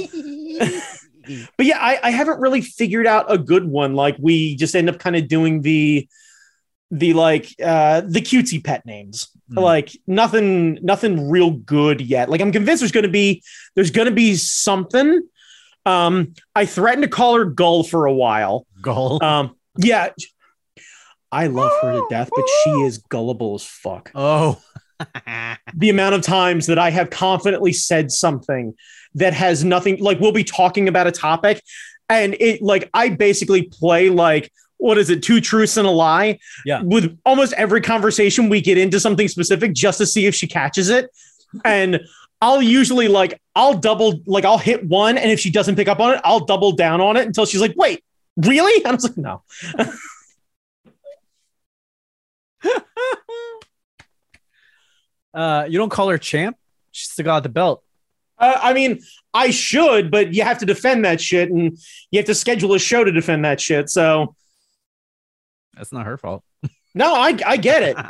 but 1.56 1.66
yeah, 1.66 1.78
I, 1.78 1.98
I 2.02 2.10
haven't 2.10 2.40
really 2.40 2.60
figured 2.60 3.06
out 3.06 3.32
a 3.32 3.38
good 3.38 3.66
one. 3.66 3.94
Like 3.94 4.16
we 4.18 4.56
just 4.56 4.74
end 4.74 4.88
up 4.88 4.98
kind 4.98 5.16
of 5.16 5.28
doing 5.28 5.62
the 5.62 6.08
the 6.90 7.12
like 7.14 7.48
uh 7.62 8.02
the 8.02 8.20
cutesy 8.20 8.62
pet 8.62 8.84
names 8.86 9.34
Hmm. 9.50 9.58
like 9.58 9.90
nothing 10.06 10.78
nothing 10.80 11.28
real 11.28 11.50
good 11.50 12.00
yet 12.00 12.30
like 12.30 12.40
i'm 12.40 12.50
convinced 12.50 12.80
there's 12.80 12.92
going 12.92 13.04
to 13.04 13.10
be 13.10 13.42
there's 13.74 13.90
to 13.90 14.10
be 14.10 14.36
something 14.36 15.20
um 15.84 16.32
i 16.54 16.64
threatened 16.64 17.02
to 17.02 17.10
call 17.10 17.34
her 17.36 17.44
gull 17.44 17.82
for 17.82 18.06
a 18.06 18.12
while 18.12 18.66
Gull. 18.80 19.22
um 19.22 19.54
yeah 19.76 20.08
i 21.30 21.46
love 21.46 21.72
her 21.82 21.92
to 21.92 22.06
death 22.08 22.30
but 22.34 22.44
she 22.62 22.70
is 22.70 22.98
gullible 22.98 23.54
as 23.54 23.64
fuck 23.64 24.10
oh. 24.14 24.58
the 25.74 25.90
amount 25.90 26.14
of 26.14 26.22
times 26.22 26.66
that 26.66 26.78
I 26.78 26.90
have 26.90 27.10
confidently 27.10 27.72
said 27.72 28.12
something 28.12 28.74
that 29.16 29.32
has 29.34 29.64
nothing 29.64 29.98
like 30.00 30.18
we'll 30.20 30.32
be 30.32 30.44
talking 30.44 30.88
about 30.88 31.06
a 31.06 31.12
topic 31.12 31.62
and 32.08 32.34
it 32.40 32.60
like 32.62 32.90
I 32.94 33.08
basically 33.10 33.62
play 33.62 34.08
like 34.10 34.50
what 34.78 34.98
is 34.98 35.08
it 35.08 35.22
two 35.22 35.40
truths 35.40 35.76
and 35.76 35.86
a 35.86 35.90
lie 35.90 36.38
Yeah. 36.66 36.82
with 36.82 37.16
almost 37.24 37.52
every 37.54 37.80
conversation 37.80 38.48
we 38.48 38.60
get 38.60 38.76
into 38.76 38.98
something 39.00 39.28
specific 39.28 39.72
just 39.72 39.98
to 39.98 40.06
see 40.06 40.26
if 40.26 40.34
she 40.34 40.46
catches 40.46 40.88
it 40.90 41.10
and 41.64 42.00
I'll 42.42 42.60
usually 42.60 43.08
like 43.08 43.40
I'll 43.54 43.74
double 43.78 44.20
like 44.26 44.44
I'll 44.44 44.58
hit 44.58 44.84
one 44.86 45.16
and 45.16 45.30
if 45.30 45.38
she 45.40 45.50
doesn't 45.50 45.76
pick 45.76 45.88
up 45.88 46.00
on 46.00 46.14
it 46.14 46.20
I'll 46.24 46.44
double 46.44 46.72
down 46.72 47.00
on 47.00 47.16
it 47.16 47.26
until 47.26 47.46
she's 47.46 47.60
like 47.60 47.74
wait 47.76 48.04
really 48.36 48.76
and 48.84 48.88
I 48.88 48.94
was 48.94 49.04
like 49.04 49.16
no 49.16 49.42
Uh, 55.32 55.66
you 55.68 55.78
don't 55.78 55.90
call 55.90 56.08
her 56.08 56.18
champ. 56.18 56.56
She's 56.92 57.10
still 57.10 57.24
got 57.24 57.42
the 57.42 57.48
belt. 57.48 57.82
Uh, 58.44 58.60
I 58.62 58.74
mean, 58.74 59.00
I 59.32 59.50
should, 59.50 60.10
but 60.10 60.34
you 60.34 60.42
have 60.42 60.58
to 60.58 60.66
defend 60.66 61.04
that 61.06 61.18
shit, 61.20 61.50
and 61.50 61.78
you 62.10 62.18
have 62.18 62.26
to 62.26 62.34
schedule 62.34 62.74
a 62.74 62.78
show 62.78 63.02
to 63.02 63.10
defend 63.10 63.44
that 63.46 63.58
shit. 63.58 63.88
So, 63.88 64.36
That's 65.74 65.92
not 65.92 66.04
her 66.04 66.18
fault. 66.18 66.44
no, 66.94 67.14
I 67.14 67.38
I 67.46 67.56
get 67.56 67.82
it. 67.82 67.96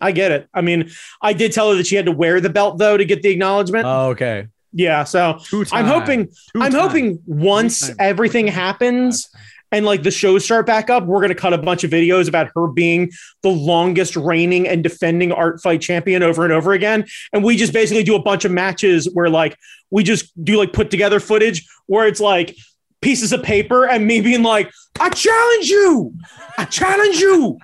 I 0.00 0.12
get 0.12 0.32
it. 0.32 0.48
I 0.52 0.60
mean, 0.62 0.90
I 1.22 1.32
did 1.34 1.52
tell 1.52 1.70
her 1.70 1.76
that 1.76 1.86
she 1.86 1.96
had 1.96 2.06
to 2.06 2.12
wear 2.12 2.40
the 2.40 2.50
belt 2.50 2.78
though 2.78 2.96
to 2.96 3.04
get 3.04 3.22
the 3.22 3.30
acknowledgement. 3.30 3.86
oh, 3.86 4.08
okay. 4.10 4.48
yeah, 4.72 5.04
so 5.04 5.38
I'm 5.72 5.86
hoping 5.86 6.28
I'm 6.54 6.72
hoping 6.72 7.22
once 7.26 7.90
everything 7.98 8.46
happens 8.46 9.28
and 9.76 9.86
like 9.86 10.02
the 10.02 10.10
shows 10.10 10.44
start 10.44 10.66
back 10.66 10.90
up, 10.90 11.04
we're 11.04 11.20
gonna 11.20 11.34
cut 11.34 11.52
a 11.52 11.58
bunch 11.58 11.84
of 11.84 11.90
videos 11.90 12.28
about 12.28 12.50
her 12.54 12.66
being 12.66 13.10
the 13.42 13.50
longest 13.50 14.16
reigning 14.16 14.66
and 14.66 14.82
defending 14.82 15.32
art 15.32 15.60
fight 15.60 15.80
champion 15.80 16.22
over 16.22 16.44
and 16.44 16.52
over 16.52 16.72
again. 16.72 17.06
And 17.32 17.44
we 17.44 17.56
just 17.56 17.72
basically 17.72 18.02
do 18.02 18.16
a 18.16 18.22
bunch 18.22 18.44
of 18.44 18.50
matches 18.50 19.08
where 19.12 19.28
like 19.28 19.56
we 19.90 20.02
just 20.02 20.32
do 20.42 20.56
like 20.56 20.72
put 20.72 20.90
together 20.90 21.20
footage 21.20 21.68
where 21.86 22.06
it's 22.06 22.20
like 22.20 22.56
pieces 23.02 23.32
of 23.32 23.42
paper 23.42 23.86
and 23.86 24.06
me 24.06 24.20
being 24.20 24.42
like, 24.42 24.72
I 24.98 25.10
challenge 25.10 25.68
you. 25.68 26.14
I 26.58 26.64
challenge 26.64 27.20
you. 27.20 27.58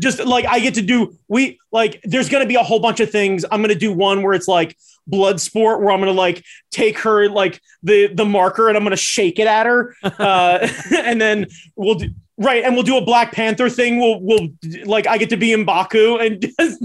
Just 0.00 0.24
like 0.24 0.46
I 0.46 0.60
get 0.60 0.74
to 0.74 0.82
do, 0.82 1.18
we 1.28 1.58
like, 1.72 2.00
there's 2.04 2.28
going 2.28 2.42
to 2.42 2.48
be 2.48 2.54
a 2.54 2.62
whole 2.62 2.80
bunch 2.80 3.00
of 3.00 3.10
things. 3.10 3.44
I'm 3.50 3.60
going 3.60 3.70
to 3.70 3.74
do 3.74 3.92
one 3.92 4.22
where 4.22 4.32
it's 4.32 4.48
like 4.48 4.76
blood 5.06 5.40
sport, 5.40 5.80
where 5.80 5.90
I'm 5.92 6.00
going 6.00 6.12
to 6.12 6.18
like 6.18 6.44
take 6.70 6.98
her, 7.00 7.28
like 7.28 7.60
the, 7.82 8.08
the 8.08 8.24
marker 8.24 8.68
and 8.68 8.76
I'm 8.76 8.82
going 8.82 8.90
to 8.92 8.96
shake 8.96 9.38
it 9.38 9.46
at 9.46 9.66
her. 9.66 9.94
Uh, 10.02 10.68
and 10.96 11.20
then 11.20 11.46
we'll 11.76 11.94
do, 11.94 12.10
right. 12.36 12.64
And 12.64 12.74
we'll 12.74 12.82
do 12.82 12.96
a 12.96 13.04
Black 13.04 13.32
Panther 13.32 13.70
thing. 13.70 13.98
We'll, 13.98 14.20
we'll 14.20 14.48
like, 14.84 15.06
I 15.06 15.18
get 15.18 15.30
to 15.30 15.36
be 15.36 15.50
M'Baku 15.50 16.24
and 16.24 16.40
just, 16.58 16.84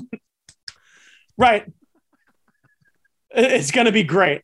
right. 1.38 1.66
It's 3.32 3.72
going 3.72 3.86
to 3.86 3.91
be 3.91 4.03
great. 4.03 4.41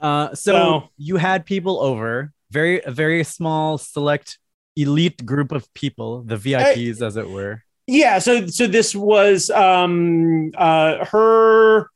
Uh, 0.00 0.34
so, 0.34 0.52
So- 0.52 0.88
you 0.96 1.16
had 1.16 1.46
people 1.46 1.80
over, 1.80 2.32
very 2.50 2.82
a 2.82 2.90
very 2.90 3.24
small 3.24 3.78
select 3.78 4.38
elite 4.76 5.24
group 5.24 5.52
of 5.52 5.72
people, 5.74 6.22
the 6.22 6.36
VIPs 6.36 7.02
as 7.02 7.16
it 7.16 7.28
were. 7.28 7.62
Yeah, 7.86 8.20
so 8.20 8.46
so 8.46 8.66
this 8.66 8.94
was 8.94 9.50
um 9.50 10.52
uh 10.56 11.04
her 11.06 11.88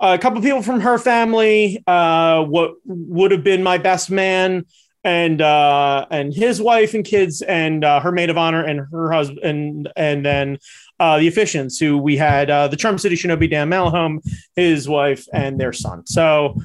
a 0.00 0.18
couple 0.18 0.40
people 0.40 0.62
from 0.62 0.80
her 0.80 0.98
family, 0.98 1.82
uh 1.86 2.42
what 2.42 2.74
would 2.84 3.30
have 3.30 3.44
been 3.44 3.62
my 3.62 3.78
best 3.78 4.10
man 4.10 4.64
and 5.02 5.40
uh 5.40 6.06
and 6.10 6.34
his 6.34 6.60
wife 6.60 6.94
and 6.94 7.04
kids 7.04 7.42
and 7.42 7.84
uh, 7.84 8.00
her 8.00 8.12
maid 8.12 8.30
of 8.30 8.38
honor 8.38 8.64
and 8.64 8.80
her 8.90 9.12
husband 9.12 9.40
and 9.42 9.88
and 9.96 10.24
then 10.24 10.58
uh 11.00 11.18
the 11.18 11.30
officiants 11.30 11.78
who 11.78 11.98
we 11.98 12.16
had 12.16 12.50
uh 12.50 12.68
the 12.68 12.76
Charm 12.76 12.98
City 12.98 13.16
Shinobi 13.16 13.50
Dan 13.50 13.70
Malahome, 13.70 14.20
his 14.56 14.88
wife 14.88 15.26
and 15.32 15.60
their 15.60 15.72
son. 15.72 16.06
So 16.06 16.60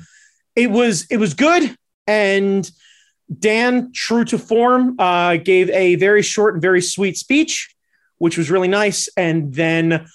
it 0.56 0.72
was 0.72 1.06
it 1.10 1.18
was 1.18 1.34
good 1.34 1.76
and 2.08 2.70
Dan, 3.38 3.92
true 3.94 4.26
to 4.26 4.40
form, 4.40 4.96
uh, 4.98 5.38
gave 5.38 5.70
a 5.70 5.94
very 5.94 6.24
short 6.24 6.56
and 6.56 6.62
very 6.64 6.82
sweet 6.82 7.16
speech 7.16 7.76
which 8.20 8.38
was 8.38 8.52
really 8.52 8.68
nice. 8.68 9.10
And 9.18 9.54
then, 9.54 10.08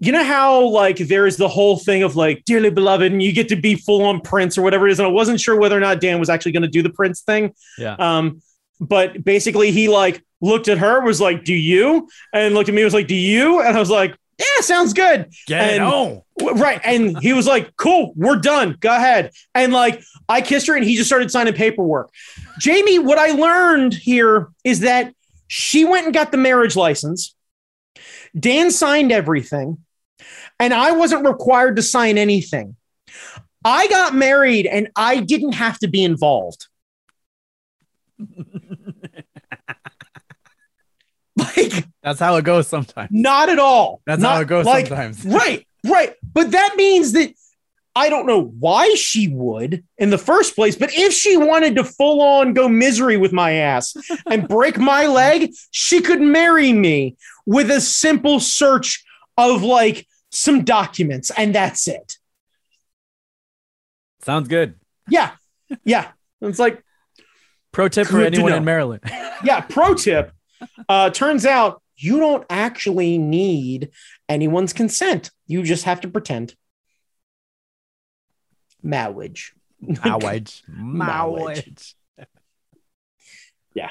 you 0.00 0.12
know 0.12 0.24
how 0.24 0.60
like 0.68 0.96
there's 0.98 1.36
the 1.36 1.48
whole 1.48 1.76
thing 1.76 2.02
of 2.02 2.14
like 2.16 2.44
dearly 2.44 2.70
beloved, 2.70 3.10
and 3.10 3.22
you 3.22 3.32
get 3.32 3.48
to 3.48 3.56
be 3.56 3.74
full 3.74 4.04
on 4.04 4.20
Prince 4.20 4.56
or 4.56 4.62
whatever 4.62 4.86
it 4.86 4.92
is. 4.92 4.98
And 5.00 5.06
I 5.06 5.10
wasn't 5.10 5.40
sure 5.40 5.56
whether 5.58 5.76
or 5.76 5.80
not 5.80 6.00
Dan 6.00 6.20
was 6.20 6.28
actually 6.28 6.52
going 6.52 6.62
to 6.62 6.68
do 6.68 6.82
the 6.82 6.90
Prince 6.90 7.22
thing. 7.22 7.54
Yeah. 7.78 7.94
Um, 7.98 8.40
but 8.80 9.24
basically, 9.24 9.72
he 9.72 9.88
like 9.88 10.22
looked 10.40 10.68
at 10.68 10.78
her, 10.78 11.00
was 11.00 11.20
like, 11.20 11.44
"Do 11.44 11.54
you?" 11.54 12.08
and 12.32 12.54
looked 12.54 12.68
at 12.68 12.74
me, 12.74 12.84
was 12.84 12.94
like, 12.94 13.08
"Do 13.08 13.16
you?" 13.16 13.60
And 13.60 13.76
I 13.76 13.80
was 13.80 13.90
like, 13.90 14.16
"Yeah, 14.38 14.60
sounds 14.60 14.92
good." 14.92 15.32
Get 15.46 15.74
And- 15.74 15.82
on. 15.82 16.22
Right. 16.40 16.80
And 16.84 17.18
he 17.18 17.32
was 17.32 17.48
like, 17.48 17.74
cool, 17.74 18.12
we're 18.14 18.36
done. 18.36 18.76
Go 18.78 18.94
ahead. 18.94 19.32
And 19.56 19.72
like, 19.72 20.00
I 20.28 20.40
kissed 20.40 20.68
her 20.68 20.76
and 20.76 20.84
he 20.84 20.94
just 20.94 21.08
started 21.08 21.32
signing 21.32 21.52
paperwork. 21.52 22.10
Jamie, 22.60 23.00
what 23.00 23.18
I 23.18 23.32
learned 23.32 23.92
here 23.92 24.46
is 24.62 24.78
that 24.80 25.12
she 25.48 25.84
went 25.84 26.04
and 26.06 26.14
got 26.14 26.30
the 26.30 26.36
marriage 26.36 26.76
license. 26.76 27.34
Dan 28.38 28.70
signed 28.70 29.10
everything, 29.10 29.78
and 30.60 30.72
I 30.74 30.92
wasn't 30.92 31.26
required 31.26 31.76
to 31.76 31.82
sign 31.82 32.18
anything. 32.18 32.76
I 33.64 33.88
got 33.88 34.14
married 34.14 34.66
and 34.66 34.88
I 34.96 35.20
didn't 35.20 35.52
have 35.52 35.78
to 35.80 35.88
be 35.88 36.04
involved. 36.04 36.66
like, 41.36 41.84
That's 42.02 42.20
how 42.20 42.36
it 42.36 42.44
goes 42.44 42.66
sometimes. 42.68 43.10
not 43.12 43.48
at 43.48 43.58
all. 43.58 44.00
That's 44.06 44.20
Not- 44.20 44.34
how 44.36 44.40
it 44.42 44.48
goes 44.48 44.66
like, 44.66 44.86
sometimes. 44.88 45.24
Right, 45.24 45.66
right. 45.86 46.14
But 46.32 46.50
that 46.52 46.74
means 46.76 47.12
that 47.12 47.32
I 47.94 48.08
don't 48.10 48.26
know 48.26 48.42
why 48.42 48.94
she 48.94 49.28
would 49.28 49.84
in 49.98 50.10
the 50.10 50.18
first 50.18 50.54
place, 50.54 50.76
but 50.76 50.90
if 50.92 51.12
she 51.12 51.36
wanted 51.36 51.74
to 51.76 51.84
full 51.84 52.20
on 52.20 52.52
go 52.52 52.68
misery 52.68 53.16
with 53.16 53.32
my 53.32 53.52
ass 53.52 53.94
and 54.26 54.46
break 54.48 54.78
my 54.78 55.06
leg, 55.06 55.52
she 55.72 56.00
could 56.00 56.20
marry 56.20 56.72
me 56.72 57.16
with 57.44 57.70
a 57.70 57.80
simple 57.80 58.38
search 58.38 59.04
of 59.36 59.62
like 59.62 60.06
some 60.30 60.64
documents, 60.64 61.30
and 61.36 61.54
that's 61.54 61.88
it. 61.88 62.16
Sounds 64.22 64.48
good. 64.48 64.74
Yeah, 65.08 65.32
yeah. 65.84 66.08
It's 66.40 66.58
like, 66.58 66.82
Pro 67.72 67.88
tip 67.88 68.06
for 68.06 68.20
anyone 68.20 68.52
in 68.52 68.64
Maryland. 68.64 69.02
yeah, 69.44 69.60
pro 69.60 69.94
tip. 69.94 70.32
Uh, 70.88 71.10
turns 71.10 71.46
out 71.46 71.82
you 71.96 72.18
don't 72.18 72.44
actually 72.48 73.18
need 73.18 73.90
anyone's 74.28 74.72
consent. 74.72 75.30
You 75.46 75.62
just 75.62 75.84
have 75.84 76.00
to 76.02 76.08
pretend. 76.08 76.54
Marriage. 78.82 79.52
Marriage. 79.80 80.62
Marriage. 80.68 81.94
Yeah. 83.74 83.90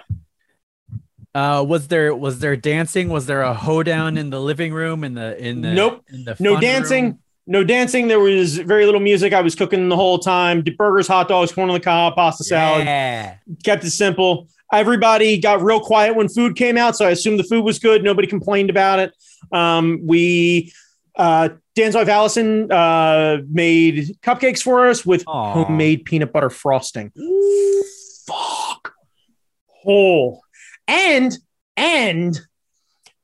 Uh, 1.38 1.62
was 1.64 1.88
there 1.88 2.16
was 2.16 2.40
there 2.40 2.56
dancing? 2.56 3.10
Was 3.10 3.28
there 3.28 3.44
a 3.44 3.54
hoedown 3.54 4.18
in 4.18 4.32
the 4.32 4.40
living 4.42 4.74
room 4.74 5.04
in 5.04 5.14
the 5.14 5.38
in 5.38 5.62
the 5.62 5.72
Nope. 5.72 6.04
in 6.10 6.26
the 6.26 6.36
No 6.40 6.60
dancing. 6.60 7.04
room? 7.06 7.20
No 7.46 7.64
dancing. 7.64 8.08
There 8.08 8.20
was 8.20 8.58
very 8.58 8.86
little 8.86 9.00
music. 9.00 9.34
I 9.34 9.42
was 9.42 9.54
cooking 9.54 9.88
the 9.88 9.96
whole 9.96 10.18
time. 10.18 10.64
Burgers, 10.78 11.08
hot 11.08 11.28
dogs, 11.28 11.52
corn 11.52 11.70
on 11.70 11.76
the 11.76 11.80
cob, 11.80 12.16
pasta 12.16 12.44
salad. 12.44 12.86
Yeah. 12.86 13.36
Kept 13.64 13.84
it 13.84 13.92
simple. 13.92 14.48
Everybody 14.74 15.38
got 15.40 15.62
real 15.62 15.80
quiet 15.80 16.16
when 16.16 16.28
food 16.28 16.56
came 16.56 16.76
out, 16.76 16.98
so 16.98 17.06
I 17.06 17.12
assumed 17.12 17.40
the 17.40 17.44
food 17.44 17.64
was 17.64 17.78
good. 17.80 18.04
Nobody 18.04 18.28
complained 18.28 18.70
about 18.72 18.98
it. 19.00 19.14
Um, 19.52 20.02
we 20.06 20.74
uh, 21.16 21.50
Dan's 21.76 21.94
wife 21.96 22.10
Allison 22.10 22.72
uh, 22.72 23.38
made 23.50 24.18
cupcakes 24.24 24.62
for 24.64 24.88
us 24.88 25.06
with 25.06 25.24
Aw. 25.28 25.54
homemade 25.54 26.04
peanut 26.04 26.34
butter 26.34 26.50
frosting. 26.50 27.12
Fuck. 28.26 28.94
Oh, 29.88 30.42
and 30.88 31.38
and 31.76 32.40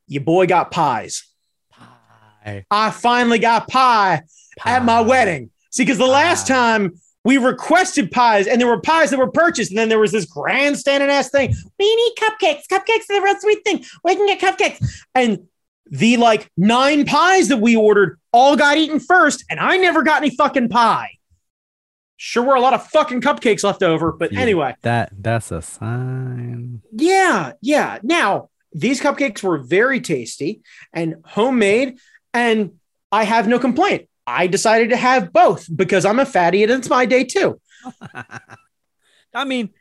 your 0.07 0.23
boy 0.23 0.45
got 0.45 0.71
pies. 0.71 1.27
Pie. 1.71 2.65
I 2.69 2.91
finally 2.91 3.39
got 3.39 3.67
pie 3.67 4.23
at 4.65 4.85
my 4.85 5.01
wedding. 5.01 5.49
See, 5.71 5.83
because 5.83 5.97
the 5.97 6.05
last 6.05 6.47
time 6.47 6.99
we 7.23 7.37
requested 7.37 8.11
pies 8.11 8.47
and 8.47 8.59
there 8.59 8.67
were 8.67 8.81
pies 8.81 9.09
that 9.09 9.17
were 9.17 9.31
purchased, 9.31 9.71
and 9.71 9.77
then 9.77 9.89
there 9.89 9.99
was 9.99 10.11
this 10.11 10.25
grandstanding 10.25 11.09
ass 11.09 11.29
thing. 11.29 11.53
We 11.79 11.95
need 11.95 12.13
cupcakes. 12.19 12.63
Cupcakes 12.71 13.09
are 13.09 13.15
the 13.15 13.21
real 13.23 13.39
sweet 13.39 13.63
thing. 13.63 13.83
We 14.03 14.15
can 14.15 14.27
get 14.27 14.39
cupcakes. 14.39 14.85
And 15.15 15.47
the 15.89 16.17
like 16.17 16.49
nine 16.57 17.05
pies 17.05 17.47
that 17.47 17.57
we 17.57 17.75
ordered 17.75 18.19
all 18.31 18.55
got 18.55 18.77
eaten 18.77 18.99
first, 18.99 19.45
and 19.49 19.59
I 19.59 19.77
never 19.77 20.03
got 20.03 20.21
any 20.21 20.35
fucking 20.35 20.69
pie. 20.69 21.11
Sure 22.25 22.41
were 22.41 22.55
a 22.55 22.61
lot 22.61 22.73
of 22.73 22.87
fucking 22.87 23.19
cupcakes 23.19 23.65
left 23.65 23.83
over, 23.83 24.13
but 24.13 24.31
Yeah. 24.31 24.39
anyway. 24.39 24.73
That 24.81 25.11
that's 25.19 25.51
a 25.51 25.61
sign. 25.61 26.81
Yeah, 26.93 27.51
yeah. 27.59 27.99
Now, 28.01 28.49
these 28.71 29.01
cupcakes 29.01 29.43
were 29.43 29.57
very 29.57 29.99
tasty 29.99 30.61
and 30.93 31.15
homemade, 31.25 31.97
and 32.33 32.79
I 33.11 33.25
have 33.25 33.49
no 33.49 33.59
complaint. 33.59 34.07
I 34.25 34.47
decided 34.47 34.91
to 34.91 34.95
have 34.95 35.33
both 35.33 35.67
because 35.75 36.05
I'm 36.05 36.17
a 36.17 36.25
fatty 36.25 36.63
and 36.63 36.71
it's 36.71 36.89
my 36.89 37.05
day 37.05 37.25
too. 37.25 37.59
I 39.33 39.43
mean, 39.43 39.71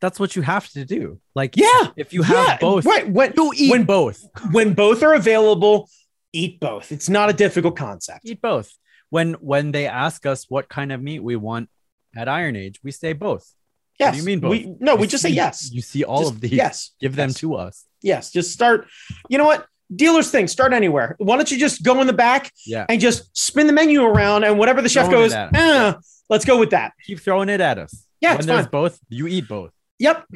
that's 0.00 0.18
what 0.18 0.34
you 0.34 0.42
have 0.42 0.68
to 0.70 0.84
do. 0.84 1.20
Like, 1.36 1.56
Yeah. 1.56 1.90
if 1.96 2.12
you 2.12 2.22
have 2.22 2.48
yeah, 2.48 2.58
both, 2.58 2.84
Right. 2.84 3.08
When, 3.08 3.32
you 3.36 3.52
eat 3.54 3.70
when- 3.70 3.84
both. 3.84 4.24
when 4.50 4.74
both 4.74 5.04
are 5.04 5.14
available, 5.14 5.88
eat 6.32 6.58
both. 6.58 6.90
It's 6.90 7.08
not 7.08 7.30
a 7.30 7.32
difficult 7.32 7.76
concept. 7.76 8.22
Eat 8.24 8.42
both. 8.42 8.72
When 9.10 9.34
when 9.34 9.70
they 9.70 9.86
ask 9.86 10.26
us 10.26 10.46
what 10.48 10.68
kind 10.68 10.90
of 10.90 11.00
meat 11.00 11.22
we 11.22 11.36
want 11.36 11.68
at 12.16 12.28
Iron 12.28 12.56
Age, 12.56 12.80
we 12.82 12.90
say 12.90 13.12
both. 13.12 13.52
Yes. 13.98 14.14
do 14.14 14.20
you 14.20 14.26
mean 14.26 14.40
both? 14.40 14.50
We, 14.50 14.74
no, 14.78 14.96
we 14.96 15.02
You 15.02 15.08
just 15.08 15.22
say 15.22 15.30
yes. 15.30 15.70
You 15.72 15.80
see 15.80 16.04
all 16.04 16.20
Just 16.20 16.34
of 16.34 16.40
these. 16.40 16.52
Yes. 16.52 16.90
Give 17.00 17.16
them 17.16 17.32
to 17.34 17.54
us. 17.54 17.84
Yes. 18.02 18.30
Just 18.30 18.52
start. 18.52 18.86
You 19.28 19.38
know 19.38 19.46
what? 19.46 19.66
Dealers 19.94 20.30
thing, 20.30 20.48
start 20.48 20.72
anywhere. 20.72 21.14
Why 21.18 21.36
don't 21.36 21.50
you 21.50 21.58
just 21.58 21.82
go 21.84 22.00
in 22.00 22.06
the 22.06 22.12
back 22.12 22.50
Yeah. 22.66 22.86
and 22.88 23.00
just 23.00 23.34
spin 23.36 23.66
the 23.68 23.72
menu 23.72 24.02
around 24.02 24.44
and 24.44 24.58
whatever 24.58 24.82
the 24.82 24.88
chef 24.88 25.08
Throwing 25.08 25.30
goes, 25.30 25.32
eh, 25.32 25.92
let's 26.28 26.44
go 26.44 26.58
with 26.58 26.70
that. 26.70 26.92
Keep 27.06 27.20
throwing 27.20 27.48
it 27.48 27.60
at 27.60 27.78
us. 27.78 28.04
Yeah, 28.20 28.36
when 28.36 28.46
there's 28.46 28.62
fine. 28.62 28.70
both, 28.70 28.98
you 29.08 29.28
eat 29.28 29.46
both. 29.48 29.70
Yep. 29.98 30.26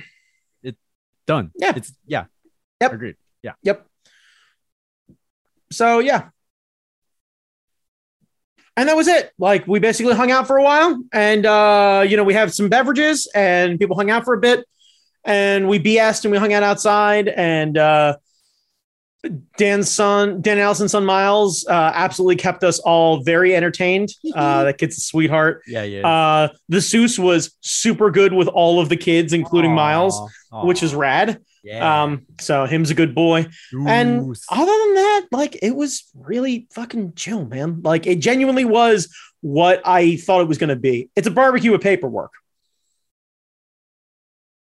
It's 0.62 0.78
done. 1.26 1.50
Yeah. 1.56 1.72
It's 1.74 1.92
yeah. 2.06 2.26
Yep. 2.80 2.92
Agreed. 2.92 3.16
Yeah. 3.42 3.52
Yep. 3.62 3.86
So 5.72 5.98
yeah. 5.98 6.28
And 8.80 8.88
that 8.88 8.96
was 8.96 9.08
it. 9.08 9.30
Like 9.38 9.66
we 9.66 9.78
basically 9.78 10.14
hung 10.14 10.30
out 10.30 10.46
for 10.46 10.56
a 10.56 10.62
while 10.62 10.98
and 11.12 11.44
uh, 11.44 12.02
you 12.08 12.16
know, 12.16 12.24
we 12.24 12.32
have 12.32 12.54
some 12.54 12.70
beverages 12.70 13.30
and 13.34 13.78
people 13.78 13.94
hung 13.94 14.10
out 14.10 14.24
for 14.24 14.32
a 14.32 14.40
bit 14.40 14.64
and 15.22 15.68
we 15.68 15.78
BS'd 15.78 16.24
and 16.24 16.32
we 16.32 16.38
hung 16.38 16.54
out 16.54 16.62
outside 16.62 17.28
and 17.28 17.76
uh 17.76 18.16
Dan's 19.58 19.90
son, 19.90 20.40
Dan 20.40 20.56
Allison's 20.56 20.92
son 20.92 21.04
Miles, 21.04 21.66
uh, 21.68 21.92
absolutely 21.94 22.36
kept 22.36 22.64
us 22.64 22.78
all 22.78 23.22
very 23.22 23.54
entertained. 23.54 24.08
Uh, 24.34 24.64
that 24.64 24.78
kid's 24.78 24.96
a 24.96 25.02
sweetheart. 25.02 25.60
Yeah. 25.66 25.82
Yeah. 25.82 26.08
Uh, 26.08 26.48
the 26.70 26.78
Seuss 26.78 27.18
was 27.18 27.54
super 27.60 28.10
good 28.10 28.32
with 28.32 28.48
all 28.48 28.80
of 28.80 28.88
the 28.88 28.96
kids, 28.96 29.34
including 29.34 29.74
Miles, 29.74 30.18
which 30.64 30.82
is 30.82 30.94
rad. 30.94 31.42
Yeah. 31.62 32.02
Um, 32.02 32.26
so 32.40 32.64
him's 32.64 32.90
a 32.90 32.94
good 32.94 33.14
boy. 33.14 33.46
And 33.86 34.34
other 34.50 34.72
than 34.72 34.94
that, 34.94 35.26
like 35.30 35.58
it 35.62 35.76
was 35.76 36.08
really 36.14 36.66
fucking 36.72 37.14
chill, 37.14 37.44
man. 37.44 37.82
Like 37.82 38.06
it 38.06 38.20
genuinely 38.20 38.64
was 38.64 39.14
what 39.40 39.82
I 39.84 40.16
thought 40.16 40.40
it 40.42 40.48
was 40.48 40.58
going 40.58 40.68
to 40.68 40.76
be. 40.76 41.10
It's 41.16 41.26
a 41.26 41.30
barbecue 41.30 41.72
with 41.72 41.82
paperwork. 41.82 42.32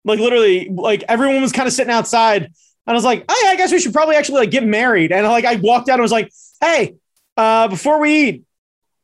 Like 0.03 0.19
literally, 0.19 0.69
like 0.69 1.03
everyone 1.07 1.41
was 1.41 1.51
kind 1.51 1.67
of 1.67 1.73
sitting 1.73 1.91
outside, 1.91 2.43
and 2.43 2.53
I 2.86 2.93
was 2.93 3.03
like, 3.03 3.25
"Oh 3.27 3.41
yeah, 3.43 3.49
I 3.49 3.55
guess 3.55 3.71
we 3.71 3.79
should 3.79 3.93
probably 3.93 4.15
actually 4.15 4.41
like 4.41 4.51
get 4.51 4.63
married." 4.63 5.11
And 5.11 5.25
like 5.25 5.45
I 5.45 5.55
walked 5.55 5.89
out 5.89 5.95
and 5.95 6.03
was 6.03 6.11
like, 6.11 6.31
"Hey, 6.61 6.95
uh, 7.36 7.67
before 7.67 7.99
we 7.99 8.27
eat, 8.27 8.43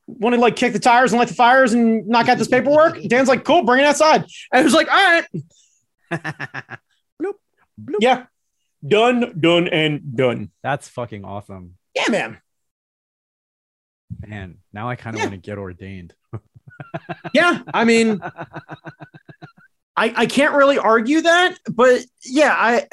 want 0.06 0.36
to 0.36 0.40
like 0.40 0.56
kick 0.56 0.74
the 0.74 0.80
tires 0.80 1.12
and 1.12 1.18
light 1.18 1.30
the 1.30 1.34
fires 1.34 1.74
and 1.74 2.08
knock 2.08 2.30
out 2.30 2.38
this 2.38 2.48
paperwork?" 2.48 3.02
Dan's 3.08 3.28
like, 3.28 3.44
"Cool, 3.44 3.64
bring 3.64 3.80
it 3.80 3.88
outside." 3.88 4.26
And 4.52 4.62
I 4.62 4.64
was 4.64 4.76
like, 4.76 4.90
"All 4.92 5.24
right, 6.12 6.80
bloop, 7.84 7.96
yeah, 8.00 8.26
done, 8.88 9.40
done, 9.40 9.68
and 9.68 10.16
done." 10.16 10.52
That's 10.64 10.88
fucking 10.90 11.24
awesome. 11.26 11.78
Yeah, 11.96 12.06
man. 12.10 12.38
Man, 14.26 14.58
now 14.74 14.90
I 14.90 14.96
kind 14.96 15.16
of 15.16 15.20
Yeah. 15.20 15.26
want 15.30 15.42
to 15.44 15.50
get 15.50 15.58
ordained. 15.58 16.14
Yeah, 17.34 17.62
I 17.72 17.84
mean, 17.86 18.20
I 19.96 20.14
I 20.16 20.26
can't 20.26 20.56
really 20.56 20.80
argue 20.80 21.22
that, 21.22 21.58
but 21.72 22.02
yeah, 22.26 22.54
I 22.58 22.88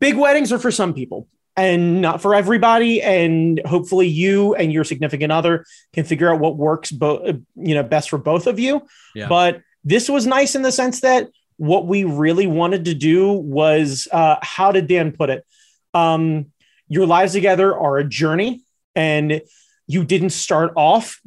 big 0.00 0.16
weddings 0.16 0.52
are 0.52 0.58
for 0.58 0.72
some 0.72 0.94
people 0.94 1.28
and 1.56 2.00
not 2.00 2.20
for 2.20 2.34
everybody 2.34 3.00
and 3.00 3.60
hopefully 3.64 4.08
you 4.08 4.54
and 4.56 4.72
your 4.72 4.82
significant 4.82 5.30
other 5.30 5.64
can 5.92 6.04
figure 6.04 6.32
out 6.32 6.40
what 6.40 6.56
works 6.56 6.90
both 6.90 7.36
you 7.54 7.74
know 7.76 7.84
best 7.84 8.10
for 8.10 8.18
both 8.18 8.46
of 8.48 8.58
you. 8.58 8.82
Yeah. 9.14 9.28
But 9.28 9.62
this 9.84 10.08
was 10.08 10.26
nice 10.26 10.56
in 10.56 10.62
the 10.62 10.72
sense 10.72 11.00
that 11.02 11.28
what 11.56 11.86
we 11.86 12.04
really 12.04 12.46
wanted 12.46 12.86
to 12.86 12.94
do 12.94 13.32
was 13.32 14.08
uh 14.12 14.36
how 14.42 14.72
did 14.72 14.86
Dan 14.86 15.12
put 15.12 15.30
it? 15.30 15.44
Um 15.92 16.46
your 16.88 17.06
lives 17.06 17.32
together 17.32 17.76
are 17.76 17.98
a 17.98 18.04
journey 18.04 18.62
and 18.94 19.40
you 19.86 20.04
didn't 20.04 20.30
start 20.30 20.72
off 20.76 21.20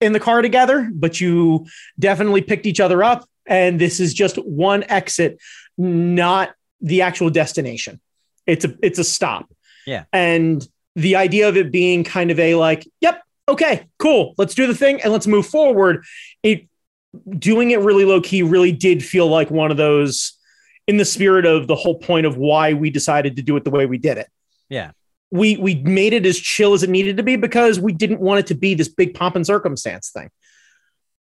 in 0.00 0.12
the 0.12 0.20
car 0.20 0.42
together, 0.42 0.90
but 0.92 1.20
you 1.20 1.66
definitely 1.98 2.42
picked 2.42 2.66
each 2.66 2.80
other 2.80 3.02
up. 3.02 3.24
And 3.46 3.80
this 3.80 4.00
is 4.00 4.14
just 4.14 4.36
one 4.36 4.84
exit, 4.84 5.38
not 5.76 6.54
the 6.80 7.02
actual 7.02 7.30
destination. 7.30 8.00
It's 8.46 8.64
a 8.64 8.74
it's 8.82 8.98
a 8.98 9.04
stop. 9.04 9.50
Yeah. 9.86 10.04
And 10.12 10.66
the 10.96 11.16
idea 11.16 11.48
of 11.48 11.56
it 11.56 11.72
being 11.72 12.04
kind 12.04 12.30
of 12.30 12.38
a 12.38 12.54
like, 12.54 12.86
yep, 13.00 13.22
okay, 13.48 13.86
cool, 13.98 14.34
let's 14.38 14.54
do 14.54 14.66
the 14.66 14.74
thing 14.74 15.02
and 15.02 15.12
let's 15.12 15.26
move 15.26 15.46
forward. 15.46 16.04
It 16.42 16.68
doing 17.38 17.70
it 17.70 17.80
really 17.80 18.04
low 18.04 18.20
key 18.20 18.42
really 18.42 18.72
did 18.72 19.04
feel 19.04 19.26
like 19.28 19.50
one 19.50 19.70
of 19.70 19.76
those 19.76 20.32
in 20.86 20.96
the 20.96 21.04
spirit 21.04 21.46
of 21.46 21.66
the 21.66 21.74
whole 21.74 21.98
point 21.98 22.26
of 22.26 22.36
why 22.36 22.72
we 22.74 22.90
decided 22.90 23.36
to 23.36 23.42
do 23.42 23.56
it 23.56 23.64
the 23.64 23.70
way 23.70 23.86
we 23.86 23.98
did 23.98 24.18
it 24.18 24.28
Yeah. 24.68 24.90
we 25.30 25.56
we 25.56 25.76
made 25.76 26.12
it 26.12 26.26
as 26.26 26.38
chill 26.38 26.74
as 26.74 26.82
it 26.82 26.90
needed 26.90 27.16
to 27.16 27.22
be 27.22 27.36
because 27.36 27.80
we 27.80 27.92
didn't 27.92 28.20
want 28.20 28.40
it 28.40 28.46
to 28.48 28.54
be 28.54 28.74
this 28.74 28.88
big 28.88 29.14
pomp 29.14 29.36
and 29.36 29.46
circumstance 29.46 30.10
thing. 30.10 30.30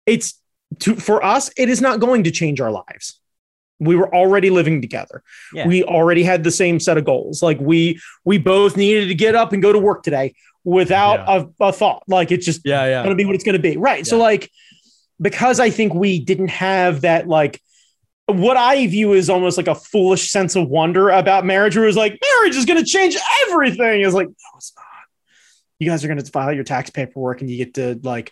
It's 0.06 0.40
to 0.80 0.96
for 0.96 1.24
us, 1.24 1.50
it 1.58 1.70
is 1.70 1.80
not 1.82 2.00
going 2.00 2.24
to 2.26 2.32
change 2.32 2.60
our 2.60 2.72
lives. 2.72 3.20
We 3.80 3.96
were 3.96 4.14
already 4.14 4.50
living 4.50 4.82
together. 4.82 5.24
Yeah. 5.54 5.68
We 5.68 5.84
already 5.84 6.24
had 6.24 6.44
the 6.44 6.52
same 6.52 6.80
set 6.80 6.98
of 6.98 7.06
goals. 7.06 7.42
Like 7.42 7.60
we 7.60 8.00
we 8.26 8.38
both 8.38 8.76
needed 8.78 9.08
to 9.08 9.16
get 9.16 9.36
up 9.36 9.54
and 9.54 9.62
go 9.62 9.72
to 9.72 9.80
work 9.80 10.04
today 10.04 10.36
without 10.64 11.20
a, 11.28 11.50
a 11.64 11.72
thought. 11.74 12.04
Like 12.08 12.32
it's 12.32 12.46
just 12.46 12.62
Yeah, 12.66 12.86
yeah. 12.86 13.04
going 13.04 13.16
to 13.16 13.22
be 13.22 13.26
what 13.26 13.36
it's 13.36 13.44
going 13.44 13.56
to 13.56 13.62
be. 13.62 13.78
Right. 13.78 14.06
So 14.06 14.18
like 14.18 14.50
because 15.24 15.60
I 15.60 15.72
think 15.72 15.94
we 15.96 16.20
didn't 16.20 16.50
have 16.50 17.02
that 17.02 17.28
like 17.28 17.60
what 18.28 18.56
I 18.58 18.86
view 18.88 19.16
as 19.16 19.30
almost 19.30 19.58
like 19.58 19.68
a 19.68 19.76
foolish 19.76 20.30
sense 20.32 20.56
of 20.56 20.70
wonder 20.70 21.10
about 21.10 21.46
marriage, 21.46 21.76
where 21.76 21.84
it 21.86 21.88
was 21.88 21.98
like 21.98 22.20
marriage 22.22 22.56
is 22.56 22.66
going 22.66 22.80
to 22.80 22.86
change 22.86 23.18
everything. 23.48 24.02
It's 24.02 24.14
like 24.14 24.28
no, 24.28 24.34
it's 24.58 24.74
not. 24.76 24.86
You 25.80 25.90
guys 25.90 26.06
are 26.06 26.08
going 26.08 26.20
to 26.20 26.32
file 26.32 26.54
your 26.54 26.64
tax 26.64 26.90
paperwork, 26.90 27.42
and 27.42 27.50
you 27.50 27.58
get 27.58 27.74
to 27.74 28.00
like, 28.04 28.32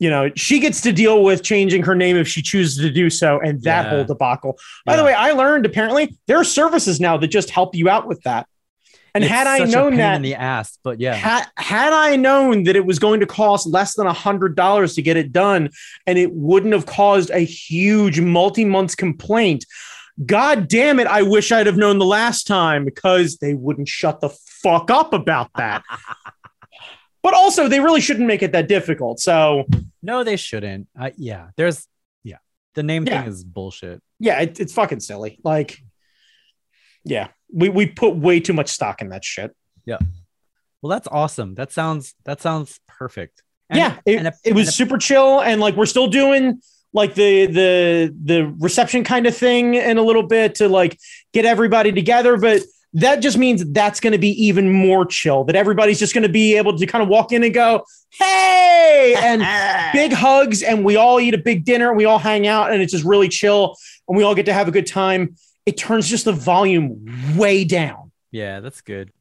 you 0.00 0.10
know, 0.10 0.30
she 0.34 0.58
gets 0.58 0.80
to 0.80 0.92
deal 0.92 1.22
with 1.22 1.42
changing 1.44 1.84
her 1.84 1.94
name 1.94 2.16
if 2.16 2.26
she 2.26 2.42
chooses 2.42 2.82
to 2.82 2.90
do 2.90 3.10
so, 3.10 3.38
and 3.38 3.62
that 3.62 3.84
Yeah. 3.84 3.90
whole 3.90 4.04
debacle. 4.04 4.58
By 4.86 4.96
the 4.96 5.04
way, 5.04 5.12
I 5.14 5.32
learned 5.32 5.66
apparently 5.66 6.16
there 6.26 6.38
are 6.38 6.44
services 6.44 6.98
now 7.00 7.16
that 7.18 7.28
just 7.28 7.50
help 7.50 7.74
you 7.76 7.88
out 7.88 8.08
with 8.08 8.22
that. 8.22 8.46
And 9.14 9.24
It's 9.24 9.30
had 9.30 9.46
I 9.46 9.58
known 9.64 9.96
that, 9.96 10.16
in 10.16 10.22
the 10.22 10.34
ass, 10.36 10.78
but 10.82 10.98
yeah, 10.98 11.12
had, 11.14 11.44
had 11.58 11.92
I 11.92 12.16
known 12.16 12.62
that 12.64 12.76
it 12.76 12.86
was 12.86 12.98
going 12.98 13.20
to 13.20 13.26
cost 13.26 13.66
less 13.66 13.94
than 13.94 14.06
a 14.06 14.12
hundred 14.12 14.56
dollars 14.56 14.94
to 14.94 15.02
get 15.02 15.18
it 15.18 15.32
done, 15.32 15.68
and 16.06 16.18
it 16.18 16.32
wouldn't 16.32 16.72
have 16.72 16.86
caused 16.86 17.30
a 17.30 17.40
huge 17.40 18.20
multi-month 18.20 18.96
complaint, 18.96 19.66
God 20.24 20.66
damn 20.68 20.98
it! 20.98 21.06
I 21.06 21.22
wish 21.22 21.52
I'd 21.52 21.66
have 21.66 21.76
known 21.76 21.98
the 21.98 22.06
last 22.06 22.46
time 22.46 22.86
because 22.86 23.36
they 23.36 23.52
wouldn't 23.52 23.88
shut 23.88 24.20
the 24.20 24.30
fuck 24.62 24.90
up 24.90 25.12
about 25.12 25.50
that. 25.56 25.82
but 27.22 27.34
also, 27.34 27.68
they 27.68 27.80
really 27.80 28.00
shouldn't 28.00 28.26
make 28.26 28.42
it 28.42 28.52
that 28.52 28.66
difficult. 28.68 29.20
So 29.20 29.64
no, 30.02 30.24
they 30.24 30.36
shouldn't. 30.36 30.88
Uh, 30.98 31.10
yeah, 31.16 31.48
there's 31.56 31.86
yeah, 32.24 32.38
the 32.74 32.82
name 32.82 33.06
Yeah. 33.06 33.22
thing 33.22 33.30
is 33.30 33.44
bullshit. 33.44 34.02
yeah, 34.18 34.40
it, 34.40 34.58
it's 34.58 34.72
fucking 34.72 35.00
silly. 35.00 35.38
Like, 35.44 35.78
yeah, 37.04 37.28
we 37.52 37.68
we 37.68 37.86
put 37.86 38.16
way 38.16 38.40
too 38.40 38.52
much 38.52 38.68
stock 38.68 39.00
in 39.02 39.08
that 39.10 39.24
shit. 39.24 39.54
Yeah. 39.84 39.98
Well, 40.80 40.90
that's 40.90 41.08
awesome. 41.08 41.54
That 41.54 41.72
sounds 41.72 42.14
that 42.24 42.40
sounds 42.40 42.80
perfect. 42.88 43.42
And- 43.70 43.78
yeah, 43.78 43.96
it, 44.04 44.18
and 44.18 44.28
a- 44.28 44.32
it 44.44 44.54
was 44.54 44.66
and 44.66 44.68
a- 44.70 44.72
super 44.72 44.98
chill, 44.98 45.40
and 45.40 45.60
like 45.60 45.76
we're 45.76 45.86
still 45.86 46.08
doing 46.08 46.60
like 46.92 47.14
the 47.14 47.46
the 47.46 48.14
the 48.24 48.54
reception 48.58 49.04
kind 49.04 49.26
of 49.26 49.36
thing 49.36 49.74
in 49.74 49.96
a 49.98 50.02
little 50.02 50.22
bit 50.24 50.56
to 50.56 50.68
like 50.68 50.98
get 51.32 51.44
everybody 51.44 51.92
together, 51.92 52.36
but 52.36 52.62
that 52.94 53.20
just 53.20 53.38
means 53.38 53.64
that's 53.72 54.00
going 54.00 54.12
to 54.12 54.18
be 54.18 54.30
even 54.44 54.70
more 54.70 55.06
chill. 55.06 55.44
That 55.44 55.56
everybody's 55.56 55.98
just 55.98 56.12
going 56.12 56.24
to 56.24 56.28
be 56.28 56.56
able 56.58 56.76
to 56.76 56.86
kind 56.86 57.02
of 57.02 57.08
walk 57.08 57.32
in 57.32 57.42
and 57.42 57.54
go, 57.54 57.84
"Hey!" 58.10 59.14
and 59.16 59.40
big 59.94 60.12
hugs, 60.12 60.62
and 60.62 60.84
we 60.84 60.96
all 60.96 61.18
eat 61.20 61.32
a 61.32 61.38
big 61.38 61.64
dinner, 61.64 61.88
and 61.88 61.96
we 61.96 62.04
all 62.04 62.18
hang 62.18 62.46
out, 62.46 62.72
and 62.72 62.82
it's 62.82 62.92
just 62.92 63.04
really 63.04 63.28
chill, 63.28 63.76
and 64.08 64.16
we 64.16 64.22
all 64.24 64.34
get 64.34 64.46
to 64.46 64.52
have 64.52 64.68
a 64.68 64.70
good 64.70 64.86
time. 64.86 65.36
It 65.64 65.76
turns 65.76 66.08
just 66.08 66.24
the 66.24 66.32
volume 66.32 67.36
way 67.36 67.64
down. 67.64 68.10
Yeah, 68.30 68.60
that's 68.60 68.80
good. 68.80 69.12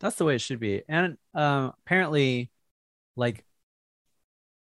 That's 0.00 0.16
the 0.16 0.24
way 0.24 0.36
it 0.36 0.40
should 0.40 0.60
be. 0.60 0.82
And 0.88 1.18
um, 1.34 1.72
apparently, 1.84 2.50
like, 3.16 3.44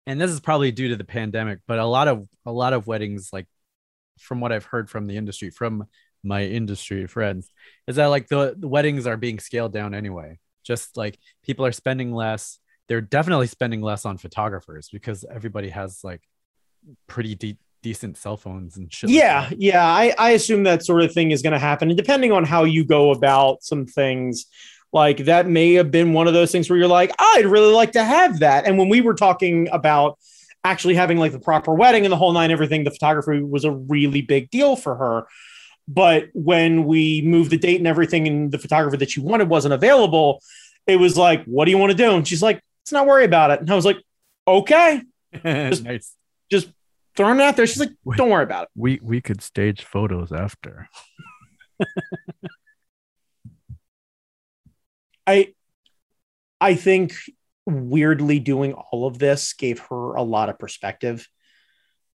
and 0.07 0.21
this 0.21 0.31
is 0.31 0.41
probably 0.41 0.73
due 0.73 0.89
to 0.89 0.97
the 0.97 1.05
pandemic, 1.05 1.61
but 1.67 1.79
a 1.79 1.85
lot 1.85 2.09
of 2.09 2.29
a 2.45 2.53
lot 2.53 2.73
of 2.73 2.87
weddings, 2.87 3.31
like, 3.33 3.47
from 4.19 4.41
what 4.41 4.53
I've 4.53 4.65
heard 4.65 4.89
from 4.89 5.07
the 5.07 5.17
industry, 5.17 5.51
from 5.51 5.85
my 6.25 6.45
industry 6.45 7.07
friends, 7.07 7.51
is 7.87 7.97
that 7.97 8.07
like 8.07 8.29
the, 8.29 8.55
the 8.57 8.69
weddings 8.69 9.07
are 9.07 9.17
being 9.17 9.39
scaled 9.39 9.73
down 9.73 9.95
anyway. 9.95 10.39
Just 10.65 10.97
like 10.97 11.19
people 11.45 11.65
are 11.67 11.73
spending 11.73 12.13
less. 12.13 12.59
They're 12.89 13.01
definitely 13.01 13.47
spending 13.47 13.83
less 13.83 14.05
on 14.05 14.17
photographers 14.17 14.89
because 14.91 15.25
everybody 15.31 15.69
has 15.69 16.03
like 16.03 16.23
pretty 17.07 17.35
de- 17.35 17.59
decent 17.87 18.17
cell 18.17 18.37
phones 18.37 18.77
and 18.77 18.93
shit. 18.93 19.11
Yeah, 19.11 19.49
that. 19.49 19.61
yeah. 19.61 19.87
I, 19.87 20.13
I 20.19 20.31
assume 20.31 20.65
that 20.65 20.85
sort 20.85 21.03
of 21.03 21.13
thing 21.13 21.31
is 21.31 21.41
going 21.41 21.53
to 21.53 21.59
happen. 21.59 21.89
And 21.89 21.97
depending 21.97 22.33
on 22.33 22.43
how 22.43 22.65
you 22.65 22.85
go 22.85 23.13
about 23.13 23.63
some 23.63 23.87
things, 23.87 24.47
like 24.93 25.19
that 25.27 25.47
may 25.47 25.75
have 25.75 25.93
been 25.93 26.13
one 26.13 26.27
of 26.27 26.35
those 26.35 26.51
things 26.51 26.69
where 26.69 26.77
you're 26.77 26.89
like, 26.89 27.13
I'd 27.17 27.47
really 27.47 27.73
like 27.73 27.93
to 27.93 28.03
have 28.03 28.41
that. 28.41 28.67
And 28.67 28.77
when 28.77 28.89
we 28.89 29.03
were 29.03 29.15
talking 29.15 29.69
about 29.71 30.19
actually 30.65 30.97
having 30.97 31.17
like 31.17 31.31
the 31.31 31.39
proper 31.39 31.73
wedding 31.73 32.05
and 32.05 32.11
the 32.11 32.17
whole 32.17 32.33
nine, 32.33 32.51
everything, 32.51 32.83
the 32.83 32.91
photography 32.91 33.41
was 33.41 33.65
a 33.65 33.71
really 33.71 34.21
big 34.21 34.51
deal 34.51 34.75
for 34.75 34.97
her. 34.97 35.29
But 35.87 36.31
when 36.33 36.87
we 36.87 37.23
moved 37.23 37.53
the 37.53 37.57
date 37.57 37.79
and 37.79 37.87
everything, 37.87 38.27
and 38.27 38.51
the 38.51 38.59
photographer 38.59 38.97
that 38.97 39.13
she 39.13 39.21
wanted 39.21 39.49
wasn't 39.49 39.75
available, 39.75 40.43
it 40.89 40.97
was 40.97 41.17
like, 41.17 41.45
what 41.45 41.67
do 41.67 41.71
you 41.71 41.79
want 41.79 41.93
to 41.93 41.97
do? 41.97 42.17
And 42.17 42.27
she's 42.27 42.43
like, 42.43 42.57
let's 42.83 42.91
not 42.91 43.07
worry 43.07 43.25
about 43.25 43.53
it. 43.53 43.61
And 43.61 43.71
I 43.71 43.77
was 43.77 43.85
like, 43.85 43.99
okay, 44.49 45.03
nice. 45.45 46.13
just 46.51 46.69
throwing 47.17 47.41
it 47.41 47.43
out 47.43 47.57
there. 47.57 47.67
She's 47.67 47.81
like, 47.81 47.93
don't 48.17 48.31
worry 48.31 48.45
about 48.45 48.65
it. 48.65 48.69
We 48.75 49.01
we 49.03 49.21
could 49.21 49.43
stage 49.43 49.83
photos 49.85 50.33
after. 50.33 50.89
I 55.27 55.55
I 56.61 56.75
think 56.75 57.15
weirdly 57.67 58.39
doing 58.39 58.75
all 58.75 59.07
of 59.07 59.19
this 59.19 59.53
gave 59.55 59.81
her 59.91 60.15
a 60.15 60.23
lot 60.23 60.49
of 60.49 60.59
perspective 60.59 61.29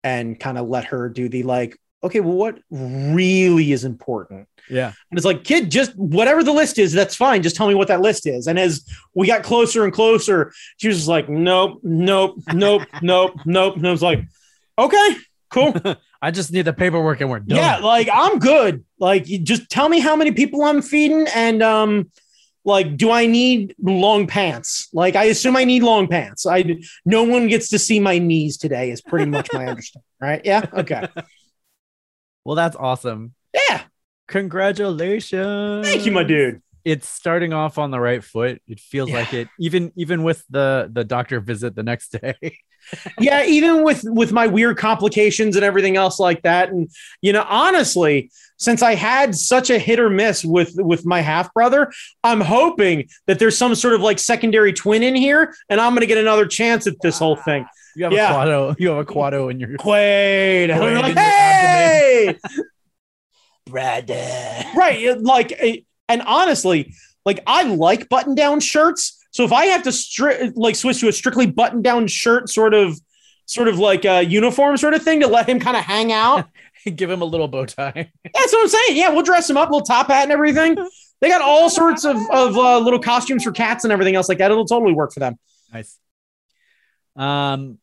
and 0.03 0.39
kind 0.39 0.59
of 0.59 0.69
let 0.69 0.87
her 0.87 1.09
do 1.09 1.29
the 1.29 1.43
like, 1.45 1.79
okay, 2.03 2.21
well, 2.21 2.35
what 2.35 2.59
really 2.71 3.73
is 3.73 3.85
important? 3.85 4.49
Yeah. 4.69 4.93
And 5.11 5.19
it's 5.19 5.25
like, 5.25 5.45
kid, 5.45 5.71
just 5.71 5.97
whatever 5.97 6.45
the 6.45 6.53
list 6.53 6.79
is, 6.79 6.93
that's 6.93 7.17
fine. 7.17 7.43
Just 7.43 7.57
tell 7.57 7.69
me 7.69 7.75
what 7.75 7.89
that 7.89 8.01
list 8.01 8.27
is. 8.27 8.47
And 8.47 8.59
as 8.59 8.87
we 9.15 9.27
got 9.27 9.43
closer 9.43 9.85
and 9.85 9.93
closer, 9.93 10.53
she 10.77 10.89
was 10.89 10.99
just 10.99 11.09
like, 11.09 11.29
nope, 11.29 11.81
nope, 11.83 12.39
nope, 12.53 12.83
nope, 13.03 13.35
nope. 13.45 13.77
And 13.77 13.87
I 13.87 13.91
was 13.91 14.03
like, 14.03 14.21
okay, 14.79 15.17
cool. 15.51 15.75
I 16.23 16.31
just 16.31 16.53
need 16.53 16.63
the 16.63 16.73
paperwork 16.73 17.21
and 17.21 17.31
we're 17.31 17.41
done. 17.41 17.59
Yeah, 17.59 17.79
like 17.79 18.09
I'm 18.13 18.39
good. 18.39 18.85
Like 18.99 19.29
you 19.29 19.39
just 19.39 19.69
tell 19.71 19.89
me 19.89 20.01
how 20.01 20.17
many 20.17 20.33
people 20.33 20.65
I'm 20.65 20.83
feeding 20.83 21.27
and 21.35 21.63
um 21.63 22.11
like 22.65 22.97
do 22.97 23.11
I 23.11 23.27
need 23.27 23.75
long 23.81 24.27
pants? 24.27 24.89
Like 24.93 25.15
I 25.15 25.25
assume 25.25 25.57
I 25.57 25.65
need 25.65 25.83
long 25.83 26.09
pants. 26.09 26.47
I 26.47 26.79
no 27.05 27.23
one 27.23 27.47
gets 27.47 27.69
to 27.71 27.79
see 27.79 28.01
my 28.01 28.19
knees 28.19 28.57
today 28.57 28.91
is 28.91 29.01
pretty 29.01 29.31
much 29.31 29.49
my 29.53 29.67
understanding, 29.69 30.05
right? 30.21 30.41
Yeah. 30.45 30.67
Okay. 30.73 31.07
Well, 32.45 32.57
that's 32.57 32.77
awesome. 32.77 33.35
Yeah. 33.53 33.83
Congratulations. 34.29 35.87
Thank 35.87 36.07
you, 36.07 36.13
my 36.13 36.25
dude. 36.25 36.63
It's 36.87 37.09
starting 37.09 37.53
off 37.53 37.79
on 37.79 37.91
the 37.91 37.99
right 37.99 38.23
foot. 38.23 38.63
It 38.69 38.79
feels 38.79 39.11
Yeah. 39.11 39.17
like 39.17 39.35
it, 39.35 39.49
even 39.59 39.93
even 39.97 40.23
with 40.23 40.45
the 40.49 40.89
the 40.93 41.03
doctor 41.05 41.41
visit 41.41 41.75
the 41.75 41.83
next 41.83 42.13
day. 42.13 42.35
yeah, 43.21 43.45
even 43.45 43.83
with 43.83 44.03
with 44.05 44.31
my 44.31 44.47
weird 44.47 44.77
complications 44.79 45.57
and 45.57 45.65
everything 45.65 45.97
else 45.97 46.21
like 46.21 46.43
that, 46.43 46.69
and 46.71 46.89
you 47.21 47.33
know, 47.33 47.45
honestly, 47.49 48.31
since 48.57 48.81
I 48.83 48.95
had 48.95 49.35
such 49.35 49.69
a 49.71 49.79
hit 49.81 49.99
or 49.99 50.09
miss 50.09 50.45
with 50.45 50.73
with 50.77 51.05
my 51.05 51.21
half 51.21 51.53
brother, 51.53 51.91
I'm 52.23 52.41
hoping 52.41 53.09
that 53.27 53.41
there's 53.41 53.59
some 53.59 53.75
sort 53.75 53.95
of 53.95 54.03
like 54.03 54.21
secondary 54.21 54.73
twin 54.73 55.03
in 55.03 55.17
here, 55.17 55.53
and 55.69 55.81
I'm 55.81 55.93
gonna 55.95 56.07
get 56.07 56.19
another 56.19 56.47
chance 56.47 56.87
at 56.87 56.95
this 57.03 57.19
whole 57.19 57.35
thing. 57.37 57.67
You 57.97 58.05
have 58.05 58.13
Yeah. 58.13 58.31
a 58.31 58.47
quado. 58.47 58.77
You 58.79 58.89
have 58.91 58.99
a 58.99 59.05
quado 59.05 59.51
in 59.51 59.59
your 59.59 59.71
Quaid, 59.71 60.69
Quaid 60.69 61.03
like, 61.03 61.17
hey, 61.19 62.37
brother. 63.67 64.65
right, 64.77 65.21
like, 65.21 65.53
eh, 65.59 65.79
and 66.09 66.23
honestly, 66.23 66.95
like 67.25 67.41
I 67.47 67.65
like 67.65 68.09
button 68.09 68.35
down 68.35 68.61
shirts, 68.61 69.25
so 69.31 69.45
if 69.45 69.53
I 69.53 69.67
have 69.67 69.83
to 69.85 69.91
stri- 69.91 70.53
like 70.57 70.77
switch 70.77 71.01
to 71.01 71.09
a 71.09 71.13
strictly 71.13 71.47
button 71.47 71.83
down 71.83 72.07
shirt, 72.07 72.49
sort 72.49 72.75
of. 72.75 73.01
Sort 73.49 73.69
of 73.69 73.79
like 73.79 74.05
a 74.05 74.25
uniform 74.25 74.77
sort 74.77 74.95
of 74.95 75.05
thing 75.05 75.21
to 75.21 75.29
let 75.29 75.49
him 75.49 75.61
kind 75.61 75.77
of 75.77 75.85
hang 75.85 76.11
out. 76.11 76.49
Give 76.97 77.09
him 77.09 77.23
a 77.23 77.25
little 77.25 77.47
bow 77.47 77.65
tie. 77.65 77.93
That's 78.25 78.53
what 78.53 78.63
I'm 78.63 78.69
saying. 78.69 78.97
Yeah, 78.97 79.11
we'll 79.11 79.23
dress 79.23 79.49
him 79.49 79.57
up, 79.57 79.71
little 79.71 79.87
top 79.87 80.09
hat 80.09 80.25
and 80.25 80.33
everything. 80.33 80.77
They 81.21 81.29
got 81.29 81.43
all 81.43 81.71
sorts 81.71 82.05
of, 82.05 82.17
of 82.33 82.57
uh, 82.57 82.81
little 82.81 82.99
costumes 82.99 83.45
for 83.45 83.53
cats 83.53 83.85
and 83.85 83.93
everything 83.93 84.17
else 84.17 84.29
like 84.29 84.39
that. 84.39 84.51
It'll 84.51 84.67
totally 84.67 84.95
work 84.95 85.13
for 85.13 85.21
them. 85.21 85.39
Nice. 85.73 85.97
Um, 87.15 87.79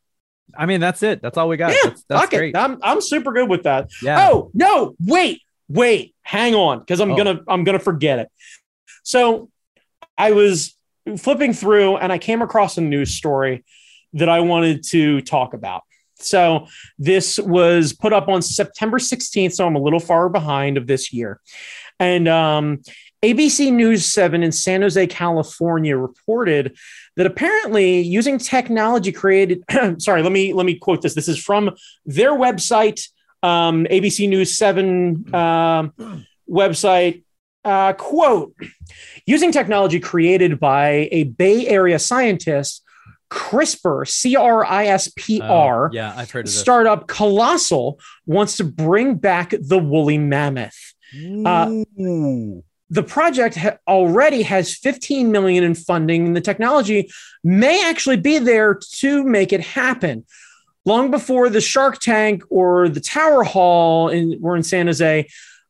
I 0.53 0.65
mean 0.65 0.81
that's 0.81 1.01
it. 1.01 1.21
That's 1.21 1.37
all 1.37 1.47
we 1.47 1.55
got. 1.55 1.71
Yeah, 1.71 1.77
that's, 1.85 2.03
that's 2.09 2.29
great. 2.29 2.55
it. 2.55 2.57
I'm 2.57 2.79
I'm 2.83 2.99
super 2.99 3.31
good 3.31 3.49
with 3.49 3.63
that. 3.63 3.89
Yeah. 4.01 4.29
Oh 4.31 4.51
no, 4.53 4.95
wait, 4.99 5.41
wait, 5.69 6.12
hang 6.23 6.55
on, 6.55 6.79
because 6.79 6.99
I'm 6.99 7.11
Oh. 7.11 7.17
gonna 7.17 7.39
I'm 7.47 7.63
gonna 7.63 7.79
forget 7.79 8.19
it. 8.19 8.29
So 9.03 9.49
I 10.17 10.31
was 10.31 10.75
flipping 11.17 11.53
through 11.53 11.97
and 11.97 12.11
I 12.11 12.17
came 12.17 12.41
across 12.41 12.77
a 12.77 12.81
news 12.81 13.11
story 13.11 13.63
that 14.13 14.29
I 14.29 14.39
wanted 14.39 14.83
to 14.89 15.21
talk 15.21 15.53
about. 15.53 15.83
So 16.15 16.67
this 16.97 17.37
was 17.39 17.91
put 17.93 18.13
up 18.13 18.29
on 18.29 18.41
September 18.41 18.97
16th, 18.99 19.53
so 19.53 19.67
I'm 19.67 19.75
a 19.75 19.81
little 19.81 19.99
far 19.99 20.29
behind 20.29 20.77
of 20.77 20.87
this 20.87 21.11
year. 21.11 21.41
And 21.99 22.27
um, 22.29 22.81
ABC 23.23 23.73
News 23.73 24.05
7 24.05 24.41
in 24.43 24.51
San 24.51 24.81
Jose, 24.81 25.05
California 25.07 25.97
reported 25.97 26.77
that 27.17 27.25
apparently 27.25 28.01
using 28.01 28.37
technology 28.37 29.11
created 29.11 29.63
sorry, 29.97 30.23
let 30.23 30.31
me 30.31 30.53
let 30.53 30.65
me 30.65 30.75
quote 30.75 31.01
this. 31.01 31.13
This 31.15 31.27
is 31.27 31.41
from 31.43 31.71
their 32.05 32.31
website, 32.31 33.01
um, 33.43 33.85
ABC 33.85 34.27
News 34.27 34.57
7 34.57 35.35
um, 35.35 35.93
website. 36.49 37.23
Uh, 37.65 37.93
quote 37.93 38.53
Using 39.25 39.51
technology 39.53 39.99
created 39.99 40.59
by 40.59 41.07
a 41.13 41.23
Bay 41.23 41.65
Area 41.67 41.97
scientist, 41.97 42.83
CRISPR, 43.31 44.05
C 44.07 44.35
R 44.35 44.65
I 44.65 44.87
S 44.87 45.11
P 45.15 45.39
R, 45.39 45.85
Oh, 45.87 45.89
yeah, 45.93 46.13
I've 46.15 46.29
heard 46.29 46.41
of 46.41 46.45
this. 46.51 46.59
startup 46.59 47.07
Colossal 47.07 47.99
wants 48.25 48.57
to 48.57 48.63
bring 48.65 49.15
back 49.15 49.53
the 49.57 49.77
woolly 49.79 50.17
mammoth. 50.17 50.75
uh, 51.45 51.83
The 52.89 53.03
project 53.03 53.55
ha- 53.55 53.77
already 53.87 54.41
has 54.43 54.75
15 54.75 55.31
million 55.31 55.63
in 55.63 55.73
funding, 55.73 56.27
and 56.27 56.35
the 56.35 56.41
technology 56.41 57.09
may 57.45 57.89
actually 57.89 58.17
be 58.17 58.39
there 58.39 58.77
to 58.97 59.23
make 59.23 59.53
it 59.53 59.61
happen. 59.61 60.25
Long 60.85 61.11
before 61.11 61.49
the 61.49 61.61
Shark 61.61 61.99
Tank 61.99 62.43
or 62.49 62.89
the 62.89 62.99
Tower 62.99 63.43
Hall 63.43 64.09
in, 64.09 64.37
were 64.41 64.55
in 64.55 64.63
San 64.63 64.87
Jose, 64.87 65.29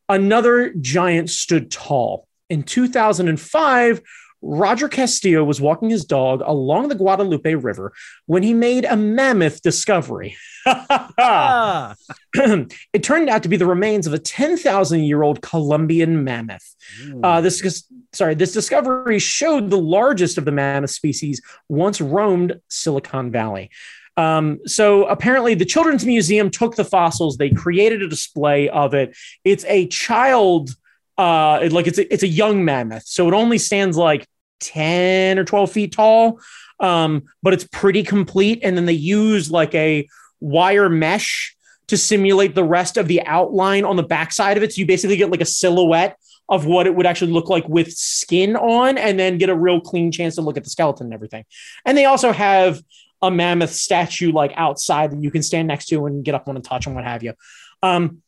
another 0.10 0.74
giant 0.74 1.30
stood 1.30 1.72
tall. 1.72 2.28
In 2.50 2.64
2005, 2.64 4.02
Roger 4.44 4.90
Castillo 4.90 5.44
was 5.44 5.62
walking 5.62 5.90
his 5.90 6.04
dog 6.04 6.44
along 6.46 6.90
the 6.90 6.96
Guadalupe 6.96 7.56
River 7.56 7.94
when 8.26 8.44
he 8.44 8.54
made 8.54 8.84
a 8.84 8.98
mammoth 8.98 9.62
discovery. 9.62 10.36
Ah. 10.66 11.96
it 12.36 13.04
turned 13.04 13.30
out 13.30 13.44
to 13.44 13.50
be 13.50 13.58
the 13.58 13.66
remains 13.66 14.06
of 14.06 14.14
a 14.14 14.20
10,000 14.20 15.04
year 15.04 15.24
old 15.24 15.42
Columbian 15.42 16.24
mammoth. 16.24 16.76
Uh, 17.24 17.40
this 17.40 17.86
sorry, 18.12 18.36
this 18.36 18.52
discovery 18.52 19.20
showed 19.20 19.70
the 19.70 19.80
largest 19.80 20.38
of 20.38 20.46
the 20.46 20.52
mammoth 20.52 20.92
species 20.92 21.42
once 21.70 22.02
roamed 22.02 22.60
Silicon 22.68 23.32
Valley. 23.32 23.70
Um, 24.16 24.60
so 24.66 25.06
apparently, 25.06 25.56
the 25.56 25.66
Children's 25.66 26.06
Museum 26.06 26.52
took 26.52 26.76
the 26.76 26.86
fossils. 26.86 27.38
They 27.38 27.50
created 27.50 28.02
a 28.02 28.08
display 28.08 28.70
of 28.70 28.94
it. 28.94 29.16
It's 29.44 29.66
a 29.66 29.88
child, 29.88 30.76
uh, 31.18 31.68
like 31.72 31.88
it's 31.88 31.98
a, 31.98 32.14
it's 32.14 32.24
a 32.24 32.28
young 32.28 32.64
mammoth, 32.64 33.08
so 33.08 33.28
it 33.28 33.34
only 33.34 33.58
stands 33.58 33.98
like 33.98 34.28
ten 34.60 35.40
or 35.40 35.44
twelve 35.44 35.72
feet 35.72 35.94
tall, 35.94 36.40
um, 36.80 37.24
but 37.42 37.54
it's 37.54 37.68
pretty 37.72 38.04
complete. 38.04 38.60
And 38.64 38.78
then 38.78 38.86
they 38.86 38.94
use 38.94 39.50
like 39.50 39.74
a 39.74 40.08
wire 40.40 40.90
mesh 40.90 41.56
to 41.88 41.98
simulate 41.98 42.56
the 42.56 42.64
rest 42.64 42.98
of 42.98 43.08
the 43.08 43.22
outline 43.26 43.84
on 43.84 43.96
the 43.96 44.04
backside 44.04 44.58
of 44.58 44.64
it. 44.64 44.74
So 44.74 44.80
you 44.80 44.86
basically 44.86 45.18
get 45.18 45.32
like 45.32 45.42
a 45.42 45.46
silhouette 45.46 46.18
of 46.50 46.66
what 46.66 46.88
it 46.88 46.96
would 46.96 47.06
actually 47.06 47.32
look 47.32 47.50
like 47.50 47.68
with 47.68 47.92
skin 47.92 48.56
on, 48.56 48.98
and 48.98 49.18
then 49.18 49.38
get 49.38 49.50
a 49.50 49.56
real 49.56 49.82
clean 49.82 50.12
chance 50.12 50.36
to 50.36 50.42
look 50.42 50.58
at 50.58 50.64
the 50.64 50.70
skeleton 50.70 51.08
and 51.08 51.14
everything. 51.14 51.46
And 51.86 51.98
they 51.98 52.06
also 52.06 52.32
have 52.32 52.82
a 53.24 53.32
mammoth 53.32 53.72
statue 53.72 54.32
like 54.32 54.54
outside 54.56 55.12
that 55.12 55.24
you 55.24 55.32
can 55.32 55.42
stand 55.42 55.68
next 55.68 55.88
to 55.88 56.06
and 56.06 56.24
get 56.24 56.36
up 56.36 56.48
on 56.48 56.56
and 56.56 56.64
touch 56.64 56.86
and 56.86 56.94
what 56.94 57.06
have 57.06 57.24
you. 57.24 57.34
Um, 57.82 58.22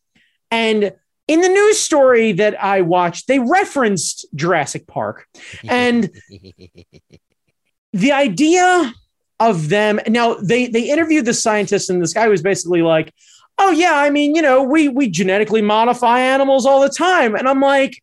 and 0.49 0.93
in 1.27 1.41
the 1.41 1.49
news 1.49 1.79
story 1.79 2.31
that 2.33 2.63
I 2.63 2.81
watched, 2.81 3.27
they 3.27 3.39
referenced 3.39 4.25
Jurassic 4.33 4.87
Park 4.87 5.27
and 5.67 6.09
the 7.93 8.11
idea 8.11 8.93
of 9.39 9.67
them 9.67 9.99
now 10.07 10.35
they 10.35 10.67
they 10.67 10.89
interviewed 10.89 11.25
the 11.25 11.33
scientist 11.33 11.89
and 11.89 12.01
this 12.01 12.13
guy 12.13 12.29
was 12.29 12.41
basically 12.41 12.81
like 12.81 13.13
oh 13.57 13.69
yeah 13.71 13.93
i 13.93 14.09
mean 14.09 14.33
you 14.33 14.41
know 14.41 14.63
we 14.63 14.87
we 14.87 15.09
genetically 15.09 15.61
modify 15.61 16.21
animals 16.21 16.65
all 16.65 16.79
the 16.79 16.89
time 16.89 17.35
and 17.35 17.45
i'm 17.45 17.59
like 17.59 18.01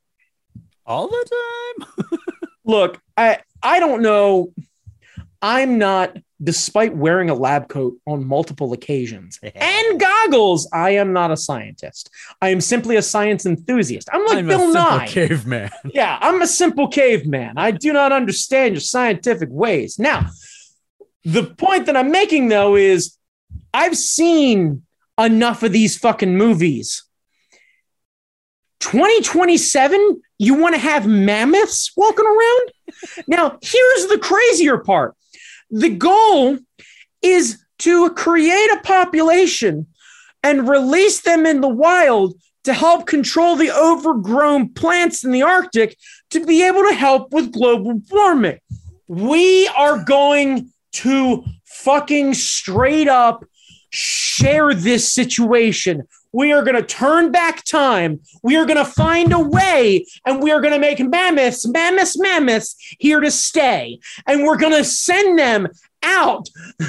all 0.84 1.08
the 1.08 1.30
time. 1.80 2.18
look 2.66 3.00
i 3.16 3.38
i 3.62 3.80
don't 3.80 4.02
know 4.02 4.52
i'm 5.40 5.78
not 5.78 6.14
despite 6.42 6.94
wearing 6.96 7.30
a 7.30 7.34
lab 7.34 7.68
coat 7.68 7.96
on 8.06 8.26
multiple 8.26 8.72
occasions 8.72 9.38
and 9.42 10.00
goggles 10.00 10.68
i 10.72 10.90
am 10.90 11.12
not 11.12 11.30
a 11.30 11.36
scientist 11.36 12.10
i 12.40 12.48
am 12.48 12.60
simply 12.60 12.96
a 12.96 13.02
science 13.02 13.46
enthusiast 13.46 14.08
i'm 14.12 14.24
like 14.26 14.38
I'm 14.38 14.46
bill 14.46 14.70
a 14.70 14.72
simple 14.72 14.98
nye 14.98 15.06
caveman. 15.06 15.70
yeah, 15.92 16.18
I'm 16.20 16.42
a 16.42 16.46
simple 16.46 16.88
caveman. 16.88 17.54
I 17.56 17.70
do 17.70 17.92
not 17.92 18.12
understand 18.12 18.74
your 18.74 18.80
scientific 18.80 19.48
ways. 19.50 19.98
Now, 19.98 20.30
the 21.24 21.44
point 21.44 21.86
that 21.86 21.96
I'm 21.96 22.10
making 22.10 22.48
though 22.48 22.76
is 22.76 23.16
I've 23.72 23.96
seen 23.96 24.82
enough 25.18 25.62
of 25.62 25.72
these 25.72 25.98
fucking 25.98 26.36
movies. 26.36 27.04
2027, 28.80 30.22
you 30.38 30.54
want 30.54 30.74
to 30.74 30.80
have 30.80 31.06
mammoths 31.06 31.92
walking 31.96 32.26
around? 32.26 32.72
now, 33.28 33.58
here's 33.62 34.06
the 34.08 34.18
crazier 34.20 34.78
part 34.78 35.14
the 35.72 35.88
goal 35.88 36.58
is 37.22 37.64
to 37.78 38.10
create 38.10 38.70
a 38.72 38.80
population 38.84 39.86
and 40.42 40.68
release 40.68 41.22
them 41.22 41.46
in 41.46 41.60
the 41.60 41.68
wild 41.68 42.34
to 42.64 42.72
help 42.72 43.06
control 43.06 43.56
the 43.56 43.70
overgrown 43.70 44.68
plants 44.68 45.24
in 45.24 45.32
the 45.32 45.42
Arctic 45.42 45.96
to 46.30 46.44
be 46.44 46.62
able 46.62 46.86
to 46.88 46.94
help 46.94 47.32
with 47.32 47.52
global 47.52 48.00
warming. 48.10 48.58
We 49.08 49.66
are 49.68 50.04
going 50.04 50.70
to 50.92 51.44
fucking 51.64 52.34
straight 52.34 53.08
up 53.08 53.44
share 53.90 54.74
this 54.74 55.12
situation. 55.12 56.06
We 56.32 56.52
are 56.52 56.62
going 56.62 56.76
to 56.76 56.82
turn 56.82 57.30
back 57.30 57.64
time. 57.64 58.20
We 58.42 58.56
are 58.56 58.64
going 58.64 58.78
to 58.78 58.84
find 58.84 59.32
a 59.32 59.40
way 59.40 60.06
and 60.26 60.42
we 60.42 60.50
are 60.50 60.60
going 60.60 60.72
to 60.72 60.80
make 60.80 60.98
mammoths, 60.98 61.66
mammoths, 61.66 62.18
mammoths 62.18 62.74
here 62.98 63.20
to 63.20 63.30
stay. 63.30 64.00
And 64.26 64.44
we're 64.44 64.56
going 64.56 64.72
to 64.72 64.84
send 64.84 65.38
them 65.38 65.68
out 66.02 66.48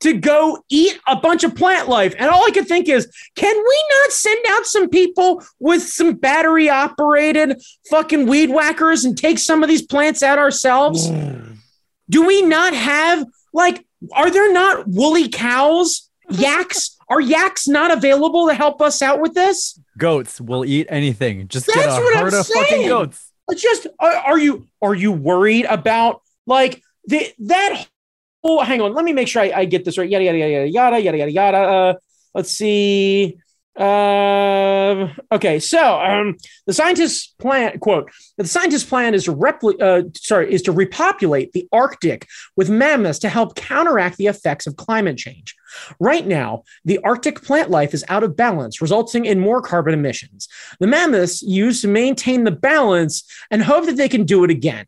to 0.00 0.12
go 0.14 0.62
eat 0.68 0.98
a 1.06 1.16
bunch 1.16 1.44
of 1.44 1.54
plant 1.54 1.88
life. 1.88 2.14
And 2.18 2.30
all 2.30 2.46
I 2.46 2.50
could 2.50 2.68
think 2.68 2.88
is, 2.88 3.10
can 3.34 3.56
we 3.56 3.84
not 4.00 4.12
send 4.12 4.44
out 4.48 4.66
some 4.66 4.88
people 4.88 5.42
with 5.58 5.82
some 5.82 6.14
battery 6.14 6.68
operated 6.68 7.60
fucking 7.90 8.26
weed 8.26 8.50
whackers 8.50 9.04
and 9.04 9.18
take 9.18 9.38
some 9.38 9.62
of 9.62 9.68
these 9.68 9.82
plants 9.82 10.22
out 10.22 10.38
ourselves? 10.38 11.10
Mm. 11.10 11.56
Do 12.08 12.26
we 12.26 12.42
not 12.42 12.74
have, 12.74 13.26
like, 13.52 13.84
are 14.12 14.30
there 14.30 14.52
not 14.52 14.86
woolly 14.86 15.28
cows, 15.28 16.08
yaks? 16.30 16.97
Are 17.10 17.20
yaks 17.20 17.66
not 17.66 17.90
available 17.90 18.48
to 18.48 18.54
help 18.54 18.82
us 18.82 19.00
out 19.02 19.20
with 19.20 19.34
this? 19.34 19.80
Goats 19.96 20.40
will 20.40 20.64
eat 20.64 20.86
anything. 20.90 21.48
Just 21.48 21.66
That's 21.66 21.78
get 21.78 21.88
a 21.88 22.02
what 22.02 22.14
herd 22.16 22.34
I'm 22.34 22.40
of 22.40 22.46
saying. 22.46 22.64
fucking 22.66 22.88
goats. 22.88 23.32
Uh, 23.50 23.54
just 23.54 23.86
are, 23.98 24.14
are 24.14 24.38
you 24.38 24.66
are 24.82 24.94
you 24.94 25.10
worried 25.12 25.64
about 25.64 26.20
like 26.46 26.82
the 27.06 27.32
that 27.38 27.86
oh 28.44 28.62
hang 28.62 28.82
on 28.82 28.92
let 28.92 29.04
me 29.06 29.14
make 29.14 29.26
sure 29.26 29.40
I, 29.40 29.52
I 29.54 29.64
get 29.64 29.86
this 29.86 29.96
right 29.96 30.08
yada 30.08 30.22
yada 30.22 30.36
yada 30.38 30.66
yada 30.68 30.98
yada 31.00 31.16
yada 31.18 31.30
yada 31.32 31.56
uh, 31.58 31.94
let's 32.34 32.50
see 32.50 33.38
uh, 33.78 35.08
okay, 35.30 35.60
so 35.60 36.00
um, 36.00 36.36
the 36.66 36.72
scientists' 36.72 37.32
plan 37.38 37.78
quote 37.78 38.10
the 38.36 38.44
scientists' 38.44 38.82
plan 38.82 39.14
is 39.14 39.24
to 39.24 39.32
repli- 39.32 39.80
uh, 39.80 40.02
sorry 40.16 40.52
is 40.52 40.62
to 40.62 40.72
repopulate 40.72 41.52
the 41.52 41.68
Arctic 41.70 42.26
with 42.56 42.68
mammoths 42.68 43.20
to 43.20 43.28
help 43.28 43.54
counteract 43.54 44.16
the 44.16 44.26
effects 44.26 44.66
of 44.66 44.76
climate 44.76 45.16
change. 45.16 45.54
Right 46.00 46.26
now, 46.26 46.64
the 46.84 46.98
Arctic 47.04 47.40
plant 47.40 47.70
life 47.70 47.94
is 47.94 48.04
out 48.08 48.24
of 48.24 48.34
balance, 48.34 48.82
resulting 48.82 49.26
in 49.26 49.38
more 49.38 49.62
carbon 49.62 49.94
emissions. 49.94 50.48
The 50.80 50.88
mammoths 50.88 51.40
use 51.42 51.82
to 51.82 51.88
maintain 51.88 52.42
the 52.42 52.50
balance 52.50 53.22
and 53.48 53.62
hope 53.62 53.86
that 53.86 53.96
they 53.96 54.08
can 54.08 54.24
do 54.24 54.42
it 54.42 54.50
again. 54.50 54.86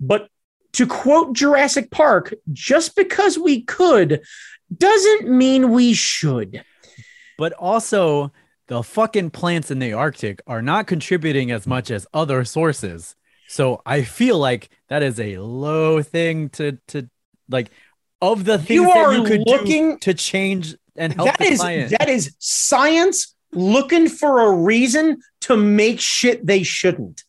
But 0.00 0.28
to 0.72 0.86
quote 0.86 1.34
Jurassic 1.34 1.90
Park, 1.90 2.32
just 2.50 2.96
because 2.96 3.38
we 3.38 3.60
could 3.60 4.22
doesn't 4.74 5.28
mean 5.28 5.72
we 5.72 5.92
should. 5.92 6.64
But 7.40 7.54
also, 7.54 8.32
the 8.66 8.82
fucking 8.82 9.30
plants 9.30 9.70
in 9.70 9.78
the 9.78 9.94
Arctic 9.94 10.42
are 10.46 10.60
not 10.60 10.86
contributing 10.86 11.50
as 11.50 11.66
much 11.66 11.90
as 11.90 12.06
other 12.12 12.44
sources. 12.44 13.16
So 13.48 13.80
I 13.86 14.02
feel 14.02 14.38
like 14.38 14.68
that 14.88 15.02
is 15.02 15.18
a 15.18 15.38
low 15.38 16.02
thing 16.02 16.50
to 16.50 16.78
to 16.88 17.08
like 17.48 17.70
of 18.20 18.44
the 18.44 18.58
things 18.58 18.68
You 18.76 18.84
that 18.88 18.96
are 18.98 19.14
you 19.14 19.24
could 19.24 19.42
looking- 19.46 19.98
to 20.00 20.12
change 20.12 20.76
and 20.96 21.14
help 21.14 21.28
That 21.38 21.40
is 21.40 21.60
client. 21.60 21.90
that 21.98 22.10
is 22.10 22.34
science 22.38 23.34
looking 23.54 24.06
for 24.10 24.42
a 24.42 24.52
reason 24.54 25.22
to 25.46 25.56
make 25.56 25.98
shit 25.98 26.46
they 26.46 26.62
shouldn't. 26.62 27.24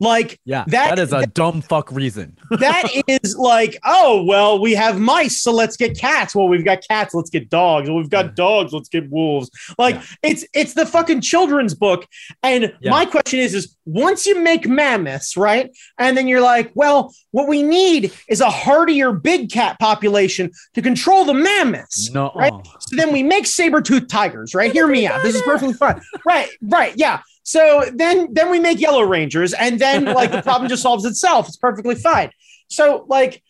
Like 0.00 0.40
yeah, 0.44 0.64
that- 0.68 0.96
that 0.96 0.98
is 0.98 1.12
a 1.12 1.24
dumb 1.26 1.60
fuck 1.62 1.90
reason. 1.92 2.36
that 2.58 2.84
is 3.06 3.36
like, 3.36 3.78
oh 3.84 4.24
well, 4.24 4.60
we 4.60 4.72
have 4.74 4.98
mice, 4.98 5.40
so 5.40 5.52
let's 5.52 5.76
get 5.76 5.96
cats. 5.98 6.34
Well, 6.34 6.48
we've 6.48 6.64
got 6.64 6.80
cats, 6.88 7.14
let's 7.14 7.30
get 7.30 7.48
dogs. 7.48 7.88
Well, 7.88 7.98
we've 7.98 8.10
got 8.10 8.34
dogs, 8.34 8.72
let's 8.72 8.88
get 8.88 9.08
wolves. 9.10 9.50
Like 9.78 9.94
Yeah. 9.94 10.02
it's 10.24 10.44
it's 10.52 10.74
the 10.74 10.84
fucking 10.84 11.20
children's 11.20 11.74
book. 11.74 12.06
And 12.42 12.72
Yeah. 12.80 12.90
my 12.90 13.06
question 13.06 13.38
is, 13.38 13.54
is 13.54 13.76
once 13.86 14.26
you 14.26 14.40
make 14.40 14.66
mammoths, 14.66 15.36
right? 15.36 15.70
And 15.98 16.16
then 16.16 16.26
you're 16.26 16.40
like, 16.40 16.72
well, 16.74 17.14
what 17.30 17.46
we 17.48 17.62
need 17.62 18.12
is 18.28 18.40
a 18.40 18.50
hardier 18.50 19.12
big 19.12 19.50
cat 19.50 19.78
population 19.78 20.50
to 20.74 20.82
control 20.82 21.24
the 21.24 21.34
mammoths. 21.34 22.10
No, 22.10 22.32
Right? 22.34 22.52
So 22.80 22.96
then 22.96 23.12
we 23.12 23.22
make 23.22 23.46
saber-toothed 23.46 24.08
tigers, 24.10 24.54
right? 24.54 24.72
Hear 24.72 24.86
me 24.88 25.06
out. 25.06 25.22
This 25.22 25.34
is 25.36 25.42
perfectly 25.42 25.74
fine. 25.74 26.00
Right, 26.26 26.48
right, 26.62 26.94
yeah. 26.96 27.20
So 27.44 27.84
then 27.94 28.32
then 28.32 28.50
we 28.50 28.58
make 28.58 28.80
yellow 28.80 29.02
rangers, 29.02 29.52
and 29.52 29.78
then 29.78 30.06
like 30.06 30.32
the 30.32 30.42
problem 30.42 30.68
just 30.68 30.82
solves 30.82 31.04
itself. 31.04 31.46
It's 31.46 31.58
perfectly 31.58 31.94
fine. 31.94 32.30
So 32.68 33.04
like 33.08 33.42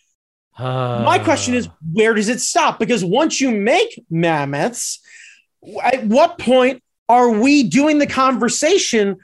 my 0.58 1.20
question 1.22 1.54
is, 1.54 1.68
where 1.92 2.14
does 2.14 2.28
it 2.28 2.40
stop? 2.40 2.78
Because 2.78 3.04
once 3.04 3.40
you 3.40 3.50
make 3.50 4.04
mammoths, 4.10 5.00
at 5.82 6.04
what 6.04 6.38
point 6.38 6.82
are 7.08 7.30
we 7.30 7.64
doing 7.64 7.98
the 7.98 8.06
conversation 8.06 9.16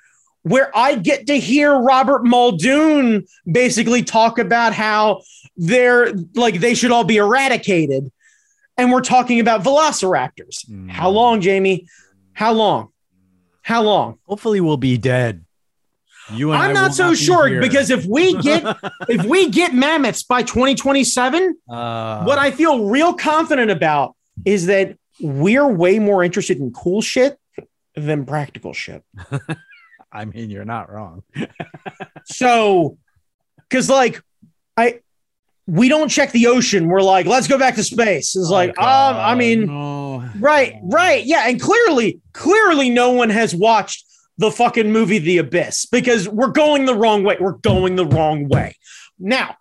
where 0.42 0.76
I 0.76 0.96
get 0.96 1.26
to 1.26 1.38
hear 1.38 1.74
Robert 1.78 2.24
Muldoon 2.24 3.26
basically 3.50 4.02
talk 4.02 4.38
about 4.38 4.72
how 4.72 5.22
they're 5.56 6.12
like 6.34 6.60
they 6.60 6.74
should 6.74 6.92
all 6.92 7.04
be 7.04 7.16
eradicated? 7.16 8.10
And 8.76 8.92
we're 8.92 9.02
talking 9.02 9.40
about 9.40 9.62
velociraptors. 9.62 10.66
Hmm. 10.66 10.88
How 10.88 11.10
long, 11.10 11.40
Jamie? 11.40 11.86
How 12.32 12.52
long? 12.52 12.92
How 13.62 13.82
long? 13.82 14.18
hopefully 14.26 14.60
we'll 14.60 14.76
be 14.76 14.96
dead. 14.96 15.44
You 16.32 16.52
and 16.52 16.62
I'm 16.62 16.72
not 16.72 16.94
so 16.94 17.10
be 17.10 17.16
sure 17.16 17.48
here. 17.48 17.60
because 17.60 17.90
if 17.90 18.04
we 18.06 18.34
get 18.40 18.64
if 19.08 19.24
we 19.24 19.50
get 19.50 19.74
mammoths 19.74 20.22
by 20.22 20.42
2027, 20.42 21.56
uh, 21.68 22.22
what 22.22 22.38
I 22.38 22.50
feel 22.52 22.84
real 22.86 23.14
confident 23.14 23.70
about 23.70 24.14
is 24.44 24.66
that 24.66 24.96
we're 25.20 25.66
way 25.66 25.98
more 25.98 26.22
interested 26.22 26.58
in 26.58 26.72
cool 26.72 27.02
shit 27.02 27.38
than 27.94 28.24
practical 28.24 28.72
shit. 28.72 29.04
I 30.12 30.24
mean, 30.24 30.50
you're 30.50 30.64
not 30.64 30.90
wrong. 30.90 31.22
So, 32.24 32.98
because 33.68 33.88
like, 33.88 34.20
I 34.76 35.00
we 35.70 35.88
don't 35.88 36.08
check 36.08 36.32
the 36.32 36.48
ocean. 36.48 36.88
We're 36.88 37.00
like, 37.02 37.26
let's 37.26 37.46
go 37.46 37.56
back 37.58 37.76
to 37.76 37.84
space. 37.84 38.34
It's 38.34 38.50
like, 38.50 38.74
Oh, 38.76 38.82
um, 38.82 39.16
I 39.16 39.34
mean, 39.36 39.66
no. 39.66 40.28
right, 40.38 40.74
right, 40.82 41.24
yeah, 41.24 41.48
and 41.48 41.60
clearly, 41.60 42.20
clearly, 42.32 42.90
no 42.90 43.10
one 43.10 43.30
has 43.30 43.54
watched 43.54 44.04
the 44.36 44.50
fucking 44.50 44.90
movie 44.90 45.18
The 45.18 45.38
Abyss 45.38 45.86
because 45.86 46.28
we're 46.28 46.48
going 46.48 46.86
the 46.86 46.94
wrong 46.94 47.22
way. 47.22 47.36
We're 47.38 47.52
going 47.52 47.94
the 47.94 48.06
wrong 48.06 48.48
way. 48.48 48.74
Now, 49.18 49.56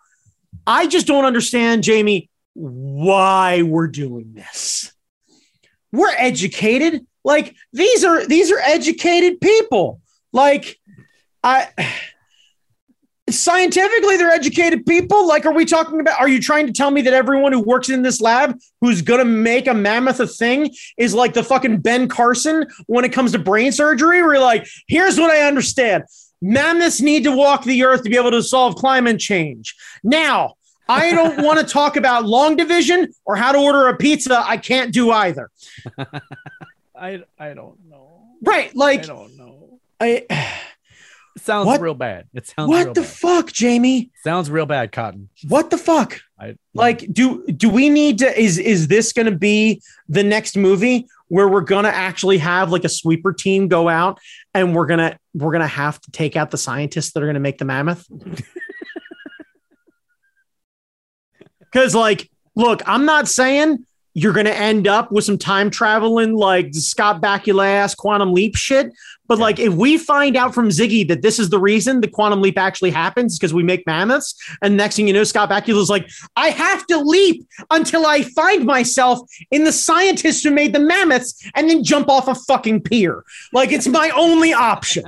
I 0.66 0.88
just 0.88 1.06
don't 1.06 1.26
understand, 1.26 1.84
Jamie, 1.84 2.30
why 2.54 3.62
we're 3.62 3.88
doing 3.88 4.34
this. 4.34 4.92
We're 5.92 6.14
educated. 6.18 7.06
Like 7.24 7.56
these 7.74 8.04
are 8.04 8.26
these 8.26 8.52
are 8.52 8.60
educated 8.60 9.42
people. 9.42 10.02
Like 10.32 10.80
I 11.44 11.70
scientifically 13.34 14.18
they're 14.18 14.32
educated 14.32 14.86
people. 14.86 15.28
Like 15.28 15.46
are 15.46 15.54
we 15.54 15.66
talking 15.66 16.00
about 16.00 16.20
are 16.20 16.28
you 16.28 16.42
trying 16.42 16.68
to 16.68 16.74
tell 16.74 16.92
me 16.92 17.02
that 17.02 17.14
everyone 17.14 17.52
who 17.52 17.62
works 17.62 17.90
in 17.90 18.02
this 18.02 18.22
lab 18.22 18.58
who's 18.82 19.02
going 19.02 19.20
to 19.20 19.26
make 19.26 19.68
a 19.68 19.74
mammoth 19.74 20.20
a 20.20 20.28
thing 20.28 20.74
is 20.98 21.14
like 21.14 21.34
the 21.34 21.44
fucking 21.44 21.80
Ben 21.80 22.08
Carson 22.08 22.66
when 22.88 23.06
it 23.06 23.14
comes 23.14 23.32
to 23.34 23.40
brain 23.40 23.72
surgery? 23.72 24.22
We're 24.22 24.40
like, 24.40 24.68
here's 24.88 25.20
what 25.20 25.32
I 25.32 25.48
understand. 25.48 26.04
Mammoths 26.42 27.02
need 27.02 27.24
to 27.26 27.36
walk 27.36 27.64
the 27.64 27.84
earth 27.84 28.04
to 28.04 28.10
be 28.10 28.16
able 28.16 28.32
to 28.32 28.44
solve 28.44 28.76
climate 28.76 29.20
change. 29.20 29.76
Now, 30.04 30.56
I 30.88 31.12
don't 31.12 31.44
want 31.44 31.60
to 31.60 31.66
talk 31.66 31.98
about 31.98 32.26
long 32.26 32.56
division 32.56 33.14
or 33.26 33.36
how 33.36 33.52
to 33.52 33.58
order 33.58 33.88
a 33.88 33.98
pizza. 33.98 34.42
I 34.46 34.58
can't 34.58 34.94
do 34.94 35.12
either. 35.12 35.50
I 36.96 37.24
I 37.38 37.54
don't 37.54 37.78
know. 37.88 38.22
Right. 38.42 38.74
Like, 38.76 39.04
I 39.04 39.08
don't 39.08 39.38
know. 39.38 39.80
I, 40.00 40.26
It 40.30 40.79
sounds 41.42 41.68
What? 41.68 41.82
real 41.82 41.94
bad. 41.94 42.28
It 42.34 42.48
sounds 42.48 42.70
real 42.70 42.86
what 42.86 42.94
the 42.96 43.02
bad. 43.02 43.10
fuck, 43.10 43.52
Jamie? 43.52 44.12
sounds 44.24 44.50
real 44.50 44.66
bad, 44.66 44.92
Cotton. 44.92 45.30
What 45.48 45.70
the 45.70 45.78
fuck? 45.78 46.20
I 46.40 46.56
Like, 46.74 47.12
do 47.12 47.46
do 47.48 47.70
we 47.70 47.90
need 47.90 48.20
to? 48.20 48.40
Is 48.40 48.58
is 48.58 48.88
this 48.88 49.12
going 49.14 49.26
to 49.32 49.38
be 49.38 49.82
the 50.08 50.24
next 50.24 50.56
movie 50.56 51.08
where 51.28 51.48
we're 51.48 51.62
going 51.62 51.84
to 51.84 51.94
actually 51.94 52.38
have 52.40 52.72
like 52.72 52.84
a 52.86 52.90
sweeper 52.90 53.34
team 53.34 53.68
go 53.68 53.88
out 53.90 54.20
and 54.54 54.74
we're 54.76 54.86
gonna 54.88 55.18
we're 55.34 55.52
gonna 55.52 55.68
have 55.68 56.00
to 56.02 56.12
take 56.12 56.36
out 56.36 56.50
the 56.52 56.58
scientists 56.58 57.12
that 57.14 57.22
are 57.22 57.26
going 57.28 57.34
to 57.36 57.40
make 57.40 57.58
the 57.58 57.66
mammoth? 57.66 58.06
Because 61.60 61.94
like, 61.94 62.30
look, 62.56 62.82
I'm 62.88 63.06
not 63.06 63.28
saying 63.28 63.86
you're 64.16 64.34
going 64.34 64.48
to 64.48 64.56
end 64.58 64.88
up 64.88 65.12
with 65.12 65.24
some 65.24 65.38
time 65.38 65.70
traveling 65.70 66.34
like 66.36 66.74
Scott 66.74 67.22
Bakula 67.22 67.66
ass 67.66 67.94
quantum 67.94 68.34
leap 68.34 68.56
shit. 68.56 68.92
But 69.30 69.38
Yeah. 69.38 69.44
like, 69.46 69.60
if 69.60 69.74
we 69.74 69.98
find 69.98 70.36
out 70.36 70.54
from 70.54 70.68
Ziggy 70.68 71.08
that 71.08 71.22
this 71.22 71.40
is 71.40 71.50
the 71.50 71.60
reason 71.60 72.02
the 72.02 72.10
quantum 72.10 72.42
leap 72.42 72.58
actually 72.58 72.92
happens 72.92 73.40
because 73.40 73.54
we 73.54 73.64
make 73.64 73.86
mammoths, 73.88 74.36
and 74.62 74.76
next 74.76 74.98
thing 74.98 75.08
you 75.08 75.14
know, 75.14 75.24
Scott 75.24 75.50
Bakula's 75.50 75.90
like, 75.90 76.10
I 76.36 76.50
have 76.50 76.86
to 76.88 76.98
leap 76.98 77.48
until 77.72 78.06
I 78.06 78.24
find 78.24 78.66
myself 78.66 79.20
in 79.52 79.64
the 79.64 79.72
scientists 79.72 80.44
who 80.44 80.52
made 80.52 80.74
the 80.74 80.80
mammoths 80.82 81.42
and 81.56 81.70
then 81.70 81.84
jump 81.86 82.10
off 82.10 82.28
a 82.28 82.36
fucking 82.36 82.82
pier. 82.82 83.24
Like, 83.54 83.72
it's 83.72 83.88
my 83.88 84.10
only 84.10 84.52
option. 84.52 85.06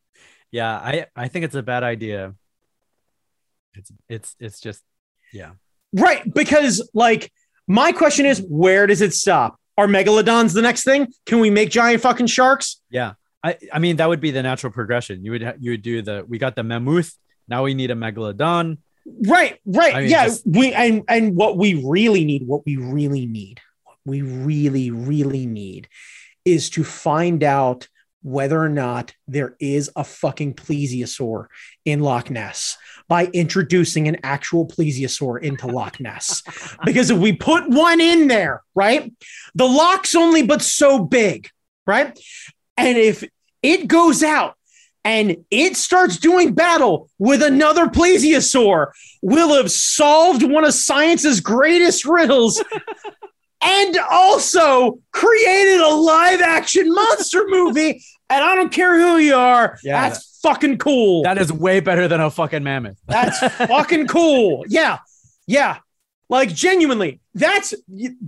yeah, 0.50 0.70
I 0.76 1.06
I 1.16 1.28
think 1.28 1.46
it's 1.46 1.54
a 1.54 1.62
bad 1.62 1.82
idea. 1.84 2.34
It's 3.74 3.92
it's 4.08 4.36
it's 4.40 4.60
just 4.60 4.82
yeah. 5.32 5.52
Right. 5.92 6.22
Because, 6.34 6.88
like, 6.92 7.32
my 7.68 7.92
question 7.92 8.26
is, 8.26 8.44
where 8.48 8.86
does 8.88 9.00
it 9.00 9.12
stop? 9.14 9.58
Are 9.78 9.86
megalodons 9.86 10.54
the 10.54 10.62
next 10.62 10.82
thing? 10.84 11.08
Can 11.24 11.38
we 11.38 11.50
make 11.50 11.70
giant 11.70 12.02
fucking 12.02 12.26
sharks? 12.26 12.80
Yeah. 12.90 13.12
I, 13.42 13.56
I 13.72 13.78
mean 13.78 13.96
that 13.96 14.08
would 14.08 14.20
be 14.20 14.30
the 14.30 14.42
natural 14.42 14.72
progression. 14.72 15.24
You 15.24 15.32
would 15.32 15.56
you 15.60 15.72
would 15.72 15.82
do 15.82 16.02
the 16.02 16.24
we 16.28 16.38
got 16.38 16.56
the 16.56 16.62
mammoth. 16.62 17.14
Now 17.48 17.64
we 17.64 17.74
need 17.74 17.90
a 17.90 17.94
megalodon. 17.94 18.78
Right, 19.26 19.58
right. 19.64 19.94
I 19.94 20.00
mean, 20.02 20.10
yeah. 20.10 20.26
just- 20.26 20.46
we 20.46 20.72
and 20.72 21.02
and 21.08 21.34
what 21.34 21.56
we 21.56 21.82
really 21.84 22.24
need, 22.24 22.46
what 22.46 22.64
we 22.66 22.76
really 22.76 23.26
need, 23.26 23.60
what 23.84 23.96
we 24.04 24.22
really, 24.22 24.90
really 24.90 25.46
need 25.46 25.88
is 26.44 26.70
to 26.70 26.84
find 26.84 27.42
out 27.42 27.88
whether 28.22 28.62
or 28.62 28.68
not 28.68 29.14
there 29.26 29.56
is 29.58 29.90
a 29.96 30.04
fucking 30.04 30.54
plesiosaur 30.54 31.46
in 31.84 32.00
Loch 32.00 32.28
Ness 32.28 32.76
by 33.08 33.26
introducing 33.26 34.08
an 34.08 34.18
actual 34.22 34.66
plesiosaur 34.66 35.40
into 35.42 35.66
Loch 35.66 35.98
Ness. 36.00 36.42
because 36.84 37.10
if 37.10 37.18
we 37.18 37.32
put 37.32 37.68
one 37.68 38.00
in 38.00 38.28
there, 38.28 38.62
right, 38.74 39.10
the 39.54 39.66
lock's 39.66 40.14
only 40.14 40.42
but 40.42 40.60
so 40.60 41.02
big, 41.02 41.48
right? 41.86 42.18
And 42.86 42.98
if 42.98 43.24
it 43.62 43.86
goes 43.88 44.22
out 44.22 44.56
and 45.04 45.44
it 45.50 45.76
starts 45.76 46.16
doing 46.18 46.54
battle 46.54 47.08
with 47.18 47.42
another 47.42 47.86
plesiosaur, 47.86 48.88
we'll 49.22 49.54
have 49.56 49.70
solved 49.70 50.42
one 50.42 50.64
of 50.64 50.74
science's 50.74 51.40
greatest 51.40 52.04
riddles 52.04 52.62
and 53.62 53.98
also 54.10 54.98
created 55.12 55.80
a 55.80 55.88
live 55.94 56.40
action 56.40 56.92
monster 56.92 57.44
movie. 57.48 58.02
And 58.28 58.44
I 58.44 58.54
don't 58.54 58.72
care 58.72 58.98
who 58.98 59.16
you 59.18 59.34
are, 59.34 59.78
Yeah. 59.82 60.08
that's 60.08 60.38
fucking 60.42 60.78
cool. 60.78 61.22
That 61.24 61.36
is 61.38 61.52
way 61.52 61.80
better 61.80 62.06
than 62.08 62.20
a 62.20 62.30
fucking 62.30 62.62
mammoth. 62.62 62.98
That's 63.06 63.38
fucking 63.66 64.06
cool. 64.06 64.64
Yeah. 64.68 64.98
Yeah. 65.46 65.78
Like 66.30 66.54
genuinely, 66.54 67.20
that's 67.34 67.74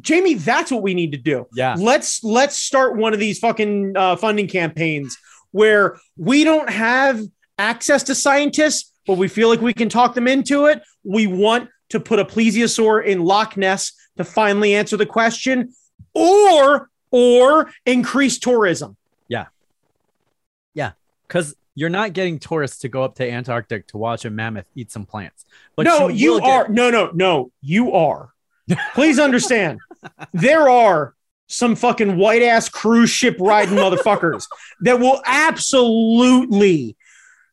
Jamie. 0.00 0.34
That's 0.34 0.72
what 0.72 0.82
we 0.82 0.92
need 0.92 1.12
to 1.12 1.18
do. 1.18 1.46
Yeah. 1.54 1.76
Let's 1.78 2.24
let's 2.24 2.56
start 2.56 2.96
one 2.96 3.14
of 3.14 3.20
these 3.20 3.38
fucking 3.38 3.96
uh, 3.96 4.16
funding 4.16 4.48
campaigns 4.48 5.16
where 5.52 5.96
we 6.16 6.42
don't 6.42 6.68
have 6.68 7.22
access 7.58 8.02
to 8.04 8.14
scientists, 8.16 8.92
but 9.06 9.18
we 9.18 9.28
feel 9.28 9.48
like 9.48 9.60
we 9.60 9.72
can 9.72 9.88
talk 9.88 10.14
them 10.14 10.26
into 10.26 10.66
it. 10.66 10.82
We 11.04 11.28
want 11.28 11.70
to 11.90 12.00
put 12.00 12.18
a 12.18 12.24
plesiosaur 12.24 13.04
in 13.04 13.22
Loch 13.22 13.56
Ness 13.56 13.92
to 14.16 14.24
finally 14.24 14.74
answer 14.74 14.96
the 14.96 15.06
question, 15.06 15.72
or 16.12 16.90
or 17.12 17.70
increase 17.86 18.38
tourism. 18.40 18.96
Yeah. 19.28 19.46
Yeah. 20.74 20.92
Because 21.28 21.54
you're 21.74 21.88
not 21.90 22.12
getting 22.12 22.38
tourists 22.38 22.80
to 22.80 22.88
go 22.88 23.02
up 23.02 23.14
to 23.16 23.30
Antarctic 23.30 23.86
to 23.88 23.96
watch 23.96 24.24
a 24.24 24.30
mammoth 24.30 24.66
eat 24.74 24.90
some 24.90 25.06
plants. 25.06 25.44
But 25.76 25.84
no, 25.84 26.08
you, 26.08 26.40
get- 26.40 26.48
are. 26.48 26.68
No, 26.68 26.90
no, 26.90 27.10
no, 27.14 27.50
you 27.60 27.92
are. 27.92 28.30
Please 28.94 29.18
understand. 29.18 29.80
there 30.32 30.68
are 30.68 31.14
some 31.46 31.74
fucking 31.76 32.16
white 32.16 32.42
ass 32.42 32.68
cruise 32.68 33.10
ship 33.10 33.36
riding 33.38 33.76
motherfuckers 33.76 34.46
that 34.80 34.98
will 34.98 35.20
absolutely 35.26 36.96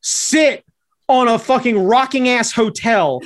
sit 0.02 0.64
on 1.08 1.28
a 1.28 1.38
fucking 1.38 1.78
rocking 1.78 2.28
ass 2.28 2.52
hotel 2.52 3.20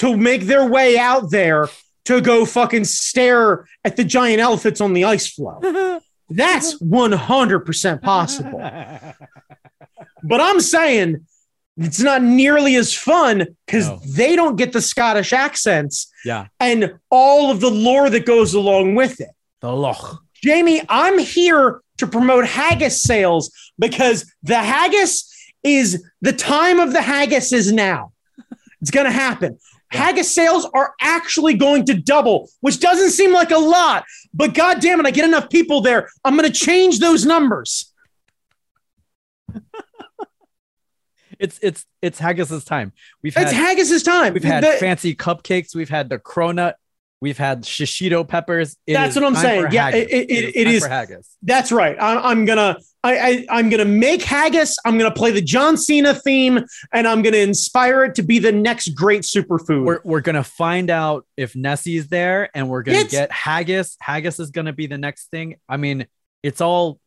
to 0.00 0.16
make 0.16 0.42
their 0.42 0.68
way 0.68 0.98
out 0.98 1.30
there 1.30 1.68
to 2.04 2.20
go 2.20 2.44
fucking 2.44 2.84
stare 2.84 3.66
at 3.84 3.96
the 3.96 4.04
giant 4.04 4.40
elephants 4.40 4.80
on 4.80 4.92
the 4.92 5.04
ice 5.04 5.28
floe. 5.28 6.00
That's 6.30 6.78
100% 6.82 8.02
possible. 8.02 8.60
But 10.28 10.40
I'm 10.40 10.60
saying 10.60 11.24
it's 11.76 12.00
not 12.00 12.22
nearly 12.22 12.76
as 12.76 12.92
fun 12.94 13.46
because 13.66 13.88
No. 13.88 14.00
they 14.06 14.36
don't 14.36 14.56
get 14.56 14.72
the 14.72 14.80
Scottish 14.82 15.32
accents 15.32 16.08
Yeah. 16.24 16.46
and 16.60 16.94
all 17.10 17.50
of 17.50 17.60
the 17.60 17.70
lore 17.70 18.10
that 18.10 18.26
goes 18.26 18.54
along 18.54 18.94
with 18.94 19.20
it. 19.20 19.30
The 19.60 19.72
Loch. 19.72 20.22
Jamie, 20.42 20.82
I'm 20.88 21.18
here 21.18 21.80
to 21.98 22.06
promote 22.06 22.46
haggis 22.46 23.02
sales 23.02 23.50
because 23.78 24.24
the 24.42 24.56
haggis 24.58 25.28
is 25.64 26.02
the 26.20 26.32
time 26.32 26.78
of 26.78 26.92
the 26.92 27.02
haggis 27.02 27.52
is 27.52 27.72
now. 27.72 28.12
It's 28.80 28.92
going 28.92 29.06
to 29.06 29.12
happen. 29.12 29.58
Haggis 29.90 30.32
sales 30.32 30.66
are 30.74 30.94
actually 31.00 31.54
going 31.54 31.86
to 31.86 31.94
double, 31.94 32.48
which 32.60 32.78
doesn't 32.78 33.10
seem 33.10 33.32
like 33.32 33.50
a 33.50 33.58
lot, 33.58 34.04
but 34.34 34.54
god 34.54 34.80
damn 34.80 35.00
it, 35.00 35.06
I 35.06 35.10
get 35.10 35.24
enough 35.24 35.48
people 35.50 35.80
there. 35.80 36.08
I'm 36.24 36.36
going 36.36 36.46
to 36.50 36.56
change 36.56 36.98
those 37.00 37.24
numbers. 37.24 37.87
It's 41.38 41.58
it's 41.62 41.84
it's 42.02 42.18
Haggis's 42.18 42.64
time. 42.64 42.92
We've 43.22 43.36
It's 43.36 43.52
had 43.52 43.60
haggis's 43.68 44.02
time. 44.02 44.34
we've 44.34 44.42
had 44.44 44.64
The- 44.64 44.72
fancy 44.72 45.14
cupcakes. 45.14 45.74
We've 45.74 45.88
had 45.88 46.08
the 46.08 46.18
cronut. 46.18 46.74
We've 47.20 47.38
had 47.38 47.62
shishito 47.64 48.26
peppers. 48.26 48.76
It 48.86 48.92
That's 48.94 49.16
what 49.16 49.24
I'm 49.24 49.34
saying. 49.34 49.66
Yeah, 49.72 49.86
haggis. 49.90 50.02
it- 50.02 50.10
it- 50.10 50.30
it- 50.30 50.56
it 50.56 50.66
is- 50.68 50.86
haggis. 50.86 51.28
That's 51.42 51.72
right. 51.72 51.96
I'm, 52.00 52.18
I'm 52.18 52.44
gonna 52.44 52.78
I, 53.04 53.18
I 53.18 53.46
I'm 53.58 53.70
gonna 53.70 53.84
make 53.84 54.22
haggis. 54.22 54.76
I'm 54.84 54.98
gonna 54.98 55.12
play 55.14 55.30
the 55.30 55.40
John 55.40 55.76
Cena 55.76 56.14
theme, 56.14 56.64
and 56.92 57.06
I'm 57.08 57.22
gonna 57.22 57.36
inspire 57.38 58.04
it 58.04 58.14
to 58.16 58.22
be 58.22 58.38
the 58.40 58.52
next 58.52 58.90
great 58.90 59.22
superfood. 59.22 59.84
We're 59.84 60.00
we're 60.04 60.20
gonna 60.20 60.44
find 60.44 60.90
out 60.90 61.26
if 61.36 61.54
Nessie's 61.54 62.08
there, 62.08 62.50
and 62.54 62.68
we're 62.68 62.82
gonna 62.82 62.98
It's- 62.98 63.12
get 63.12 63.30
haggis. 63.32 63.96
Haggis 64.00 64.38
is 64.40 64.50
gonna 64.50 64.72
be 64.72 64.86
the 64.88 64.98
next 64.98 65.30
thing. 65.30 65.56
I 65.68 65.76
mean, 65.76 66.06
it's 66.42 66.60
all 66.60 66.98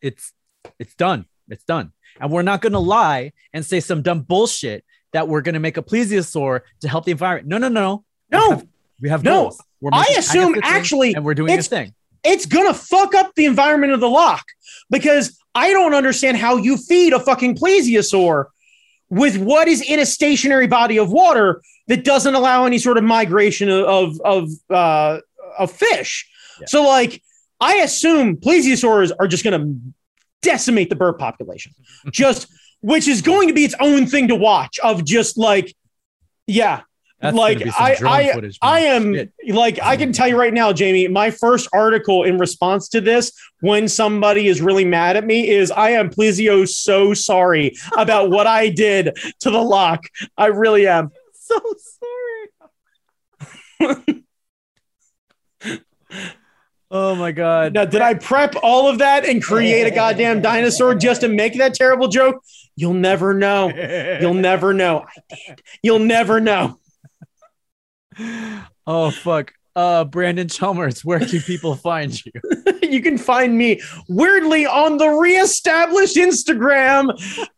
it's 0.00 0.32
it's 0.78 0.94
done. 0.94 1.26
It's 1.48 1.64
done. 1.64 1.92
And 2.20 2.30
we're 2.30 2.42
not 2.42 2.60
gonna 2.60 2.78
lie 2.80 3.32
and 3.52 3.64
say 3.64 3.80
some 3.80 4.02
dumb 4.02 4.20
bullshit 4.20 4.84
that 5.12 5.26
we're 5.28 5.40
gonna 5.40 5.60
make 5.60 5.76
a 5.76 5.82
plesiosaur 5.82 6.60
to 6.80 6.88
help 6.88 7.04
the 7.04 7.10
environment. 7.12 7.48
No, 7.48 7.58
no, 7.58 7.68
no. 7.68 8.04
no, 8.30 8.62
We 9.00 9.08
have 9.08 9.24
No, 9.24 9.42
goals. 9.44 9.60
We're 9.80 9.90
I 9.94 10.14
assume 10.18 10.52
haggis 10.54 10.58
a 10.58 10.60
thing, 10.66 10.76
actually 10.78 11.14
and 11.14 11.24
we're 11.24 11.34
doing 11.34 11.50
it's- 11.50 11.68
thing. 11.68 11.94
it's 12.22 12.44
gonna 12.46 12.74
fuck 12.74 13.14
up 13.14 13.34
the 13.34 13.46
environment 13.46 13.92
of 13.94 14.00
the 14.00 14.08
Loch 14.08 14.44
because 14.90 15.38
I 15.54 15.70
don't 15.70 15.94
understand 15.94 16.36
how 16.36 16.56
you 16.58 16.76
feed 16.76 17.12
a 17.14 17.18
fucking 17.18 17.56
plesiosaur 17.56 18.44
with 19.08 19.38
what 19.38 19.66
is 19.66 19.80
in 19.80 19.98
a 19.98 20.06
stationary 20.06 20.66
body 20.68 20.98
of 20.98 21.10
water 21.10 21.62
that 21.88 22.04
doesn't 22.04 22.34
allow 22.34 22.66
any 22.66 22.78
sort 22.78 22.98
of 22.98 23.04
migration 23.04 23.68
of 23.70 23.84
of 23.84 24.20
of, 24.20 24.48
uh, 24.68 25.20
of 25.58 25.72
fish. 25.72 26.28
Yeah. 26.60 26.66
So 26.68 26.82
like 26.86 27.22
I 27.60 27.76
assume 27.76 28.36
plesiosaurs 28.36 29.10
are 29.18 29.26
just 29.26 29.42
gonna 29.44 29.74
decimate 30.42 30.88
the 30.90 30.96
bird 30.96 31.18
population, 31.18 31.72
just 32.10 32.46
which 32.80 33.06
is 33.08 33.22
going 33.22 33.48
to 33.48 33.54
be 33.54 33.64
its 33.64 33.74
own 33.80 34.06
thing 34.06 34.28
to 34.28 34.34
watch. 34.34 34.78
Of 34.78 35.04
just 35.04 35.36
like, 35.36 35.74
yeah, 36.46 36.80
That's 37.20 37.36
like, 37.36 37.58
gonna 37.58 37.66
be 37.66 37.70
some 37.98 38.08
I- 38.08 38.32
footage. 38.32 38.58
I 38.62 38.80
am 38.80 39.14
Shit. 39.14 39.32
like 39.48 39.78
I 39.82 39.96
can 39.96 40.12
tell 40.12 40.28
you 40.28 40.38
right 40.38 40.54
now, 40.54 40.72
Jamie. 40.72 41.06
My 41.08 41.30
first 41.30 41.68
article 41.72 42.24
in 42.24 42.38
response 42.38 42.88
to 42.90 43.00
this, 43.00 43.32
when 43.60 43.86
somebody 43.88 44.48
is 44.48 44.60
really 44.62 44.84
mad 44.86 45.16
at 45.16 45.26
me, 45.26 45.50
is 45.50 45.70
I 45.70 45.90
am 45.90 46.08
Plizio 46.10 46.66
so 46.66 47.12
sorry 47.14 47.74
about 47.96 48.30
what 48.30 48.46
I 48.46 48.70
did 48.70 49.16
to 49.40 49.50
the 49.50 49.60
Loch. 49.62 50.04
I 50.38 50.46
really 50.46 50.86
am. 50.86 51.10
so 51.34 51.60
sorry. 53.80 54.02
oh 56.90 57.14
my 57.14 57.32
god. 57.32 57.74
Now, 57.74 57.84
did 57.84 58.02
I 58.02 58.14
prep 58.14 58.54
all 58.62 58.88
of 58.88 58.98
that 58.98 59.24
and 59.24 59.42
create 59.42 59.86
a 59.86 59.90
goddamn 59.90 60.42
dinosaur 60.42 60.94
just 60.94 61.20
to 61.22 61.28
make 61.28 61.56
that 61.58 61.74
terrible 61.74 62.08
joke? 62.08 62.42
You'll 62.76 62.94
never 62.94 63.34
know. 63.34 63.68
You'll 64.20 64.34
never 64.50 64.72
know. 64.72 65.04
I 65.06 65.34
did. 65.48 65.62
You'll 65.82 65.98
never 65.98 66.40
know. 66.40 66.78
oh 68.86 69.10
fuck. 69.10 69.52
Uh 69.76 70.04
Brandon 70.04 70.48
Chalmers, 70.48 71.04
where 71.04 71.20
can 71.20 71.40
people 71.40 71.76
find 71.76 72.12
you? 72.24 72.32
you 72.82 73.00
can 73.00 73.16
find 73.16 73.56
me 73.56 73.80
weirdly 74.08 74.66
on 74.66 74.96
the 74.98 75.08
reestablished 75.08 76.16
Instagram 76.16 77.10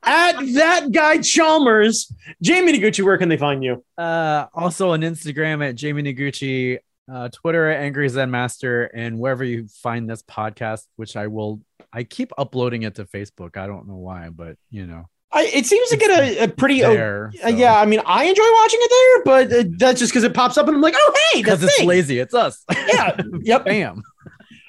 at 0.03 0.33
that 0.55 0.93
guy 0.93 1.19
Chalmers. 1.19 2.13
Jamie 2.43 2.79
Noguchi, 2.79 3.03
where 3.03 3.17
can 3.17 3.31
they 3.31 3.39
find 3.39 3.65
you? 3.65 3.83
Uh 3.97 4.47
also 4.53 4.91
on 4.91 5.01
Instagram 5.01 5.67
at 5.67 5.75
Jamie 5.75 6.03
Noguchi, 6.03 6.79
uh 7.13 7.29
Twitter 7.29 7.69
at 7.69 7.83
Angry 7.83 8.09
Zen 8.09 8.31
Master, 8.31 8.85
and 8.85 9.19
wherever 9.19 9.45
you 9.45 9.69
find 9.69 10.09
this 10.09 10.23
podcast, 10.23 10.87
which 10.97 11.17
I 11.17 11.27
will 11.27 11.61
I 11.93 12.05
keep 12.05 12.33
uploading 12.39 12.83
it 12.83 12.95
to 12.97 13.05
Facebook. 13.05 13.57
I 13.57 13.67
don't 13.67 13.87
know 13.87 13.97
why, 13.97 14.31
but 14.31 14.57
you 14.71 14.87
know, 14.87 15.07
I, 15.31 15.51
it 15.53 15.67
seems 15.67 15.89
to 15.91 15.97
get 15.97 16.11
a, 16.11 16.45
a 16.45 16.49
pretty 16.49 16.81
there. 16.81 17.33
uh, 17.45 17.49
yeah. 17.49 17.79
I 17.79 17.87
mean, 17.87 18.01
I 18.05 18.25
enjoy 18.25 18.43
watching 18.55 18.81
it 18.83 18.91
there, 18.91 19.25
but 19.25 19.53
uh, 19.53 19.69
that's 19.79 19.99
just 19.99 20.13
because 20.13 20.25
it 20.25 20.35
pops 20.35 20.57
up 20.57 20.69
and 20.69 20.77
I'm 20.77 20.83
like, 20.83 20.95
oh 20.97 21.15
hey, 21.33 21.43
because 21.43 21.61
that's 21.61 21.75
it's 21.75 21.85
lazy. 21.85 22.19
It's 22.19 22.35
us. 22.35 22.65
Yeah, 22.89 23.21
yep. 23.43 23.65
Bam. 23.65 24.03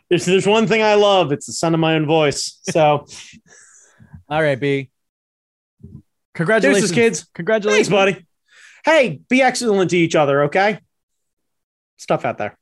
There's, 0.10 0.26
there's 0.26 0.48
one 0.48 0.68
thing 0.68 0.82
I 0.82 0.96
love. 0.96 1.32
It's 1.32 1.48
the 1.48 1.54
sound 1.54 1.76
of 1.76 1.82
my 1.82 1.96
own 1.96 2.06
voice. 2.06 2.60
So, 2.70 3.06
All 4.30 4.42
right, 4.42 4.60
B. 4.60 4.90
Congratulations, 6.34 6.92
deuces, 6.92 6.96
kids. 6.96 7.30
Congratulations, 7.36 7.90
Thanks, 7.90 8.14
buddy. 8.14 8.26
Hey, 8.86 9.22
be 9.30 9.42
excellent 9.42 9.92
to 9.92 9.98
each 9.98 10.16
other. 10.16 10.44
Okay. 10.44 10.80
Stuff 11.98 12.26
out 12.26 12.38
there. 12.38 12.58